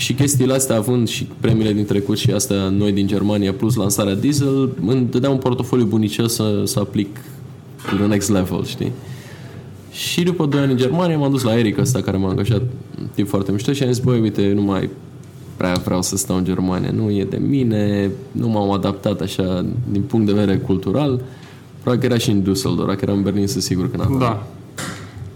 și 0.00 0.14
chestiile 0.14 0.52
astea, 0.52 0.76
având 0.76 1.08
și 1.08 1.28
premiile 1.40 1.72
din 1.72 1.84
trecut 1.84 2.18
și 2.18 2.30
astea 2.30 2.68
noi 2.68 2.92
din 2.92 3.06
Germania, 3.06 3.52
plus 3.52 3.74
lansarea 3.74 4.14
Diesel, 4.14 4.70
îmi 4.86 5.06
dădea 5.10 5.30
un 5.30 5.38
portofoliu 5.38 5.84
bunicel 5.84 6.28
să, 6.28 6.62
să 6.64 6.78
aplic 6.78 7.20
to 7.90 7.96
the 7.96 8.06
next 8.06 8.30
level, 8.30 8.64
știi? 8.64 8.92
Și 9.90 10.22
după 10.22 10.46
2 10.46 10.60
ani 10.60 10.70
în 10.70 10.76
Germania 10.76 11.18
m-am 11.18 11.30
dus 11.30 11.42
la 11.42 11.58
Eric 11.58 11.78
ăsta 11.78 12.00
care 12.00 12.16
m-a 12.16 12.28
angajat 12.28 12.62
tip 13.14 13.28
foarte 13.28 13.52
mișto 13.52 13.72
și 13.72 13.82
am 13.82 13.92
zis, 13.92 14.02
băi, 14.02 14.20
uite, 14.20 14.52
nu 14.52 14.62
mai 14.62 14.90
prea 15.60 15.72
vreau 15.72 16.02
să 16.02 16.16
stau 16.16 16.36
în 16.36 16.44
Germania, 16.44 16.90
nu 16.90 17.10
e 17.10 17.24
de 17.24 17.36
mine, 17.36 18.10
nu 18.32 18.48
m-am 18.48 18.70
adaptat 18.70 19.20
așa 19.20 19.66
din 19.90 20.02
punct 20.02 20.26
de 20.26 20.32
vedere 20.32 20.56
cultural. 20.58 21.22
Probabil 21.82 22.00
că 22.00 22.06
era 22.06 22.18
și 22.18 22.30
în 22.30 22.42
Düsseldorf, 22.42 22.86
dacă 22.86 22.98
eram 23.02 23.16
în 23.16 23.22
Berlin, 23.22 23.46
sunt 23.46 23.62
sigur 23.62 23.90
că 23.90 23.96
n-am. 23.96 24.18
Da. 24.18 24.46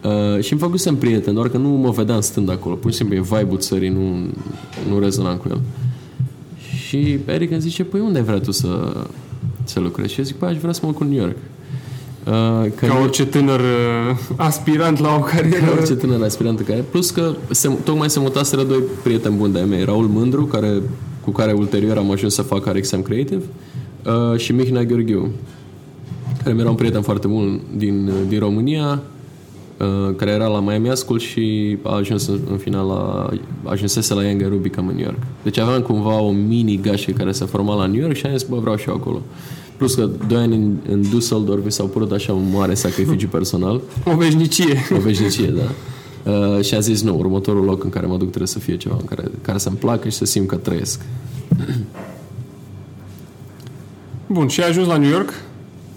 Uh, 0.08 0.42
și 0.42 0.52
îmi 0.52 0.60
făcusem 0.60 0.96
prieten, 0.96 1.34
doar 1.34 1.48
că 1.48 1.56
nu 1.56 1.68
mă 1.68 1.90
vedeam 1.90 2.20
stând 2.20 2.50
acolo. 2.50 2.74
Pur 2.74 2.90
și 2.90 2.96
simplu 2.96 3.16
e 3.16 3.20
vibe-ul 3.20 3.58
țării, 3.58 3.88
nu, 3.88 4.14
nu 4.88 4.98
rezonam 4.98 5.36
cu 5.36 5.48
el. 5.50 5.60
Și 6.86 7.18
Eric 7.26 7.50
îmi 7.50 7.60
zice, 7.60 7.84
păi 7.84 8.00
unde 8.00 8.20
vrea 8.20 8.38
tu 8.38 8.50
să, 8.50 8.92
să 9.64 9.80
lucrezi? 9.80 10.12
Și 10.12 10.18
eu 10.18 10.24
zic, 10.24 10.36
păi 10.36 10.48
aș 10.48 10.56
vrea 10.56 10.72
să 10.72 10.86
mă 10.86 10.92
cu 10.92 11.04
New 11.04 11.20
York. 11.20 11.36
Uh, 12.26 12.70
că 12.76 12.86
ca 12.86 12.98
orice 13.02 13.26
tânăr 13.26 13.60
uh, 13.60 14.16
aspirant 14.36 14.98
la 14.98 15.14
o 15.14 15.18
carieră. 15.20 15.64
Ca 15.64 15.72
orice 15.76 15.94
tânăr 15.94 16.22
aspirant 16.22 16.58
în 16.58 16.64
care. 16.64 16.84
Plus 16.90 17.10
că 17.10 17.34
se, 17.50 17.70
tocmai 17.84 18.10
se 18.10 18.20
mutaseră 18.20 18.62
doi 18.62 18.82
prieteni 19.02 19.36
buni 19.36 19.52
de-ai 19.52 19.64
mei. 19.64 19.84
Raul 19.84 20.06
Mândru, 20.06 20.44
care, 20.44 20.82
cu 21.20 21.30
care 21.30 21.52
ulterior 21.52 21.96
am 21.96 22.10
ajuns 22.10 22.34
să 22.34 22.42
fac 22.42 22.66
RXM 22.66 23.02
Creative, 23.02 23.42
uh, 24.06 24.38
și 24.38 24.52
Mihnea 24.52 24.84
Gheorghiu, 24.84 25.30
care 26.42 26.54
mi-era 26.54 26.70
un 26.70 26.76
prieten 26.76 27.02
foarte 27.02 27.26
bun 27.26 27.60
din, 27.76 28.10
din 28.28 28.38
România, 28.38 29.02
Uh, 29.78 30.14
care 30.16 30.30
era 30.30 30.46
la 30.46 30.60
Miami 30.60 30.96
School 30.96 31.18
și 31.18 31.76
a 31.82 31.94
ajuns 31.94 32.26
în 32.26 32.56
final 32.56 32.86
la, 32.86 33.28
ajunsese 33.62 34.14
la 34.14 34.24
Young 34.24 34.42
Rubicam 34.48 34.88
în 34.88 34.94
New 34.94 35.04
York. 35.04 35.18
Deci 35.42 35.58
aveam 35.58 35.82
cumva 35.82 36.20
o 36.20 36.30
mini 36.30 36.80
gașcă 36.82 37.12
care 37.12 37.32
se 37.32 37.44
forma 37.44 37.74
la 37.74 37.86
New 37.86 38.00
York 38.00 38.14
și 38.14 38.26
am 38.26 38.36
zis, 38.36 38.48
bă, 38.48 38.56
vreau 38.56 38.76
și 38.76 38.88
eu 38.88 38.94
acolo. 38.94 39.22
Plus 39.76 39.94
că 39.94 40.10
doi 40.28 40.38
ani 40.38 40.54
în, 40.54 40.76
în 40.88 41.02
Düsseldorf 41.02 41.64
mi 41.64 41.72
s-au 41.72 41.86
părut 41.86 42.12
așa 42.12 42.32
un 42.32 42.50
mare 42.52 42.74
sacrificiu 42.74 43.28
personal. 43.38 43.80
O 44.04 44.16
veșnicie. 44.16 44.84
O 44.96 44.98
veșnicie, 44.98 45.46
da. 45.46 45.70
Uh, 46.30 46.64
și 46.64 46.74
a 46.74 46.80
zis, 46.80 47.02
nu, 47.02 47.18
următorul 47.18 47.64
loc 47.64 47.84
în 47.84 47.90
care 47.90 48.06
mă 48.06 48.16
duc 48.16 48.28
trebuie 48.28 48.48
să 48.48 48.58
fie 48.58 48.76
ceva 48.76 48.96
în 49.00 49.04
care, 49.04 49.24
care 49.42 49.58
să-mi 49.58 49.76
placă 49.76 50.08
și 50.08 50.16
să 50.16 50.24
simt 50.24 50.48
că 50.48 50.56
trăiesc. 50.56 51.00
Bun, 54.26 54.48
și 54.48 54.60
ai 54.60 54.68
ajuns 54.68 54.86
la 54.86 54.96
New 54.96 55.10
York? 55.10 55.32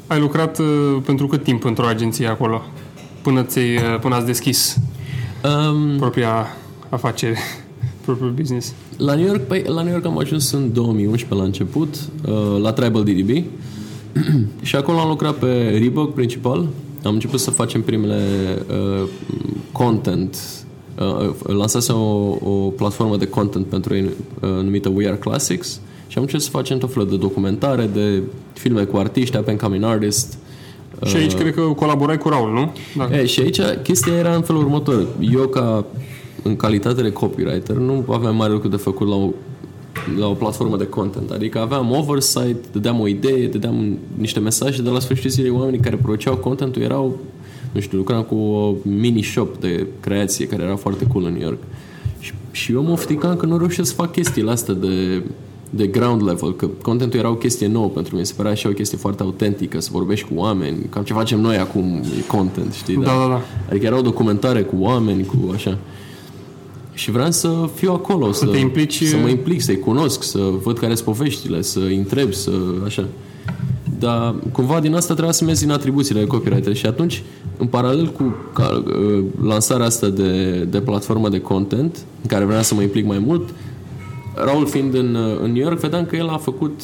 Ai 0.08 0.20
lucrat 0.20 0.60
uh, 0.60 0.66
pentru 1.06 1.28
cât 1.28 1.44
timp 1.44 1.64
într-o 1.64 1.86
agenție 1.86 2.28
acolo? 2.28 2.62
până, 3.28 3.44
ți 3.44 3.60
până 4.02 4.16
ați 4.16 4.26
deschis 4.26 4.78
um, 5.44 5.98
propria 5.98 6.48
afacere 6.90 7.38
propriul 8.08 8.32
business? 8.32 8.74
La 8.98 9.14
New 9.16 9.26
York, 9.26 9.42
păi, 9.42 9.64
la 9.68 9.82
New 9.82 9.92
York 9.92 10.06
am 10.06 10.18
ajuns 10.18 10.52
în 10.52 10.74
2011 10.74 11.36
la 11.36 11.44
început, 11.44 11.96
uh, 12.28 12.62
la 12.62 12.72
Tribal 12.72 13.04
DDB 13.04 13.30
și 14.68 14.76
acolo 14.76 14.98
am 14.98 15.08
lucrat 15.08 15.36
pe 15.36 15.78
Reebok 15.80 16.14
principal. 16.14 16.68
Am 17.04 17.14
început 17.14 17.40
să 17.40 17.52
facem 17.52 17.82
primele 17.82 18.22
uh, 18.70 19.08
content 19.72 20.38
uh, 21.00 21.30
lansase 21.44 21.92
o, 21.92 22.38
o 22.44 22.70
platformă 22.70 23.18
de 23.18 23.28
content 23.28 23.66
pentru 23.66 23.96
ei 23.96 24.04
uh, 24.04 24.50
numită 24.50 24.90
We 24.90 25.08
Are 25.08 25.18
Classics 25.18 25.80
și 26.08 26.18
am 26.18 26.24
început 26.24 26.44
să 26.44 26.50
facem 26.50 26.78
tot 26.78 26.94
felul 26.94 27.10
de 27.10 27.18
documentare, 27.18 27.90
de 27.94 28.22
filme 28.54 28.84
cu 28.84 28.98
artiști, 28.98 29.38
up 29.38 29.48
and 29.48 29.60
coming 29.60 29.84
artist. 29.84 30.38
Și 31.06 31.16
aici 31.16 31.34
uh, 31.34 31.40
cred 31.40 31.54
că 31.54 31.62
colaborai 31.62 32.18
cu 32.18 32.30
Raul, 32.30 32.54
nu? 32.54 32.74
Da. 32.98 33.18
E, 33.18 33.26
și 33.26 33.42
aici 33.42 33.60
chestia 33.84 34.14
era 34.14 34.36
în 34.36 34.42
felul 34.42 34.62
următor. 34.62 35.08
Eu 35.20 35.48
ca 35.48 35.86
în 36.44 36.56
calitate 36.56 37.02
de 37.02 37.12
copywriter 37.12 37.76
nu 37.76 38.06
aveam 38.08 38.36
mare 38.36 38.52
lucru 38.52 38.68
de 38.68 38.76
făcut 38.76 39.08
la 39.08 39.16
o, 39.16 39.30
la 40.20 40.28
o 40.28 40.34
platformă 40.34 40.78
de 40.78 40.88
content. 40.88 41.32
Adică 41.32 41.60
aveam 41.60 41.92
oversight, 41.92 42.72
dădeam 42.72 43.00
o 43.00 43.08
idee, 43.08 43.48
dădeam 43.48 43.98
niște 44.18 44.40
mesaje 44.40 44.82
de 44.82 44.90
la 44.90 45.00
sfârșitul 45.00 45.30
zilei 45.30 45.52
oamenii 45.52 45.80
care 45.80 45.96
produceau 45.96 46.36
contentul 46.36 46.82
erau 46.82 47.20
nu 47.72 47.80
știu, 47.80 47.98
lucram 47.98 48.24
cu 48.24 48.36
o 48.36 48.76
mini 48.82 49.22
shop 49.22 49.60
de 49.60 49.88
creație 50.00 50.48
care 50.48 50.64
era 50.64 50.76
foarte 50.76 51.08
cool 51.08 51.26
în 51.26 51.32
New 51.32 51.42
York. 51.42 51.58
Și, 52.20 52.34
și 52.52 52.72
eu 52.72 52.84
mă 52.84 52.92
ofticam 52.92 53.36
că 53.36 53.46
nu 53.46 53.58
reușesc 53.58 53.90
să 53.90 53.96
fac 53.96 54.12
chestiile 54.12 54.52
astea 54.52 54.74
de, 54.74 55.24
de 55.70 55.88
ground 55.88 56.24
level, 56.24 56.54
că 56.54 56.68
contentul 56.82 57.20
era 57.20 57.30
o 57.30 57.36
chestie 57.36 57.68
nouă 57.68 57.88
pentru 57.88 58.14
mine, 58.14 58.26
se 58.26 58.34
părea 58.36 58.54
și 58.54 58.68
o 58.68 58.70
chestie 58.70 58.98
foarte 58.98 59.24
autentică, 59.24 59.80
să 59.80 59.90
vorbești 59.92 60.28
cu 60.28 60.34
oameni, 60.36 60.78
cam 60.90 61.04
ce 61.04 61.14
facem 61.14 61.40
noi 61.40 61.58
acum 61.58 62.02
e 62.18 62.22
content, 62.28 62.74
știi? 62.74 62.96
Da, 62.96 63.04
da, 63.04 63.28
da. 63.28 63.42
Adică 63.70 63.86
era 63.86 63.98
o 63.98 64.02
documentare 64.02 64.62
cu 64.62 64.76
oameni, 64.80 65.26
cu 65.26 65.52
așa. 65.54 65.78
Și 66.98 67.12
vreau 67.12 67.32
să 67.32 67.70
fiu 67.76 67.92
acolo, 67.92 68.32
să, 68.32 68.46
să, 68.46 68.52
te 68.52 68.58
implici... 68.58 69.04
să 69.04 69.18
mă 69.18 69.28
implic, 69.28 69.62
să-i 69.62 69.80
cunosc, 69.80 70.24
să 70.24 70.40
văd 70.64 70.80
care 70.80 70.94
sunt 70.94 71.06
poveștile, 71.06 71.62
să-i 71.62 71.96
întreb, 71.96 72.34
să 72.34 72.52
așa. 72.86 73.06
Dar 74.00 74.36
cumva 74.52 74.80
din 74.80 74.94
asta 74.94 75.14
trebuia 75.14 75.34
să 75.34 75.44
mergi 75.44 75.64
în 75.64 75.70
atribuțiile 75.70 76.20
de 76.20 76.28
copywriter 76.28 76.76
și 76.76 76.86
atunci, 76.86 77.24
în 77.58 77.68
paralel 77.68 78.08
cu 78.08 78.36
ca, 78.54 78.84
uh, 78.86 79.24
lansarea 79.44 79.86
asta 79.86 80.10
de, 80.10 80.64
de 80.70 80.80
platformă 80.82 81.30
de 81.30 81.42
content, 81.42 81.98
în 82.22 82.28
care 82.28 82.46
vreau 82.46 82.62
să 82.62 82.76
mă 82.76 82.82
implic 82.82 83.06
mai 83.06 83.20
mult, 83.20 83.50
Raul 84.34 84.68
fiind 84.68 84.94
în, 84.94 85.16
uh, 85.16 85.40
în 85.44 85.52
New 85.52 85.64
York, 85.64 85.80
vedeam 85.80 86.06
că 86.06 86.16
el 86.16 86.28
a 86.28 86.38
făcut, 86.38 86.82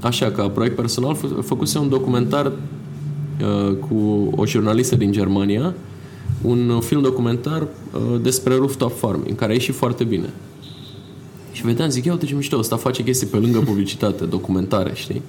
așa, 0.00 0.30
ca 0.30 0.48
proiect 0.48 0.76
personal, 0.76 1.16
a 1.38 1.40
făcuse 1.40 1.78
un 1.78 1.88
documentar 1.88 2.46
uh, 2.46 3.74
cu 3.88 4.30
o 4.36 4.46
jurnalistă 4.46 4.96
din 4.96 5.12
Germania, 5.12 5.74
un 6.44 6.80
film 6.80 7.02
documentar 7.02 7.62
uh, 7.62 8.20
despre 8.22 8.54
rooftop 8.54 8.98
farming, 8.98 9.36
care 9.36 9.50
a 9.50 9.54
ieșit 9.54 9.74
foarte 9.74 10.04
bine. 10.04 10.32
Și 11.52 11.62
vedeam, 11.62 11.88
zic, 11.88 12.04
ia 12.04 12.12
uite 12.12 12.26
ce 12.26 12.34
mișto, 12.34 12.58
ăsta 12.58 12.76
face 12.76 13.02
chestii 13.02 13.26
pe 13.26 13.36
lângă 13.36 13.58
publicitate, 13.58 14.24
documentare, 14.24 14.90
știi? 14.94 15.22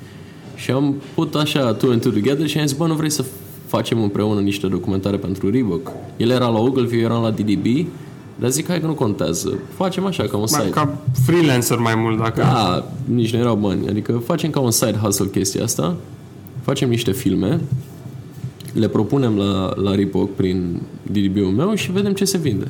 Și 0.56 0.72
am 0.72 0.96
put 1.14 1.36
așa 1.36 1.74
two 1.74 1.92
and 1.92 2.02
two 2.02 2.12
together 2.12 2.48
și 2.48 2.58
am 2.58 2.66
zis, 2.66 2.78
bă, 2.78 2.88
nu 2.88 2.94
vrei 2.94 3.10
să 3.10 3.26
facem 3.68 4.02
împreună 4.02 4.40
niște 4.40 4.68
documentare 4.68 5.18
pentru 5.18 5.50
Reebok? 5.50 5.92
El 6.18 6.30
era 6.30 6.48
la 6.48 6.60
Ogilvy, 6.60 6.96
eu 6.96 7.04
eram 7.04 7.22
la 7.22 7.32
DDB, 7.32 7.88
dar 8.36 8.50
zic, 8.50 8.68
hai 8.68 8.80
că 8.80 8.86
nu 8.86 8.94
contează. 8.94 9.60
Facem 9.76 10.06
așa, 10.06 10.24
ca 10.24 10.38
un 10.38 10.48
side. 10.48 10.70
Ca 10.70 10.98
freelancer 11.26 11.78
mai 11.78 11.96
mult, 11.96 12.18
dacă... 12.18 12.42
Da, 12.42 12.92
nici 13.14 13.34
nu 13.34 13.40
erau 13.40 13.56
bani. 13.56 13.88
Adică 13.88 14.22
facem 14.26 14.50
ca 14.50 14.60
un 14.60 14.72
side 14.72 14.98
hustle 15.02 15.28
chestia 15.32 15.64
asta. 15.64 15.96
Facem 16.62 16.90
niște 16.90 17.12
filme, 17.12 17.62
le 18.76 18.88
propunem 18.88 19.38
la, 19.38 19.74
la 19.76 19.96
Reebok 19.96 20.36
prin 20.36 20.82
DDB-ul 21.02 21.52
meu 21.52 21.74
și 21.74 21.92
vedem 21.92 22.14
ce 22.14 22.26
se 22.26 22.38
vinde. 22.38 22.68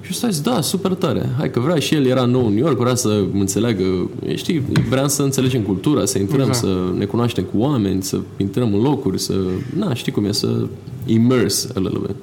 Și 0.00 0.16
stai 0.16 0.30
da, 0.42 0.60
super 0.60 0.94
tare. 0.94 1.28
Hai 1.38 1.50
că 1.50 1.60
vrea 1.60 1.78
și 1.78 1.94
el, 1.94 2.06
era 2.06 2.24
nou 2.24 2.46
în 2.46 2.54
New 2.54 2.64
York, 2.64 2.78
vrea 2.78 2.94
să 2.94 3.24
înțeleagă, 3.32 4.10
știi, 4.34 4.62
vrea 4.88 5.08
să 5.08 5.22
înțelegem 5.22 5.62
cultura, 5.62 6.04
să 6.04 6.18
intrăm, 6.18 6.48
exact. 6.48 6.58
să 6.58 6.92
ne 6.98 7.04
cunoaștem 7.04 7.44
cu 7.44 7.58
oameni, 7.58 8.02
să 8.02 8.20
intrăm 8.36 8.74
în 8.74 8.80
locuri, 8.80 9.18
să, 9.18 9.34
na, 9.76 9.94
știi 9.94 10.12
cum 10.12 10.24
e, 10.24 10.32
să 10.32 10.66
immerse 11.06 11.68
a 11.74 11.78
little 11.78 12.00
bit. 12.06 12.16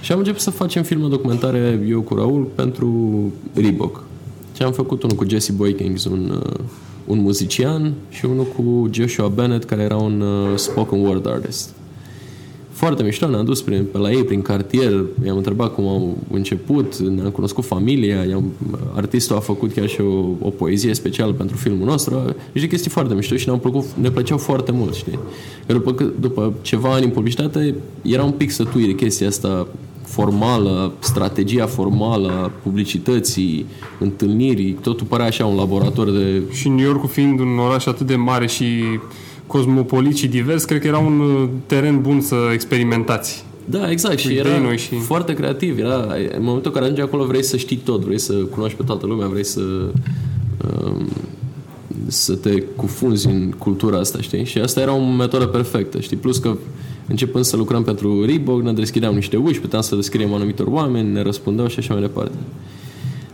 Și 0.00 0.12
am 0.12 0.18
început 0.18 0.40
să 0.40 0.50
facem 0.50 0.82
filme 0.82 1.08
documentare 1.08 1.86
eu 1.88 2.00
cu 2.00 2.14
Raul 2.14 2.48
pentru 2.54 3.12
Reebok. 3.54 4.04
Și 4.56 4.62
am 4.62 4.72
făcut 4.72 5.02
unul 5.02 5.16
cu 5.16 5.28
Jesse 5.28 5.52
Boykins, 5.52 6.04
un, 6.04 6.40
uh, 6.44 6.58
un 7.06 7.20
muzician, 7.20 7.92
și 8.08 8.24
unul 8.24 8.46
cu 8.56 8.88
Joshua 8.92 9.28
Bennett, 9.28 9.64
care 9.64 9.82
era 9.82 9.96
un 9.96 10.20
uh, 10.20 10.56
spoken 10.56 11.00
word 11.00 11.28
artist 11.28 11.74
foarte 12.76 13.02
mișto, 13.02 13.28
ne-am 13.28 13.44
dus 13.44 13.62
prin, 13.62 13.84
pe 13.92 13.98
la 13.98 14.10
ei 14.10 14.24
prin 14.24 14.42
cartier, 14.42 15.04
i-am 15.24 15.36
întrebat 15.36 15.74
cum 15.74 15.86
au 15.86 16.16
început, 16.32 16.96
ne-am 16.96 17.30
cunoscut 17.30 17.64
familia, 17.64 18.24
i-am, 18.24 18.44
artistul 18.94 19.36
a 19.36 19.40
făcut 19.40 19.72
chiar 19.72 19.88
și 19.88 20.00
o, 20.00 20.24
o 20.40 20.50
poezie 20.50 20.94
specială 20.94 21.32
pentru 21.32 21.56
filmul 21.56 21.86
nostru, 21.86 22.34
niște 22.52 22.68
chestii 22.68 22.90
foarte 22.90 23.14
mișto 23.14 23.36
și 23.36 23.46
ne-au 23.46 23.58
plăcut, 23.58 23.84
ne 24.00 24.10
plăceau 24.10 24.38
foarte 24.38 24.72
mult, 24.72 24.94
știi? 24.94 25.18
Că 25.66 25.72
după, 25.72 26.12
după 26.20 26.52
ceva 26.62 26.92
ani 26.92 27.04
în 27.04 27.10
publicitate, 27.10 27.74
era 28.02 28.24
un 28.24 28.32
pic 28.32 28.50
sătui 28.50 28.86
de 28.86 28.94
chestia 28.94 29.26
asta 29.26 29.66
formală, 30.02 30.92
strategia 30.98 31.66
formală 31.66 32.28
a 32.28 32.52
publicității, 32.62 33.66
întâlnirii, 33.98 34.72
totul 34.72 35.06
părea 35.06 35.26
așa 35.26 35.46
un 35.46 35.56
laborator 35.56 36.10
de... 36.10 36.42
Și 36.52 36.68
New 36.68 36.84
York 36.84 37.10
fiind 37.10 37.40
un 37.40 37.58
oraș 37.58 37.86
atât 37.86 38.06
de 38.06 38.16
mare 38.16 38.46
și 38.46 38.64
cosmopolit 39.46 40.16
și 40.16 40.28
divers, 40.28 40.64
cred 40.64 40.80
că 40.80 40.86
era 40.86 40.98
un 40.98 41.20
uh, 41.20 41.48
teren 41.66 42.00
bun 42.00 42.20
să 42.20 42.36
experimentați. 42.52 43.44
Da, 43.64 43.90
exact. 43.90 44.18
Și 44.18 44.34
era 44.34 44.58
noi 44.58 44.78
și... 44.78 44.94
foarte 44.94 45.34
creativ. 45.34 45.78
Era, 45.78 46.06
în 46.36 46.42
momentul 46.42 46.64
în 46.64 46.72
care 46.72 46.84
ajungi 46.84 47.00
acolo 47.00 47.24
vrei 47.24 47.44
să 47.44 47.56
știi 47.56 47.76
tot, 47.76 48.04
vrei 48.04 48.18
să 48.18 48.32
cunoști 48.32 48.76
pe 48.76 48.82
toată 48.82 49.06
lumea, 49.06 49.26
vrei 49.26 49.44
să 49.44 49.60
um, 49.60 51.06
să 52.06 52.34
te 52.34 52.60
cufunzi 52.60 53.26
în 53.26 53.50
cultura 53.58 53.98
asta, 53.98 54.20
știi? 54.20 54.44
Și 54.44 54.58
asta 54.58 54.80
era 54.80 54.94
o 54.94 55.04
metodă 55.04 55.46
perfectă, 55.46 56.00
știi? 56.00 56.16
Plus 56.16 56.38
că 56.38 56.56
începând 57.08 57.44
să 57.44 57.56
lucrăm 57.56 57.82
pentru 57.82 58.24
Reebok, 58.24 58.62
ne 58.62 58.72
deschideam 58.72 59.14
niște 59.14 59.36
uși, 59.36 59.60
puteam 59.60 59.82
să 59.82 59.94
descriem 59.94 60.34
anumitor 60.34 60.66
oameni, 60.66 61.12
ne 61.12 61.22
răspundeau 61.22 61.68
și 61.68 61.78
așa 61.78 61.92
mai 61.92 62.02
departe. 62.02 62.36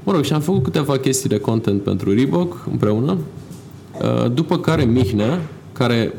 Mă 0.05 0.13
rog, 0.13 0.25
și 0.25 0.33
am 0.33 0.41
făcut 0.41 0.63
câteva 0.63 0.99
chestii 0.99 1.29
de 1.29 1.39
content 1.39 1.83
pentru 1.83 2.15
Reebok 2.15 2.67
împreună, 2.71 3.19
uh, 4.03 4.33
după 4.35 4.59
care 4.59 4.85
Mihnea, 4.85 5.41
care 5.73 6.15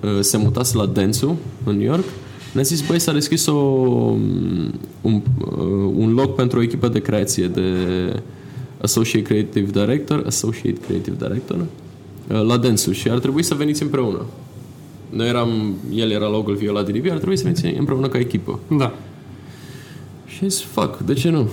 uh, 0.00 0.20
se 0.20 0.36
mutase 0.36 0.76
la 0.76 0.86
Dentsu, 0.86 1.38
în 1.64 1.76
New 1.76 1.86
York, 1.86 2.04
ne-a 2.52 2.62
zis, 2.62 2.86
băi, 2.86 2.98
s-a 2.98 3.12
deschis 3.12 3.46
o, 3.46 3.52
um, 3.52 4.74
un, 5.00 5.22
uh, 5.40 5.92
un 5.94 6.12
loc 6.12 6.34
pentru 6.34 6.58
o 6.58 6.62
echipă 6.62 6.88
de 6.88 7.00
creație 7.00 7.46
de 7.46 7.70
Associate 8.80 9.26
Creative 9.26 9.70
Director, 9.70 10.22
Associate 10.26 10.80
Creative 10.86 11.16
Director, 11.18 11.56
uh, 11.56 12.42
la 12.42 12.56
Dentsu 12.56 12.92
și 12.92 13.08
ar 13.08 13.18
trebui 13.18 13.42
să 13.42 13.54
veniți 13.54 13.82
împreună. 13.82 14.24
Noi 15.10 15.28
eram, 15.28 15.74
el 15.94 16.10
era 16.10 16.26
la 16.26 16.36
Ogilvy, 16.36 16.64
eu 16.64 16.72
la 16.72 16.82
DDB, 16.82 17.10
ar 17.10 17.16
trebui 17.16 17.36
să 17.36 17.42
veniți 17.42 17.66
împreună 17.66 18.08
ca 18.08 18.18
echipă. 18.18 18.60
Da. 18.78 18.94
Și 20.26 20.48
zis, 20.48 20.60
fac, 20.60 20.98
de 20.98 21.12
ce 21.12 21.30
nu? 21.30 21.48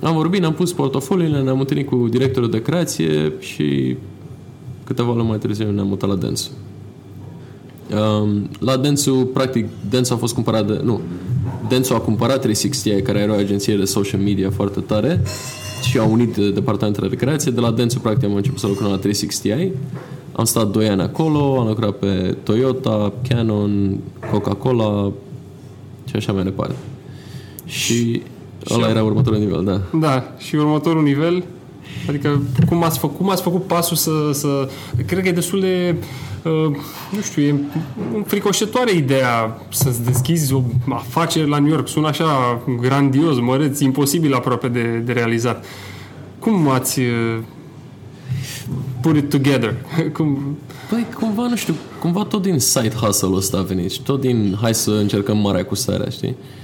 Am 0.00 0.14
vorbit, 0.14 0.40
ne-am 0.40 0.52
pus 0.52 0.72
portofoliile, 0.72 1.42
ne-am 1.42 1.60
întâlnit 1.60 1.86
cu 1.86 2.08
directorul 2.10 2.50
de 2.50 2.62
creație 2.62 3.32
și 3.38 3.96
câteva 4.92 5.14
luni 5.14 5.28
mai 5.28 5.38
târziu 5.38 5.70
ne-am 5.70 5.86
mutat 5.86 6.08
la 6.08 6.14
Dentsu. 6.14 6.50
Um, 7.94 8.48
la 8.58 8.76
Dentsu, 8.76 9.30
practic, 9.32 9.66
Dentsu 9.90 10.14
a 10.14 10.16
fost 10.16 10.34
cumpărat 10.34 10.66
de... 10.66 10.80
Nu, 10.84 11.00
Dentsu 11.68 11.94
a 11.94 11.98
cumpărat 11.98 12.40
360 12.40 13.02
care 13.02 13.18
era 13.18 13.32
o 13.32 13.36
agenție 13.36 13.76
de 13.76 13.84
social 13.84 14.20
media 14.20 14.50
foarte 14.50 14.80
tare 14.80 15.22
și 15.82 15.98
au 15.98 16.12
unit 16.12 16.36
departamentele 16.36 17.08
de 17.08 17.16
creație. 17.16 17.50
De 17.50 17.60
la 17.60 17.70
Dentsu, 17.70 18.00
practic, 18.00 18.24
am 18.28 18.34
început 18.34 18.58
să 18.58 18.66
lucrăm 18.66 18.90
la 18.90 18.96
360 18.96 19.72
Am 20.32 20.44
stat 20.44 20.70
2 20.70 20.88
ani 20.88 21.02
acolo, 21.02 21.60
am 21.60 21.66
lucrat 21.66 21.90
pe 21.90 22.36
Toyota, 22.42 23.12
Canon, 23.28 23.98
Coca-Cola 24.30 25.12
și 26.04 26.16
așa 26.16 26.32
mai 26.32 26.42
departe. 26.42 26.74
Și 27.64 28.22
ăla 28.70 28.88
era 28.88 29.02
următorul 29.02 29.38
nivel, 29.38 29.64
da. 29.64 29.98
Da, 29.98 30.34
și 30.38 30.54
următorul 30.54 31.02
nivel 31.02 31.44
Adică 32.08 32.42
cum 32.68 32.84
ați, 32.84 32.98
făcut, 32.98 33.16
cum 33.16 33.30
ați 33.30 33.42
făcut 33.42 33.66
pasul 33.66 33.96
să, 33.96 34.10
să... 34.32 34.68
Cred 35.06 35.22
că 35.22 35.28
e 35.28 35.32
destul 35.32 35.60
de... 35.60 35.94
Uh, 36.44 36.76
nu 37.10 37.20
știu, 37.22 37.42
e 37.42 37.54
fricoșătoare 38.26 38.92
ideea 38.92 39.60
să-ți 39.70 40.04
deschizi 40.04 40.52
o 40.52 40.62
afacere 40.88 41.46
la 41.46 41.58
New 41.58 41.70
York. 41.70 41.88
Sună 41.88 42.06
așa 42.06 42.60
grandios, 42.80 43.38
măreț, 43.38 43.80
imposibil 43.80 44.34
aproape 44.34 44.68
de, 44.68 45.02
de 45.04 45.12
realizat. 45.12 45.64
Cum 46.38 46.68
ați 46.68 47.00
uh, 47.00 47.38
put 49.00 49.16
it 49.16 49.30
together? 49.30 49.74
Cum... 50.16 50.56
Păi, 50.90 51.06
cumva, 51.18 51.46
nu 51.46 51.56
știu, 51.56 51.74
cumva 52.00 52.24
tot 52.24 52.42
din 52.42 52.58
side 52.58 52.94
hustle-ul 52.94 53.36
ăsta 53.36 53.58
a 53.58 53.62
venit 53.62 53.92
și 53.92 54.02
tot 54.02 54.20
din 54.20 54.58
hai 54.60 54.74
să 54.74 54.90
încercăm 54.90 55.38
marea 55.38 55.64
cu 55.64 55.74
starea, 55.74 56.08
știi? 56.08 56.28
Uh, 56.28 56.61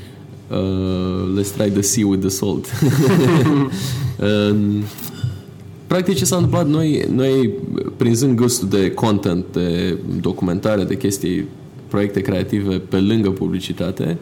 let's 1.36 1.50
try 1.56 1.70
the 1.70 1.82
sea 1.82 2.06
with 2.06 2.20
the 2.20 2.28
salt. 2.28 2.66
uh, 4.18 4.56
Practic 5.86 6.16
ce 6.16 6.24
s-a 6.24 6.36
întâmplat, 6.36 6.68
noi, 6.68 7.06
noi 7.14 7.50
prinzând 7.96 8.36
gustul 8.36 8.68
de 8.68 8.90
content, 8.90 9.44
de 9.52 9.98
documentare, 10.20 10.84
de 10.84 10.96
chestii, 10.96 11.44
proiecte 11.86 12.20
creative 12.20 12.78
pe 12.78 12.96
lângă 12.96 13.30
publicitate, 13.30 14.18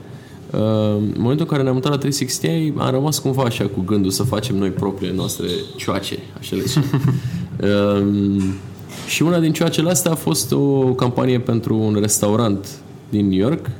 în 0.50 1.14
momentul 1.16 1.44
în 1.44 1.50
care 1.50 1.62
ne-am 1.62 1.74
mutat 1.74 1.90
la 1.90 1.98
360 1.98 2.72
am 2.76 2.90
rămas 2.90 3.18
cumva 3.18 3.42
așa 3.42 3.66
cu 3.66 3.80
gândul 3.80 4.10
să 4.10 4.22
facem 4.22 4.56
noi 4.56 4.70
propriile 4.70 5.14
noastre 5.14 5.46
cioace, 5.76 6.18
așa 6.38 6.56
le 6.56 6.62
zice. 6.62 6.84
um, 8.00 8.42
și 9.06 9.22
una 9.22 9.38
din 9.38 9.52
cioacele 9.52 9.90
astea 9.90 10.10
a 10.10 10.14
fost 10.14 10.52
o 10.52 10.94
campanie 10.94 11.40
pentru 11.40 11.76
un 11.76 11.96
restaurant 12.00 12.66
din 13.08 13.28
New 13.28 13.38
York, 13.38 13.70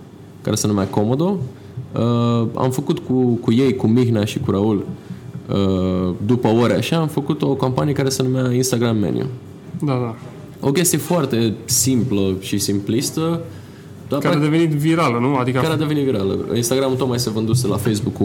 care 0.43 0.57
se 0.57 0.67
numea 0.67 0.87
Comodo. 0.87 1.39
Uh, 1.93 2.47
am 2.55 2.71
făcut 2.71 2.99
cu, 2.99 3.15
cu 3.35 3.53
ei, 3.53 3.77
cu 3.77 3.87
Mihnea 3.87 4.25
și 4.25 4.39
cu 4.39 4.51
Raul, 4.51 4.87
uh, 5.49 6.15
după 6.27 6.49
ore 6.49 6.75
așa, 6.75 6.97
am 6.97 7.09
făcut 7.09 7.43
o 7.43 7.55
campanie 7.55 7.93
care 7.93 8.09
se 8.09 8.23
numea 8.23 8.53
Instagram 8.53 8.97
Menu. 8.97 9.25
Da, 9.85 9.93
da. 9.93 10.15
O 10.61 10.73
chestie 10.73 10.99
foarte 10.99 11.55
simplă 11.65 12.35
și 12.41 12.59
simplistă, 12.59 13.41
dar 14.09 14.19
care 14.19 14.35
a 14.35 14.39
devenit 14.39 14.71
virală, 14.71 15.19
nu? 15.19 15.35
Adică 15.35 15.61
care 15.61 15.73
a 15.73 15.77
devenit 15.77 16.05
virală. 16.05 16.39
Instagramul 16.55 16.97
tocmai 16.97 17.19
se 17.19 17.31
vânduse 17.31 17.67
la 17.67 17.77
Facebook 17.77 18.15
cu 18.15 18.25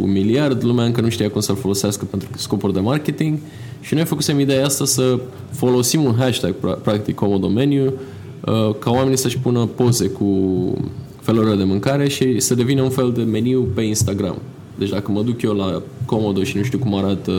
un 0.00 0.12
miliard, 0.12 0.64
lumea 0.64 0.84
încă 0.84 1.00
nu 1.00 1.08
știa 1.08 1.30
cum 1.30 1.40
să-l 1.40 1.56
folosească 1.56 2.04
pentru 2.04 2.28
scopuri 2.36 2.72
de 2.72 2.80
marketing 2.80 3.38
și 3.80 3.94
noi 3.94 4.04
făcusem 4.04 4.40
ideea 4.40 4.64
asta 4.64 4.84
să 4.84 5.18
folosim 5.50 6.04
un 6.04 6.14
hashtag, 6.18 6.54
practic, 6.82 7.14
Comodo 7.14 7.48
Menu, 7.48 7.84
uh, 7.84 8.74
ca 8.78 8.90
oamenii 8.90 9.18
să-și 9.18 9.38
pună 9.38 9.68
poze 9.74 10.08
cu 10.08 10.24
felurile 11.30 11.56
de 11.56 11.64
mâncare 11.64 12.08
și 12.08 12.40
să 12.40 12.54
devină 12.54 12.82
un 12.82 12.90
fel 12.90 13.12
de 13.12 13.22
meniu 13.22 13.66
pe 13.74 13.82
Instagram. 13.82 14.36
Deci 14.78 14.88
dacă 14.88 15.10
mă 15.10 15.22
duc 15.22 15.42
eu 15.42 15.52
la 15.52 15.82
Comodo 16.04 16.42
și 16.42 16.56
nu 16.56 16.62
știu 16.62 16.78
cum 16.78 16.94
arată 16.94 17.32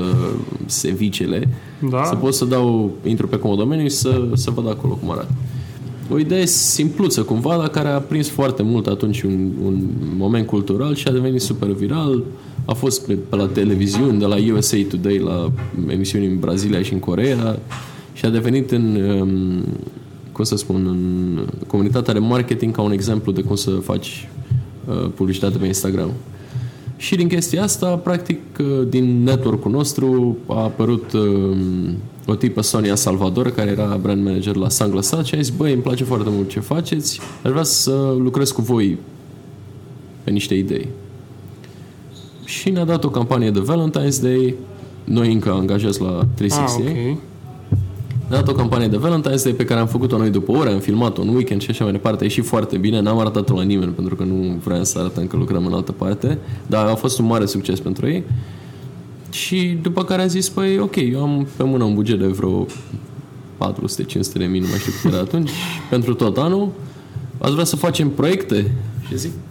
sevicele, 0.66 1.48
da. 1.90 2.04
să 2.04 2.16
pot 2.16 2.34
să 2.34 2.46
dau, 2.46 2.92
intru 3.04 3.28
pe 3.28 3.40
Comodo 3.40 3.66
Menu 3.66 3.82
și 3.82 3.90
să, 3.90 4.28
să 4.34 4.52
văd 4.52 4.70
acolo 4.70 4.94
cum 4.94 5.12
arată 5.12 5.32
o 6.12 6.20
idee 6.20 6.46
simpluță 6.46 7.22
cumva, 7.22 7.58
dar 7.58 7.68
care 7.68 7.88
a 7.88 8.00
prins 8.00 8.30
foarte 8.30 8.64
mult 8.64 8.88
atunci 8.88 9.22
un, 9.22 9.50
un 9.66 9.84
moment 10.18 10.48
cultural 10.48 10.96
și 10.96 11.08
a 11.08 11.12
devenit 11.12 11.42
super 11.42 11.70
viral. 11.70 12.24
A 12.66 12.74
fost 12.74 13.06
pe, 13.06 13.14
pe 13.14 13.36
la 13.36 13.48
televiziuni, 13.48 14.20
de 14.20 14.26
la 14.26 14.36
USA 14.54 14.78
Today 14.90 15.18
la 15.18 15.52
emisiuni 15.88 16.26
în 16.26 16.40
Brazilia 16.40 16.82
și 16.82 16.94
în 16.94 17.00
Corea 17.00 17.60
și 18.14 18.26
a 18.26 18.30
devenit 18.30 18.72
în, 18.72 18.96
um, 19.20 19.64
cum 20.32 20.44
să 20.44 20.56
spun, 20.56 20.88
în 20.88 21.40
comunitatea 21.68 22.14
de 22.14 22.20
marketing 22.20 22.76
ca 22.76 22.82
un 22.82 22.92
exemplu 22.92 23.32
de 23.32 23.42
cum 23.42 23.56
să 23.56 23.72
faci 23.72 24.30
uh, 24.88 25.10
publicitate 25.16 25.58
pe 25.58 25.66
Instagram. 25.66 26.12
Și 26.98 27.16
din 27.16 27.28
chestia 27.28 27.64
asta, 27.64 27.88
practic, 27.88 28.40
uh, 28.60 28.88
din 28.90 29.24
network-ul 29.24 29.72
nostru 29.72 30.38
a 30.48 30.64
apărut 30.64 31.12
uh, 31.12 31.58
o 32.26 32.36
tipă 32.36 32.62
Sonia 32.62 32.96
Salvador, 32.96 33.52
care 33.52 33.70
era 33.70 34.00
brand 34.02 34.24
manager 34.24 34.56
la 34.56 34.70
Sunglassat 34.70 35.26
și 35.26 35.36
a 35.36 35.42
zis, 35.42 35.50
băi, 35.50 35.74
îmi 35.74 35.82
place 35.82 36.04
foarte 36.04 36.30
mult 36.30 36.50
ce 36.50 36.60
faceți, 36.60 37.20
aș 37.44 37.52
vrea 37.52 37.64
să 37.64 38.16
lucrez 38.18 38.52
cu 38.52 38.62
voi 38.62 38.98
pe 40.24 40.32
niște 40.32 40.54
idei. 40.54 40.88
Și 42.46 42.70
ne-a 42.70 42.86
dat 42.86 43.04
o 43.04 43.10
campanie 43.10 43.52
de 43.52 43.60
Valentine's 43.60 44.22
Day, 44.22 44.56
noi 45.04 45.34
încă 45.34 45.52
angajați 45.52 46.02
la 46.02 46.28
360. 46.36 46.86
Ah, 46.86 46.92
okay. 46.92 47.18
Ne-a 48.32 48.40
dat 48.40 48.50
o 48.50 48.58
campanie 48.58 48.88
de 48.88 48.98
Valentine's 48.98 49.44
Day 49.44 49.54
pe 49.54 49.66
care 49.66 49.80
am 49.80 49.88
făcut-o 49.88 50.18
noi 50.18 50.30
după 50.30 50.52
ore, 50.52 50.70
am 50.70 50.80
filmat-o 50.80 51.22
în 51.22 51.28
weekend 51.28 51.62
și 51.62 51.70
așa 51.70 51.84
mai 51.84 51.94
departe. 51.94 52.24
A 52.24 52.26
ieșit 52.26 52.46
foarte 52.46 52.78
bine, 52.78 53.00
n-am 53.00 53.20
arătat-o 53.20 53.56
la 53.56 53.62
nimeni 53.62 53.92
pentru 53.92 54.16
că 54.16 54.24
nu 54.24 54.60
vreau 54.64 54.84
să 54.84 55.00
arătăm 55.00 55.28
că 55.28 55.38
lucrăm 55.38 55.66
în 55.66 55.74
altă 55.74 55.92
parte, 55.92 56.38
dar 56.68 56.86
a 56.86 56.96
fost 56.96 57.20
un 57.20 57.26
mare 57.26 57.46
succes 57.46 57.80
pentru 57.80 58.08
ei. 58.08 58.24
Și 59.30 59.78
după 59.82 60.04
care 60.04 60.22
a 60.22 60.26
zis, 60.26 60.50
păi 60.50 60.80
ok, 60.80 60.96
eu 60.96 61.22
am 61.22 61.48
pe 61.58 61.64
mână 61.64 61.84
un 61.84 61.94
buget 61.94 62.20
de 62.20 62.26
vreo 62.26 62.66
400-500 62.66 62.68
de 64.34 64.46
mii, 64.46 64.60
nu 64.60 64.68
mai 64.70 64.80
știu 64.80 64.92
cât 65.02 65.12
era 65.12 65.22
atunci, 65.22 65.50
pentru 65.90 66.14
tot 66.14 66.38
anul. 66.38 66.70
Ați 67.38 67.54
vrea 67.54 67.66
să 67.66 67.76
facem 67.76 68.10
proiecte? 68.10 68.72
Și 69.08 69.18
zic, 69.18 69.32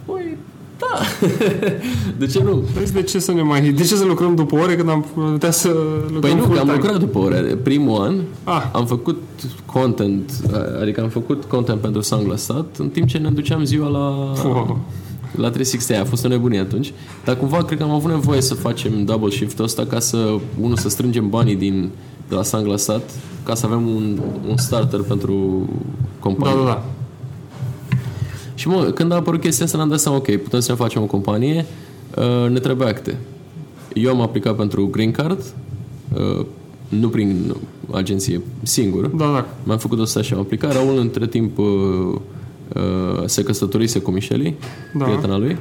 da. 0.81 1.27
de 2.19 2.25
ce 2.25 2.43
nu? 2.43 2.63
Păi 2.73 2.83
de 2.93 3.01
ce 3.01 3.19
să 3.19 3.31
ne 3.31 3.41
mai... 3.41 3.61
De 3.69 3.83
ce 3.83 3.95
să 3.95 4.05
lucrăm 4.05 4.35
după 4.35 4.55
ore 4.55 4.75
când 4.75 4.89
am 4.89 5.05
putea 5.13 5.51
să 5.51 5.67
lucrăm 6.01 6.19
Păi 6.19 6.33
nu, 6.33 6.53
că 6.53 6.59
am 6.59 6.69
lucrat 6.73 6.99
după 6.99 7.17
ore. 7.17 7.39
Primul 7.39 8.01
an 8.01 8.15
ah. 8.43 8.63
am 8.71 8.85
făcut 8.85 9.23
content, 9.65 10.31
adică 10.81 11.01
am 11.01 11.09
făcut 11.09 11.43
content 11.43 11.81
pentru 11.81 12.01
Sunglassat 12.01 12.65
în 12.77 12.89
timp 12.89 13.07
ce 13.07 13.17
ne 13.17 13.29
duceam 13.29 13.63
ziua 13.63 13.87
la... 13.87 14.33
Oh 14.49 14.75
la 15.35 15.49
360 15.49 15.97
a 15.97 16.05
fost 16.05 16.25
o 16.25 16.27
nebunie 16.27 16.59
atunci, 16.59 16.93
dar 17.25 17.37
cumva 17.37 17.63
cred 17.63 17.77
că 17.77 17.83
am 17.83 17.91
avut 17.91 18.11
nevoie 18.11 18.41
să 18.41 18.53
facem 18.53 19.05
double 19.05 19.29
shift-ul 19.29 19.65
ăsta 19.65 19.85
ca 19.85 19.99
să, 19.99 20.37
unul, 20.61 20.77
să 20.77 20.89
strângem 20.89 21.29
banii 21.29 21.55
din, 21.55 21.89
de 22.29 22.35
la 22.35 22.43
Sunglassat 22.43 23.09
ca 23.43 23.55
să 23.55 23.65
avem 23.65 23.87
un, 23.87 24.19
un 24.49 24.57
starter 24.57 25.01
pentru 25.01 25.69
companie. 26.19 26.57
Da, 26.57 26.63
da, 26.63 26.69
da. 26.69 26.83
Și 28.61 28.67
mă, 28.67 28.83
când 28.83 29.11
a 29.11 29.15
apărut 29.15 29.41
chestia 29.41 29.65
asta, 29.65 29.77
ne-am 29.77 29.89
dat 29.89 29.99
seama, 29.99 30.17
ok, 30.17 30.35
putem 30.35 30.59
să 30.59 30.71
ne 30.71 30.77
facem 30.77 31.01
o 31.01 31.05
companie, 31.05 31.65
uh, 32.17 32.49
ne 32.49 32.59
trebuie 32.59 32.87
acte. 32.87 33.17
Eu 33.93 34.09
am 34.09 34.21
aplicat 34.21 34.55
pentru 34.55 34.87
Green 34.87 35.11
Card, 35.11 35.43
uh, 36.13 36.45
nu 36.89 37.09
prin 37.09 37.55
agenție, 37.91 38.41
singur. 38.63 39.07
Da, 39.07 39.25
da. 39.25 39.47
M-am 39.63 39.77
făcut 39.77 39.99
o 39.99 40.05
să 40.05 40.21
și 40.21 40.33
am 40.33 40.39
aplicat. 40.39 40.73
Raul, 40.73 40.97
între 40.97 41.27
timp, 41.27 41.57
uh, 41.57 41.65
uh, 41.65 43.23
se 43.25 43.43
căsătorise 43.43 43.99
cu 43.99 44.11
Micheli, 44.11 44.55
da. 44.93 45.03
prietena 45.03 45.37
lui, 45.37 45.57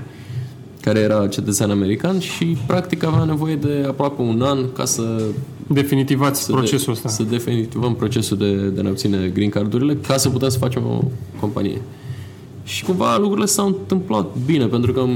care 0.80 0.98
era 0.98 1.26
cetățean 1.26 1.70
american 1.70 2.18
și 2.18 2.56
practic 2.66 3.04
avea 3.04 3.24
nevoie 3.24 3.56
de 3.56 3.84
aproape 3.88 4.22
un 4.22 4.42
an 4.42 4.72
ca 4.72 4.84
să 4.84 5.22
definitivați 5.66 6.42
să 6.42 6.52
procesul 6.52 6.92
ăsta. 6.92 7.08
Să 7.08 7.22
definitivăm 7.22 7.94
procesul 7.94 8.36
de, 8.36 8.54
de 8.54 8.80
a 8.80 8.82
ne 8.82 8.88
obține 8.88 9.28
green 9.34 9.50
cardurile 9.50 9.96
ca 10.06 10.16
să 10.16 10.28
putem 10.28 10.48
să 10.48 10.58
facem 10.58 10.82
o 10.86 11.00
companie. 11.40 11.80
Și 12.64 12.84
cumva 12.84 13.16
lucrurile 13.16 13.46
s-au 13.46 13.66
întâmplat 13.66 14.26
bine, 14.46 14.66
pentru 14.66 14.92
că 14.92 15.06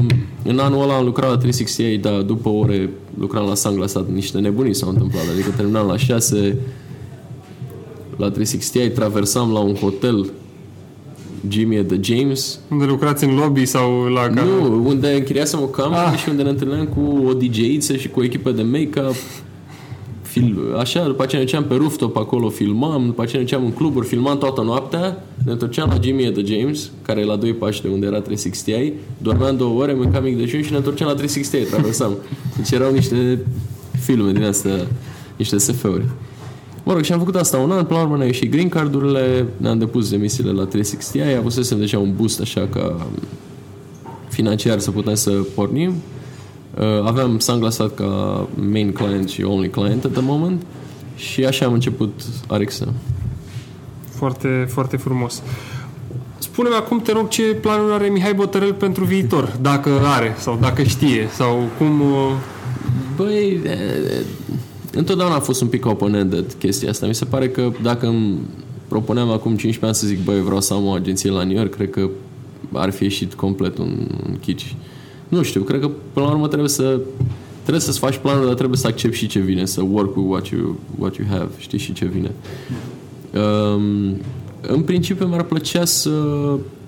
în 0.45 0.59
anul 0.59 0.83
ăla 0.83 0.97
am 0.97 1.05
lucrat 1.05 1.31
la 1.31 1.37
368, 1.37 2.03
dar 2.03 2.23
după 2.23 2.49
ore 2.49 2.91
lucram 3.19 3.47
la 3.47 3.55
Sunglass, 3.55 3.97
niște 4.13 4.39
nebunii 4.39 4.75
s-au 4.75 4.89
întâmplat. 4.89 5.23
Adică 5.33 5.51
terminam 5.57 5.87
la 5.87 5.97
6, 5.97 6.59
la 8.17 8.31
368, 8.31 8.95
traversam 8.95 9.53
la 9.53 9.59
un 9.59 9.75
hotel 9.75 10.31
Jimmy 11.49 11.85
de 11.85 12.01
James. 12.03 12.61
Unde 12.71 12.85
lucrați 12.85 13.25
în 13.25 13.35
lobby 13.35 13.65
sau 13.65 14.05
la 14.05 14.21
care? 14.21 14.47
Nu, 14.47 14.87
unde 14.87 15.09
închiriasem 15.09 15.61
o 15.63 15.67
cameră 15.67 16.07
ah. 16.07 16.19
și 16.19 16.29
unde 16.29 16.43
ne 16.43 16.49
întâlneam 16.49 16.87
cu 16.87 17.27
o 17.27 17.33
dj 17.33 17.81
și 17.99 18.09
cu 18.09 18.21
o 18.21 18.25
echipă 18.25 18.51
de 18.51 18.63
make-up. 18.63 19.15
Fil, 20.35 20.75
așa, 20.79 21.07
după 21.07 21.23
aceea 21.23 21.41
ne 21.41 21.47
duceam 21.47 21.65
pe 21.65 21.75
rooftop 21.75 22.17
acolo, 22.17 22.49
filmam, 22.49 23.07
după 23.07 23.23
aceea 23.23 23.43
ne 23.43 23.49
duceam 23.49 23.65
în 23.65 23.73
cluburi, 23.73 24.07
filmam 24.07 24.39
toată 24.39 24.63
noaptea, 24.63 25.25
ne 25.45 25.53
întorceam 25.53 25.89
la 25.89 25.99
Jimmy 26.03 26.33
de 26.33 26.45
James, 26.47 26.91
care 27.03 27.21
e 27.21 27.25
la 27.25 27.37
doi 27.37 27.53
pași 27.53 27.83
de 27.83 27.89
unde 27.89 28.07
era 28.07 28.23
360i, 28.23 28.93
dormeam 29.19 29.57
două 29.57 29.83
ore, 29.83 29.95
mâncam 29.95 30.23
mic 30.23 30.37
dejun 30.37 30.63
și 30.63 30.71
ne 30.71 30.77
întorceam 30.77 31.09
la 31.09 31.23
360i, 31.23 31.69
traversam. 31.71 32.13
Deci 32.57 32.71
erau 32.71 32.93
niște 32.93 33.39
filme 34.01 34.33
din 34.33 34.43
astea, 34.43 34.87
niște 35.37 35.59
SF-uri. 35.59 36.05
Mă 36.85 36.93
rog, 36.93 37.03
și 37.03 37.13
am 37.13 37.19
făcut 37.19 37.37
asta 37.37 37.57
un 37.57 37.71
an, 37.71 37.85
până 37.85 37.99
la 37.99 38.05
urmă 38.05 38.17
ne-au 38.17 38.29
ieșit 38.29 38.51
green 38.51 38.69
card-urile, 38.69 39.47
ne-am 39.57 39.79
depus 39.79 40.13
emisiile 40.13 40.51
la 40.51 40.65
360 40.65 41.33
i 41.33 41.37
avusesem 41.37 41.79
deja 41.79 41.99
un 41.99 42.13
boost 42.17 42.41
așa 42.41 42.69
ca 42.73 43.07
financiar 44.29 44.79
să 44.79 44.91
putem 44.91 45.15
să 45.15 45.31
pornim. 45.31 45.95
Uh, 46.79 47.05
aveam 47.05 47.39
Sunglassat 47.39 47.95
ca 47.95 48.47
main 48.55 48.93
client 48.93 49.29
și 49.29 49.43
only 49.43 49.71
client 49.71 50.05
at 50.05 50.13
the 50.13 50.23
moment 50.23 50.63
și 51.17 51.45
așa 51.45 51.67
am 51.67 51.73
început 51.73 52.23
Arixa. 52.49 52.93
Foarte, 54.11 54.67
foarte 54.71 54.97
frumos. 54.97 55.43
Spune-mi 56.39 56.75
acum, 56.75 57.01
te 57.01 57.13
rog, 57.13 57.29
ce 57.29 57.43
planuri 57.43 57.93
are 57.93 58.07
Mihai 58.07 58.35
Botărel 58.35 58.73
pentru 58.73 59.05
viitor, 59.05 59.57
dacă 59.61 59.91
are 60.05 60.35
sau 60.39 60.59
dacă 60.61 60.83
știe 60.83 61.29
sau 61.33 61.69
cum... 61.79 62.01
Uh, 62.01 62.33
Băi, 63.17 63.61
întotdeauna 64.93 65.35
a 65.35 65.41
fost 65.41 65.61
un 65.61 65.69
pic 65.69 65.87
open-ended 65.87 66.53
chestia 66.59 66.91
asta. 66.91 67.07
Mi 67.07 67.15
se 67.15 67.25
pare 67.25 67.49
că 67.49 67.73
dacă 67.83 68.07
îmi 68.07 68.39
propuneam 68.89 69.31
acum 69.31 69.57
15 69.57 69.85
ani 69.85 69.95
să 69.95 70.07
zic, 70.07 70.25
băi, 70.25 70.43
vreau 70.43 70.61
să 70.61 70.75
am 70.75 70.87
o 70.87 70.91
agenție 70.91 71.31
la 71.31 71.45
New 71.45 71.57
York, 71.57 71.75
cred 71.75 71.91
că 71.91 72.09
ar 72.73 72.91
fi 72.91 73.03
ieșit 73.03 73.35
complet 73.35 73.79
un, 73.79 74.09
un 74.27 74.39
chici. 74.41 74.75
Nu 75.35 75.43
știu, 75.43 75.63
cred 75.63 75.81
că 75.81 75.91
până 76.13 76.27
la 76.27 76.33
urmă 76.33 76.47
trebuie 76.47 76.69
să 76.69 77.01
trebuie 77.61 77.81
să-ți 77.81 77.99
faci 77.99 78.17
planul, 78.17 78.47
dar 78.47 78.55
trebuie 78.55 78.79
să 78.79 78.87
accepti 78.87 79.17
și 79.17 79.27
ce 79.27 79.39
vine, 79.39 79.65
să 79.65 79.83
work 79.83 80.17
with 80.17 80.29
what 80.31 80.47
you, 80.47 80.79
what 80.99 81.17
you 81.17 81.29
have, 81.31 81.49
știi 81.59 81.79
și 81.79 81.93
ce 81.93 82.05
vine. 82.05 82.31
Um, 83.35 84.17
în 84.61 84.83
principiu 84.85 85.27
mi-ar 85.27 85.43
plăcea 85.43 85.85
să 85.85 86.11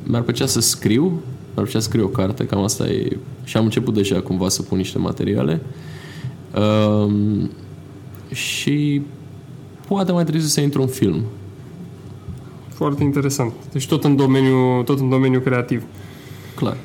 mi-ar 0.03 0.22
plăcea 0.22 0.47
să 0.47 0.61
scriu, 0.61 1.03
mi-ar 1.03 1.64
plăcea 1.64 1.78
să 1.78 1.88
scriu 1.88 2.05
o 2.05 2.09
carte, 2.09 2.47
cam 2.47 2.62
asta 2.62 2.88
e, 2.88 3.16
și 3.44 3.57
am 3.57 3.64
început 3.64 3.94
deja 3.94 4.20
cumva 4.20 4.49
să 4.49 4.62
pun 4.62 4.76
niște 4.76 4.99
materiale. 4.99 5.62
Um, 6.59 7.51
și 8.32 9.03
poate 9.88 10.12
mai 10.12 10.22
trebuie 10.22 10.42
să 10.42 10.61
intru 10.61 10.80
în 10.80 10.88
film. 10.88 11.22
Foarte 12.68 13.03
interesant. 13.03 13.53
Deci 13.72 13.86
tot 13.86 14.05
în 14.05 14.16
domeniu, 14.16 14.82
tot 14.84 14.99
în 14.99 15.09
domeniu 15.09 15.40
creativ. 15.40 15.82
Clar. 16.55 16.76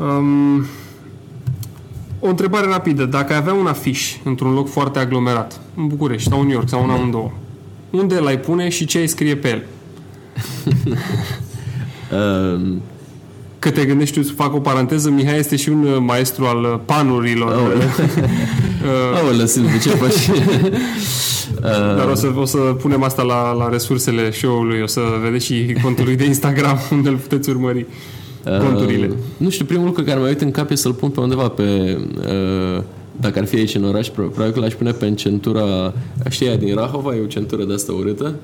Um, 0.00 0.64
o 2.26 2.28
întrebare 2.28 2.66
rapidă. 2.66 3.04
Dacă 3.04 3.32
ai 3.32 3.38
avea 3.38 3.52
un 3.52 3.66
afiș 3.66 4.16
într-un 4.24 4.52
loc 4.52 4.68
foarte 4.68 4.98
aglomerat, 4.98 5.60
în 5.76 5.86
București 5.86 6.28
sau 6.28 6.40
în 6.40 6.46
New 6.46 6.54
York 6.54 6.68
sau 6.68 6.84
în 6.84 6.90
amândouă, 6.90 7.30
unde 7.90 8.18
l-ai 8.18 8.38
pune 8.38 8.68
și 8.68 8.84
ce 8.84 8.98
ai 8.98 9.06
scrie 9.06 9.36
pe 9.36 9.48
el? 9.48 9.62
um, 12.12 12.82
că 13.58 13.70
te 13.70 13.84
gândești, 13.84 14.20
tu, 14.20 14.32
fac 14.34 14.54
o 14.54 14.60
paranteză, 14.60 15.10
Mihai 15.10 15.38
este 15.38 15.56
și 15.56 15.68
un 15.68 15.84
uh, 15.84 15.96
maestru 16.00 16.44
al 16.44 16.62
uh, 16.62 16.78
panurilor. 16.84 17.52
Aoleu. 17.52 17.88
Aoleu, 19.22 19.46
Silviu, 19.46 19.78
ce 19.78 19.88
faci? 19.88 20.30
Dar 21.96 22.08
o 22.10 22.14
să, 22.14 22.32
o 22.36 22.44
să 22.44 22.58
punem 22.58 23.02
asta 23.02 23.22
la, 23.22 23.52
la 23.52 23.68
resursele 23.68 24.30
show-ului, 24.30 24.80
o 24.80 24.86
să 24.86 25.00
vedeți 25.22 25.44
și 25.44 25.76
contul 25.82 26.04
lui 26.04 26.16
de 26.16 26.24
Instagram 26.24 26.78
unde 26.90 27.08
îl 27.08 27.16
puteți 27.16 27.48
urmări 27.48 27.86
conturile. 28.46 29.06
Uh, 29.06 29.16
nu 29.36 29.50
știu, 29.50 29.64
primul 29.64 29.86
lucru 29.86 30.02
care 30.02 30.18
mi-a 30.18 30.28
uit 30.28 30.40
în 30.40 30.50
cap 30.50 30.70
e 30.70 30.74
să-l 30.74 30.92
pun 30.92 31.08
pe 31.08 31.20
undeva 31.20 31.48
pe... 31.48 31.98
Uh, 32.18 32.82
dacă 33.20 33.38
ar 33.38 33.46
fi 33.46 33.56
aici 33.56 33.74
în 33.74 33.84
oraș, 33.84 34.08
pro- 34.08 34.26
probabil 34.26 34.52
că 34.52 34.60
l-aș 34.60 34.72
pune 34.72 34.90
pe 34.90 35.14
centura... 35.14 35.92
Știi 36.28 36.46
aia 36.46 36.56
din 36.56 36.74
Rahova? 36.74 37.14
E 37.14 37.20
o 37.20 37.26
centură 37.26 37.64
de 37.64 37.72
asta 37.72 37.92
urâtă. 37.92 38.34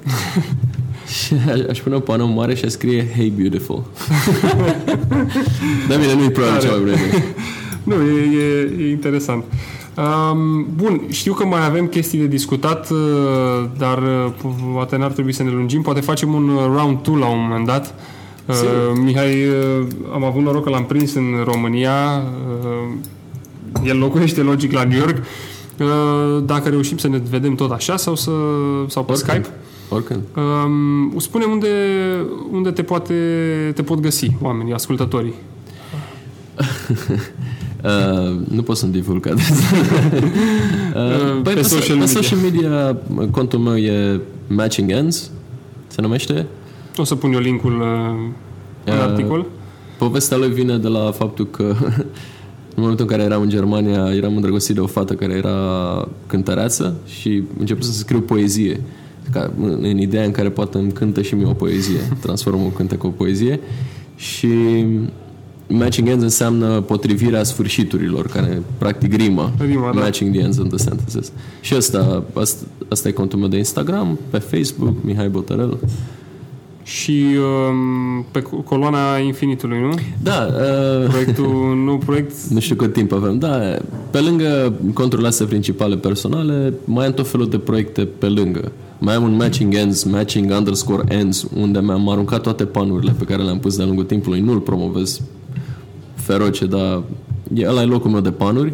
și 1.25 1.35
aș, 1.53 1.59
aș 1.69 1.81
pune 1.81 1.95
un 1.95 2.01
panou 2.01 2.27
mare 2.29 2.55
și 2.55 2.65
aș 2.65 2.71
scrie 2.71 3.09
Hey 3.17 3.33
Beautiful. 3.37 3.85
Dar 5.89 5.99
bine, 5.99 6.15
nu-i 6.15 6.31
probabil 6.31 6.59
Tare. 6.59 6.67
ceva 6.67 6.77
mai 6.77 6.85
bine. 6.85 7.25
Nu, 7.83 7.95
e, 7.95 8.21
e, 8.79 8.85
e 8.85 8.91
interesant. 8.91 9.45
Um, 9.97 10.67
bun, 10.75 11.03
știu 11.09 11.33
că 11.33 11.45
mai 11.45 11.67
avem 11.67 11.87
chestii 11.87 12.19
de 12.19 12.27
discutat, 12.27 12.91
uh, 12.91 12.99
dar 13.79 13.99
uh, 13.99 14.33
poate 14.73 14.97
n-ar 14.97 15.11
trebui 15.11 15.33
să 15.33 15.43
ne 15.43 15.51
lungim. 15.51 15.83
Poate 15.83 16.01
facem 16.01 16.35
un 16.35 16.49
uh, 16.49 16.63
round 16.77 17.03
2 17.03 17.17
la 17.19 17.27
un 17.27 17.39
moment 17.41 17.67
dat. 17.67 17.85
Uh, 17.85 18.22
Sigur. 18.49 19.03
Mihai, 19.05 19.47
uh, 19.47 19.87
am 20.13 20.25
avut 20.25 20.43
noroc 20.43 20.65
că 20.65 20.71
l-am 20.71 20.85
prins 20.85 21.15
în 21.15 21.43
România. 21.45 22.23
Uh, 22.63 22.95
el 23.85 23.99
locuiește 23.99 24.41
logic 24.41 24.73
la 24.73 24.85
New 24.85 24.99
York. 24.99 25.17
Uh, 25.79 26.45
dacă 26.45 26.69
reușim 26.69 26.97
să 26.97 27.09
ne 27.09 27.21
vedem 27.31 27.55
tot 27.55 27.71
așa 27.71 27.97
sau, 27.97 28.15
să, 28.15 28.31
sau 28.89 29.05
pe 29.05 29.15
Skype. 29.15 29.47
Oricând. 29.89 30.21
Um, 30.37 31.19
spune 31.19 31.45
unde, 31.45 31.69
unde 32.53 32.71
te, 32.71 32.83
poate, 32.83 33.15
te 33.75 33.83
pot 33.83 34.01
găsi 34.01 34.37
oamenii, 34.41 34.73
ascultătorii. 34.73 35.35
Uh, 37.83 38.37
nu 38.49 38.63
pot 38.63 38.77
să-mi 38.77 38.93
divulg 38.93 39.27
adresa. 39.27 39.65
uh, 40.95 41.41
pe 41.43 41.51
pe, 41.51 41.63
social 41.63 41.97
pe 41.97 42.05
media. 42.05 42.21
social 42.21 42.39
media 42.39 42.97
contul 43.31 43.59
meu 43.59 43.77
e 43.77 44.21
Matching 44.47 44.91
Ends, 44.91 45.31
se 45.87 46.01
numește. 46.01 46.47
O 46.97 47.05
să 47.05 47.15
pun 47.15 47.33
eu 47.33 47.41
linkul 47.41 47.81
uh, 47.81 48.33
în 48.85 48.95
Uh, 48.95 49.01
articol. 49.01 49.47
Povestea 49.99 50.37
lui 50.37 50.49
vine 50.49 50.79
de 50.79 50.89
la 50.89 51.11
faptul 51.11 51.47
că 51.47 51.63
în 52.75 52.83
momentul 52.83 53.05
în 53.05 53.11
care 53.11 53.23
eram 53.23 53.43
în 53.43 53.49
Germania 53.49 54.15
eram 54.15 54.35
îndrăgostit 54.35 54.75
de 54.75 54.81
o 54.81 54.87
fată 54.87 55.15
care 55.15 55.33
era 55.33 56.09
cântăreață 56.27 56.95
și 57.07 57.43
început 57.59 57.85
să 57.85 57.93
scriu 57.93 58.21
poezie. 58.21 58.81
Ca, 59.31 59.53
în, 59.61 59.79
în 59.83 59.99
ideea 59.99 60.25
în 60.25 60.31
care 60.31 60.51
poate 60.51 60.79
îmi 60.79 60.93
cântă 60.93 61.23
și 61.23 61.35
mie 61.35 61.47
o 61.47 61.53
poezie, 61.53 61.99
transform 62.23 62.65
o 62.65 62.69
cântec 62.69 63.05
o 63.05 63.09
poezie 63.09 63.61
și 64.17 64.49
matching 65.69 66.09
ends 66.09 66.23
înseamnă 66.23 66.81
potrivirea 66.81 67.43
sfârșiturilor, 67.43 68.27
care 68.27 68.63
practic 68.79 69.15
rimă. 69.15 69.53
Rima, 69.59 69.93
da. 69.95 70.01
Matching 70.01 70.35
the 70.35 70.43
ends 70.43 70.59
of 70.59 70.69
the 70.69 70.77
sentences. 70.77 71.33
Și 71.61 71.75
asta, 71.75 72.25
asta, 72.35 72.67
asta 72.89 73.09
e 73.09 73.13
contul 73.13 73.39
meu 73.39 73.49
de 73.49 73.57
Instagram, 73.57 74.19
pe 74.31 74.39
Facebook, 74.39 74.95
Mihai 75.05 75.29
Botărel. 75.29 75.79
Și 76.83 77.25
um, 77.69 78.25
pe 78.31 78.41
co- 78.41 78.65
coloana 78.65 79.19
infinitului, 79.19 79.81
nu? 79.81 79.95
Da, 80.23 80.49
uh, 80.51 81.09
Proiectul, 81.09 81.75
nu 81.87 81.97
proiect... 81.97 82.33
Nu 82.51 82.61
știu 82.61 82.75
cât 82.75 82.93
timp 82.93 83.13
avem, 83.13 83.39
da. 83.39 83.77
Pe 84.11 84.19
lângă 84.19 84.73
conturile 84.95 85.29
astea 85.29 85.47
principale 85.47 85.97
personale, 85.97 86.75
mai 86.85 87.07
am 87.07 87.13
tot 87.13 87.29
felul 87.29 87.49
de 87.49 87.59
proiecte 87.59 88.05
pe 88.05 88.27
lângă. 88.27 88.73
Mai 88.99 89.15
am 89.15 89.23
un 89.23 89.37
matching 89.37 89.75
ends, 89.75 90.03
matching 90.03 90.51
underscore 90.51 91.03
ends, 91.09 91.47
unde 91.57 91.81
mi-am 91.81 92.09
aruncat 92.09 92.41
toate 92.41 92.65
panurile 92.65 93.15
pe 93.19 93.25
care 93.25 93.43
le-am 93.43 93.59
pus 93.59 93.77
de-a 93.77 93.87
lungul 93.87 94.05
timpului. 94.05 94.41
Nu-l 94.41 94.59
promovez 94.59 95.21
feroce, 96.15 96.67
dar 96.67 97.03
e, 97.55 97.69
ăla 97.69 97.83
e 97.83 97.85
locul 97.85 98.11
meu 98.11 98.21
de 98.21 98.31
panuri. 98.31 98.73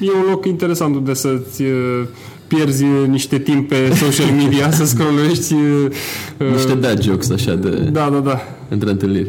E 0.00 0.10
un 0.10 0.30
loc 0.30 0.46
interesant 0.46 0.94
unde 0.94 1.14
să-ți 1.14 1.62
uh, 1.62 2.02
pierzi 2.46 2.84
niște 3.08 3.38
timp 3.38 3.68
pe 3.68 3.94
social 3.94 4.30
media, 4.36 4.70
să 4.78 4.84
scrollești. 4.84 5.54
uh, 5.54 6.50
Niște 6.52 6.74
dad 6.74 7.02
jokes 7.02 7.30
așa 7.30 7.54
de... 7.54 7.88
Da, 7.92 8.08
da, 8.12 8.18
da. 8.18 8.40
între 8.68 8.90
întâlniri. 8.90 9.28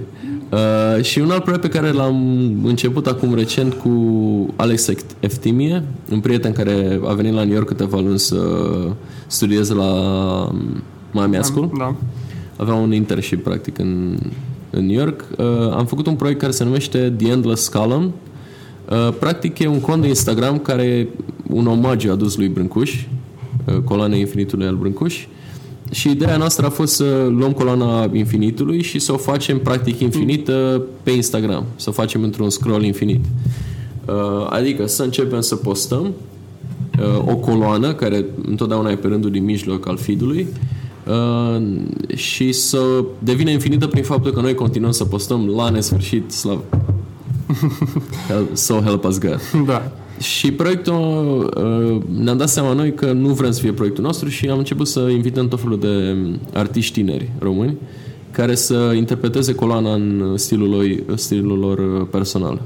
Uh, 0.51 1.03
și 1.03 1.20
un 1.20 1.32
alt 1.32 1.43
proiect 1.43 1.61
pe 1.61 1.70
care 1.70 1.91
l-am 1.91 2.15
început 2.63 3.07
acum 3.07 3.36
recent 3.36 3.74
cu 3.74 3.89
Alex 4.55 4.89
Eftimie, 5.20 5.84
un 6.11 6.20
prieten 6.20 6.51
care 6.51 6.99
a 7.07 7.13
venit 7.13 7.34
la 7.34 7.43
New 7.43 7.53
York 7.53 7.68
câteva 7.68 7.99
luni 7.99 8.20
să 8.20 8.38
studieze 9.28 9.74
la 9.74 9.91
Miami 11.11 11.43
School. 11.43 11.72
Da. 11.78 11.95
Avea 12.55 12.74
un 12.74 12.93
internship 12.93 13.43
practic 13.43 13.78
în, 13.80 14.18
în 14.70 14.86
New 14.86 14.95
York. 14.97 15.24
Uh, 15.38 15.45
am 15.72 15.86
făcut 15.86 16.07
un 16.07 16.15
proiect 16.15 16.39
care 16.39 16.51
se 16.51 16.63
numește 16.63 17.13
The 17.18 17.32
Endless 17.32 17.68
Column. 17.68 18.03
Uh, 18.03 18.11
practic 19.19 19.59
e 19.59 19.67
un 19.67 19.79
cont 19.79 20.01
de 20.01 20.07
Instagram 20.07 20.59
care 20.59 20.83
e 20.83 21.07
un 21.49 21.67
omagiu 21.67 22.11
adus 22.11 22.38
lui 22.38 22.47
Brâncuș, 22.47 23.05
uh, 23.65 23.77
coloana 23.83 24.15
infinitului 24.15 24.67
al 24.67 24.75
Brâncuș. 24.75 25.25
Și 25.91 26.09
ideea 26.09 26.38
noastră 26.38 26.65
a 26.65 26.69
fost 26.69 26.93
să 26.93 27.27
luăm 27.29 27.51
coloana 27.51 28.09
infinitului 28.13 28.81
și 28.81 28.99
să 28.99 29.13
o 29.13 29.17
facem 29.17 29.59
practic 29.59 29.99
infinită 29.99 30.81
pe 31.03 31.11
Instagram. 31.11 31.63
Să 31.75 31.89
o 31.89 31.91
facem 31.91 32.23
într-un 32.23 32.49
scroll 32.49 32.83
infinit. 32.83 33.25
Uh, 34.05 34.47
adică 34.49 34.85
să 34.85 35.03
începem 35.03 35.41
să 35.41 35.55
postăm 35.55 36.13
uh, 36.99 37.31
o 37.31 37.35
coloană 37.35 37.93
care 37.93 38.25
întotdeauna 38.45 38.91
e 38.91 38.95
pe 38.95 39.07
rândul 39.07 39.31
din 39.31 39.43
mijloc 39.43 39.88
al 39.88 39.97
feed-ului 39.97 40.47
uh, 41.07 41.61
și 42.15 42.51
să 42.51 42.79
devină 43.19 43.49
infinită 43.49 43.88
prin 43.88 44.03
faptul 44.03 44.31
că 44.31 44.41
noi 44.41 44.53
continuăm 44.53 44.91
să 44.91 45.05
postăm 45.05 45.47
la 45.55 45.69
nesfârșit 45.69 46.31
slav. 46.31 46.59
Help- 48.29 48.53
so 48.53 48.79
help 48.79 49.03
us 49.03 49.17
God. 49.19 49.39
Da. 49.65 49.91
Și 50.19 50.51
proiectul, 50.51 50.93
uh, 51.57 52.01
ne-am 52.23 52.37
dat 52.37 52.49
seama 52.49 52.73
noi 52.73 52.93
că 52.93 53.11
nu 53.11 53.27
vrem 53.33 53.51
să 53.51 53.61
fie 53.61 53.71
proiectul 53.71 54.03
nostru 54.03 54.29
și 54.29 54.47
am 54.47 54.57
început 54.57 54.87
să 54.87 54.99
invităm 54.99 55.47
tot 55.47 55.61
felul 55.61 55.79
de 55.79 56.15
artiști 56.53 56.93
tineri 57.01 57.29
români 57.39 57.77
care 58.31 58.55
să 58.55 58.93
interpreteze 58.95 59.55
coloana 59.55 59.93
în 59.93 60.33
stilul 60.35 60.69
lor, 60.69 61.17
stilul 61.17 61.59
lor 61.59 61.77
uh, 61.77 62.07
personal. 62.11 62.61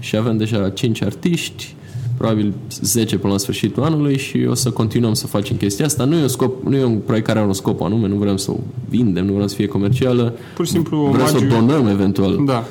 Și 0.00 0.16
avem 0.16 0.36
deja 0.36 0.68
5 0.70 1.02
artiști, 1.02 1.74
probabil 2.16 2.52
10 2.82 3.18
până 3.18 3.32
la 3.32 3.38
sfârșitul 3.38 3.82
anului 3.82 4.18
și 4.18 4.46
o 4.48 4.54
să 4.54 4.70
continuăm 4.70 5.12
să 5.14 5.26
facem 5.26 5.56
chestia 5.56 5.84
asta. 5.84 6.04
Nu 6.04 6.16
e 6.16 6.22
un, 6.22 6.28
scop, 6.28 6.64
nu 6.68 6.76
e 6.76 6.84
un 6.84 6.96
proiect 6.98 7.26
care 7.26 7.38
are 7.38 7.46
un 7.48 7.54
scop 7.54 7.80
anume, 7.82 8.08
nu 8.08 8.14
vrem 8.16 8.36
să 8.36 8.50
o 8.50 8.56
vindem, 8.88 9.26
nu 9.26 9.32
vrem 9.32 9.46
să 9.46 9.54
fie 9.54 9.66
comercială. 9.66 10.34
Pur 10.56 10.66
și 10.66 10.70
simplu 10.72 11.08
Vrem 11.12 11.26
să 11.26 11.34
o 11.34 11.38
omagiu. 11.38 11.54
donăm 11.66 11.86
eventual 11.86 12.42
Da. 12.46 12.64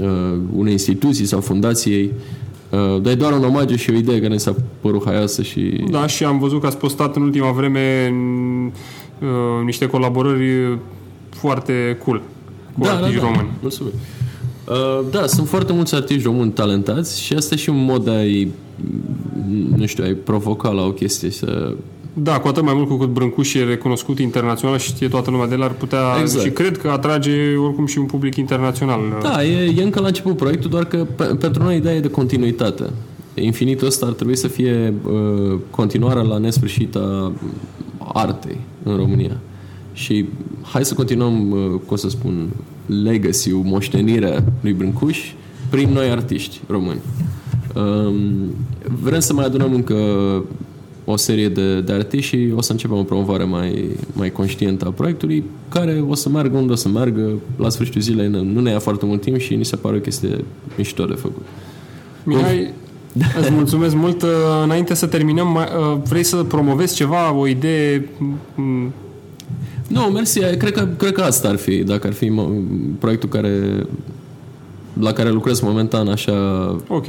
Uh, 0.00 0.38
unei 0.56 0.72
instituții 0.72 1.24
sau 1.24 1.40
fundației. 1.40 2.12
Uh, 2.70 3.00
dar 3.02 3.12
e 3.12 3.16
doar 3.16 3.32
un 3.32 3.44
omagiu 3.44 3.76
și 3.76 3.90
o 3.90 3.94
idee 3.94 4.16
care 4.16 4.32
ne 4.32 4.36
s-a 4.36 4.54
părut 4.80 5.04
haioasă 5.04 5.42
și... 5.42 5.84
Da, 5.90 6.06
și 6.06 6.24
am 6.24 6.38
văzut 6.38 6.60
că 6.60 6.66
ați 6.66 6.78
postat 6.78 7.16
în 7.16 7.22
ultima 7.22 7.50
vreme 7.50 8.14
uh, 9.20 9.64
niște 9.64 9.86
colaborări 9.86 10.78
foarte 11.28 11.98
cool 12.04 12.22
cu 12.78 12.86
artiști 12.86 13.20
români. 13.20 13.50
Mulțumim. 13.60 13.92
Uh, 14.68 15.04
da, 15.10 15.26
sunt 15.26 15.48
foarte 15.48 15.72
mulți 15.72 15.94
artiști 15.94 16.22
români 16.22 16.50
talentați 16.50 17.22
și 17.22 17.32
asta 17.32 17.54
e 17.54 17.58
și 17.58 17.68
un 17.68 17.84
mod 17.84 18.04
de 18.04 18.10
a-i, 18.10 18.48
nu 19.76 19.86
știu, 19.86 20.04
a-i 20.04 20.14
provoca 20.14 20.70
la 20.70 20.82
o 20.82 20.90
chestie 20.90 21.30
să... 21.30 21.74
Da, 22.14 22.40
cu 22.40 22.48
atât 22.48 22.62
mai 22.62 22.74
mult 22.74 22.88
cu 22.88 22.96
cât 22.96 23.08
Brâncuș 23.08 23.54
e 23.54 23.64
recunoscut 23.64 24.18
internațional 24.18 24.78
și 24.78 24.86
știe 24.86 25.08
toată 25.08 25.30
lumea 25.30 25.46
de 25.46 25.54
el, 25.54 25.62
ar 25.62 25.70
putea 25.70 25.98
Exact. 26.20 26.44
și 26.44 26.50
cred 26.50 26.78
că 26.78 26.88
atrage 26.88 27.56
oricum 27.56 27.86
și 27.86 27.98
un 27.98 28.04
public 28.04 28.36
internațional. 28.36 29.00
Da, 29.22 29.44
e, 29.44 29.74
e 29.76 29.82
încă 29.82 30.00
la 30.00 30.06
început 30.06 30.36
proiectul, 30.36 30.70
doar 30.70 30.84
că 30.84 31.06
pe, 31.16 31.24
pentru 31.24 31.62
noi 31.62 31.76
ideea 31.76 31.94
e 31.94 32.00
de 32.00 32.10
continuitate. 32.10 32.90
Infinitul 33.34 33.86
ăsta 33.86 34.06
ar 34.06 34.12
trebui 34.12 34.36
să 34.36 34.48
fie 34.48 34.94
uh, 35.04 35.58
continuarea 35.70 36.22
la 36.22 36.38
nesfârșit 36.38 36.96
a 36.96 37.32
artei 37.98 38.60
în 38.82 38.96
România. 38.96 39.40
Și 39.92 40.28
hai 40.62 40.84
să 40.84 40.94
continuăm, 40.94 41.50
uh, 41.50 41.80
cum 41.86 41.96
să 41.96 42.08
spun, 42.08 42.48
legacy-ul, 42.86 43.62
moștenirea 43.64 44.44
lui 44.60 44.72
Brâncuș 44.72 45.32
prin 45.70 45.90
noi 45.92 46.08
artiști 46.08 46.60
români. 46.68 47.00
Um, 47.74 48.14
vrem 49.02 49.20
să 49.20 49.32
mai 49.32 49.44
adunăm 49.44 49.74
încă 49.74 49.94
o 51.04 51.16
serie 51.16 51.48
de, 51.48 51.80
de 51.80 51.92
artiști 51.92 52.36
și 52.36 52.52
o 52.56 52.60
să 52.60 52.72
începem 52.72 52.96
o 52.96 53.02
promovare 53.02 53.44
mai, 53.44 53.88
mai 54.12 54.30
conștientă 54.32 54.86
a 54.86 54.90
proiectului, 54.90 55.44
care 55.68 56.04
o 56.08 56.14
să 56.14 56.28
meargă 56.28 56.56
unde 56.56 56.72
o 56.72 56.76
să 56.76 56.88
meargă. 56.88 57.30
La 57.56 57.68
sfârșitul 57.68 58.00
zilei 58.00 58.28
nu 58.28 58.42
nu 58.42 58.60
ne 58.60 58.70
ia 58.70 58.78
foarte 58.78 59.06
mult 59.06 59.20
timp 59.20 59.36
și 59.38 59.54
ni 59.54 59.64
se 59.64 59.76
pare 59.76 59.96
o 59.96 60.00
chestie 60.00 60.44
mișto 60.76 61.04
de 61.04 61.14
făcut. 61.14 61.46
Mihai, 62.24 62.72
îți 63.40 63.50
mulțumesc 63.50 63.94
mult. 63.94 64.22
Uh, 64.22 64.28
Înainte 64.64 64.94
să 64.94 65.06
terminăm, 65.06 65.48
mai- 65.52 65.68
uh, 65.92 65.98
vrei 66.08 66.22
să 66.22 66.36
promovezi 66.36 66.94
ceva, 66.94 67.32
o 67.34 67.46
idee? 67.46 68.08
Mm, 68.54 68.92
Nu, 69.88 70.00
mersi. 70.00 70.40
Cred 70.40 70.72
că, 70.72 70.88
cred 70.96 71.12
că 71.12 71.20
asta 71.22 71.48
ar 71.48 71.56
fi, 71.56 71.76
dacă 71.84 72.06
ar 72.06 72.12
fi 72.12 72.26
mo- 72.30 72.98
proiectul 72.98 73.28
care, 73.28 73.86
la 75.00 75.12
care 75.12 75.30
lucrez 75.30 75.60
momentan 75.60 76.08
așa 76.08 76.32
Ok. 76.88 77.06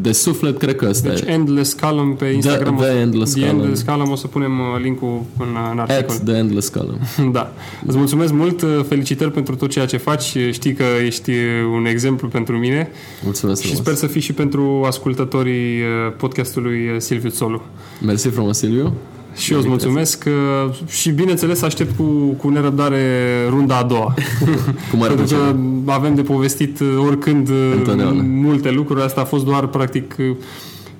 De 0.00 0.12
suflet, 0.12 0.58
cred 0.58 0.76
că 0.76 0.86
ăsta 0.88 1.08
Deci 1.08 1.20
e. 1.20 1.30
Endless 1.30 1.72
Column 1.72 2.14
pe 2.14 2.24
Instagram. 2.24 2.76
The 2.76 2.84
o 2.84 2.88
să- 2.88 2.92
Endless 2.98 3.32
The 3.32 3.40
Column. 3.40 3.60
Endless 3.60 3.82
Column. 3.82 4.10
O 4.10 4.14
să 4.16 4.26
punem 4.26 4.58
uh, 4.60 4.80
linkul 4.82 5.22
în, 5.38 5.46
în 5.72 5.78
articol. 5.78 6.14
At 6.16 6.22
the 6.24 6.34
endless 6.36 6.68
column. 6.68 6.98
Da. 7.32 7.52
Îți 7.86 7.96
mulțumesc 7.96 8.32
mult, 8.32 8.62
uh, 8.62 8.68
felicitări 8.88 9.30
pentru 9.30 9.56
tot 9.56 9.70
ceea 9.70 9.86
ce 9.86 9.96
faci. 9.96 10.36
Știi 10.50 10.72
că 10.72 10.84
ești 11.04 11.30
uh, 11.30 11.36
un 11.74 11.86
exemplu 11.86 12.28
pentru 12.28 12.56
mine 12.58 12.90
Mulțumesc 13.24 13.60
și 13.60 13.66
frumos. 13.66 13.84
sper 13.84 13.94
să 13.96 14.06
fii 14.06 14.20
și 14.20 14.32
pentru 14.32 14.82
ascultătorii 14.86 15.80
uh, 15.80 16.12
podcastului 16.16 16.88
uh, 16.88 16.94
Silviu 16.98 17.30
Solu. 17.30 17.62
Mersi 18.04 18.28
frumos, 18.28 18.58
Silviu. 18.58 18.92
Și 19.34 19.52
eu 19.52 19.58
îți 19.58 19.68
mulțumesc 19.68 20.24
uh, 20.26 20.74
și 20.88 21.10
bineînțeles 21.10 21.62
aștept 21.62 21.96
cu, 21.96 22.02
cu 22.32 22.48
nerăbdare 22.48 23.02
runda 23.48 23.76
a 23.76 23.82
doua. 23.82 24.14
Cu 24.90 24.96
mare 24.96 25.14
Pentru 25.14 25.36
plăcere. 25.36 25.56
că 25.84 25.90
avem 25.92 26.14
de 26.14 26.22
povestit 26.22 26.80
uh, 26.80 26.96
oricând 27.06 27.48
uh, 27.48 27.72
Întotdeauna. 27.76 28.22
multe 28.22 28.70
lucruri. 28.70 29.02
Asta 29.02 29.20
a 29.20 29.24
fost 29.24 29.44
doar 29.44 29.66
practic 29.66 30.14
uh, 30.18 30.36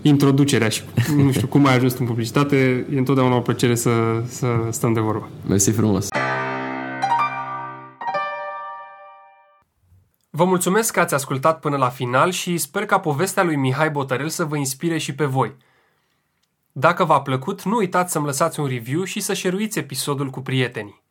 introducerea 0.02 0.68
și 0.68 0.82
nu 1.24 1.32
știu 1.32 1.46
cum 1.46 1.66
ai 1.66 1.74
ajuns 1.74 1.98
în 1.98 2.06
publicitate. 2.06 2.86
E 2.94 2.98
întotdeauna 2.98 3.36
o 3.36 3.40
plăcere 3.40 3.74
să, 3.74 3.90
să 4.28 4.46
stăm 4.70 4.92
de 4.92 5.00
vorbă. 5.00 5.28
Mersi 5.48 5.70
frumos. 5.70 6.08
Vă 10.30 10.44
mulțumesc 10.44 10.92
că 10.92 11.00
ați 11.00 11.14
ascultat 11.14 11.60
până 11.60 11.76
la 11.76 11.88
final 11.88 12.30
și 12.30 12.56
sper 12.56 12.84
ca 12.86 12.98
povestea 12.98 13.42
lui 13.42 13.56
Mihai 13.56 13.90
Botărel 13.90 14.28
să 14.28 14.44
vă 14.44 14.56
inspire 14.56 14.98
și 14.98 15.14
pe 15.14 15.24
voi. 15.24 15.54
Dacă 16.76 17.04
v-a 17.04 17.22
plăcut, 17.22 17.62
nu 17.62 17.76
uitați 17.76 18.12
să-mi 18.12 18.24
lăsați 18.24 18.60
un 18.60 18.66
review 18.66 19.04
și 19.04 19.20
să 19.20 19.34
șeruiți 19.34 19.78
episodul 19.78 20.30
cu 20.30 20.40
prietenii. 20.40 21.02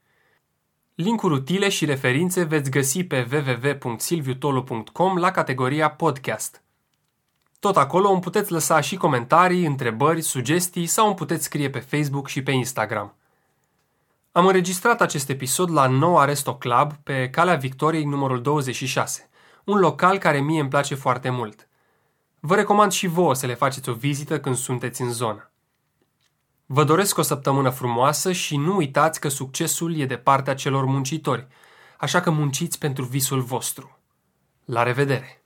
Linkuri 0.95 1.33
utile 1.33 1.69
și 1.69 1.85
referințe 1.85 2.43
veți 2.43 2.69
găsi 2.69 3.03
pe 3.03 3.27
www.silviutolu.com 3.31 5.17
la 5.17 5.31
categoria 5.31 5.91
podcast. 5.91 6.63
Tot 7.59 7.77
acolo 7.77 8.09
îmi 8.09 8.21
puteți 8.21 8.51
lăsa 8.51 8.79
și 8.81 8.95
comentarii, 8.95 9.65
întrebări, 9.65 10.21
sugestii 10.21 10.85
sau 10.85 11.05
îmi 11.05 11.15
puteți 11.15 11.43
scrie 11.43 11.69
pe 11.69 11.79
Facebook 11.79 12.27
și 12.27 12.43
pe 12.43 12.51
Instagram. 12.51 13.15
Am 14.31 14.45
înregistrat 14.45 15.01
acest 15.01 15.29
episod 15.29 15.71
la 15.71 15.87
Nou 15.87 16.17
Aresto 16.17 16.55
Club 16.55 16.93
pe 16.93 17.29
Calea 17.29 17.55
Victoriei 17.55 18.05
numărul 18.05 18.41
26, 18.41 19.29
un 19.63 19.79
local 19.79 20.17
care 20.17 20.39
mie 20.39 20.59
îmi 20.59 20.69
place 20.69 20.95
foarte 20.95 21.29
mult. 21.29 21.67
Vă 22.39 22.55
recomand 22.55 22.91
și 22.91 23.07
vouă 23.07 23.33
să 23.33 23.45
le 23.45 23.53
faceți 23.53 23.89
o 23.89 23.93
vizită 23.93 24.39
când 24.39 24.55
sunteți 24.55 25.01
în 25.01 25.11
zonă. 25.11 25.47
Vă 26.65 26.83
doresc 26.83 27.17
o 27.17 27.21
săptămână 27.21 27.69
frumoasă 27.69 28.31
și 28.31 28.57
nu 28.57 28.75
uitați 28.75 29.19
că 29.19 29.27
succesul 29.27 29.97
e 29.97 30.05
de 30.05 30.17
partea 30.17 30.55
celor 30.55 30.85
muncitori, 30.85 31.47
așa 31.97 32.21
că 32.21 32.29
munciți 32.29 32.79
pentru 32.79 33.03
visul 33.03 33.41
vostru. 33.41 33.99
La 34.65 34.83
revedere! 34.83 35.42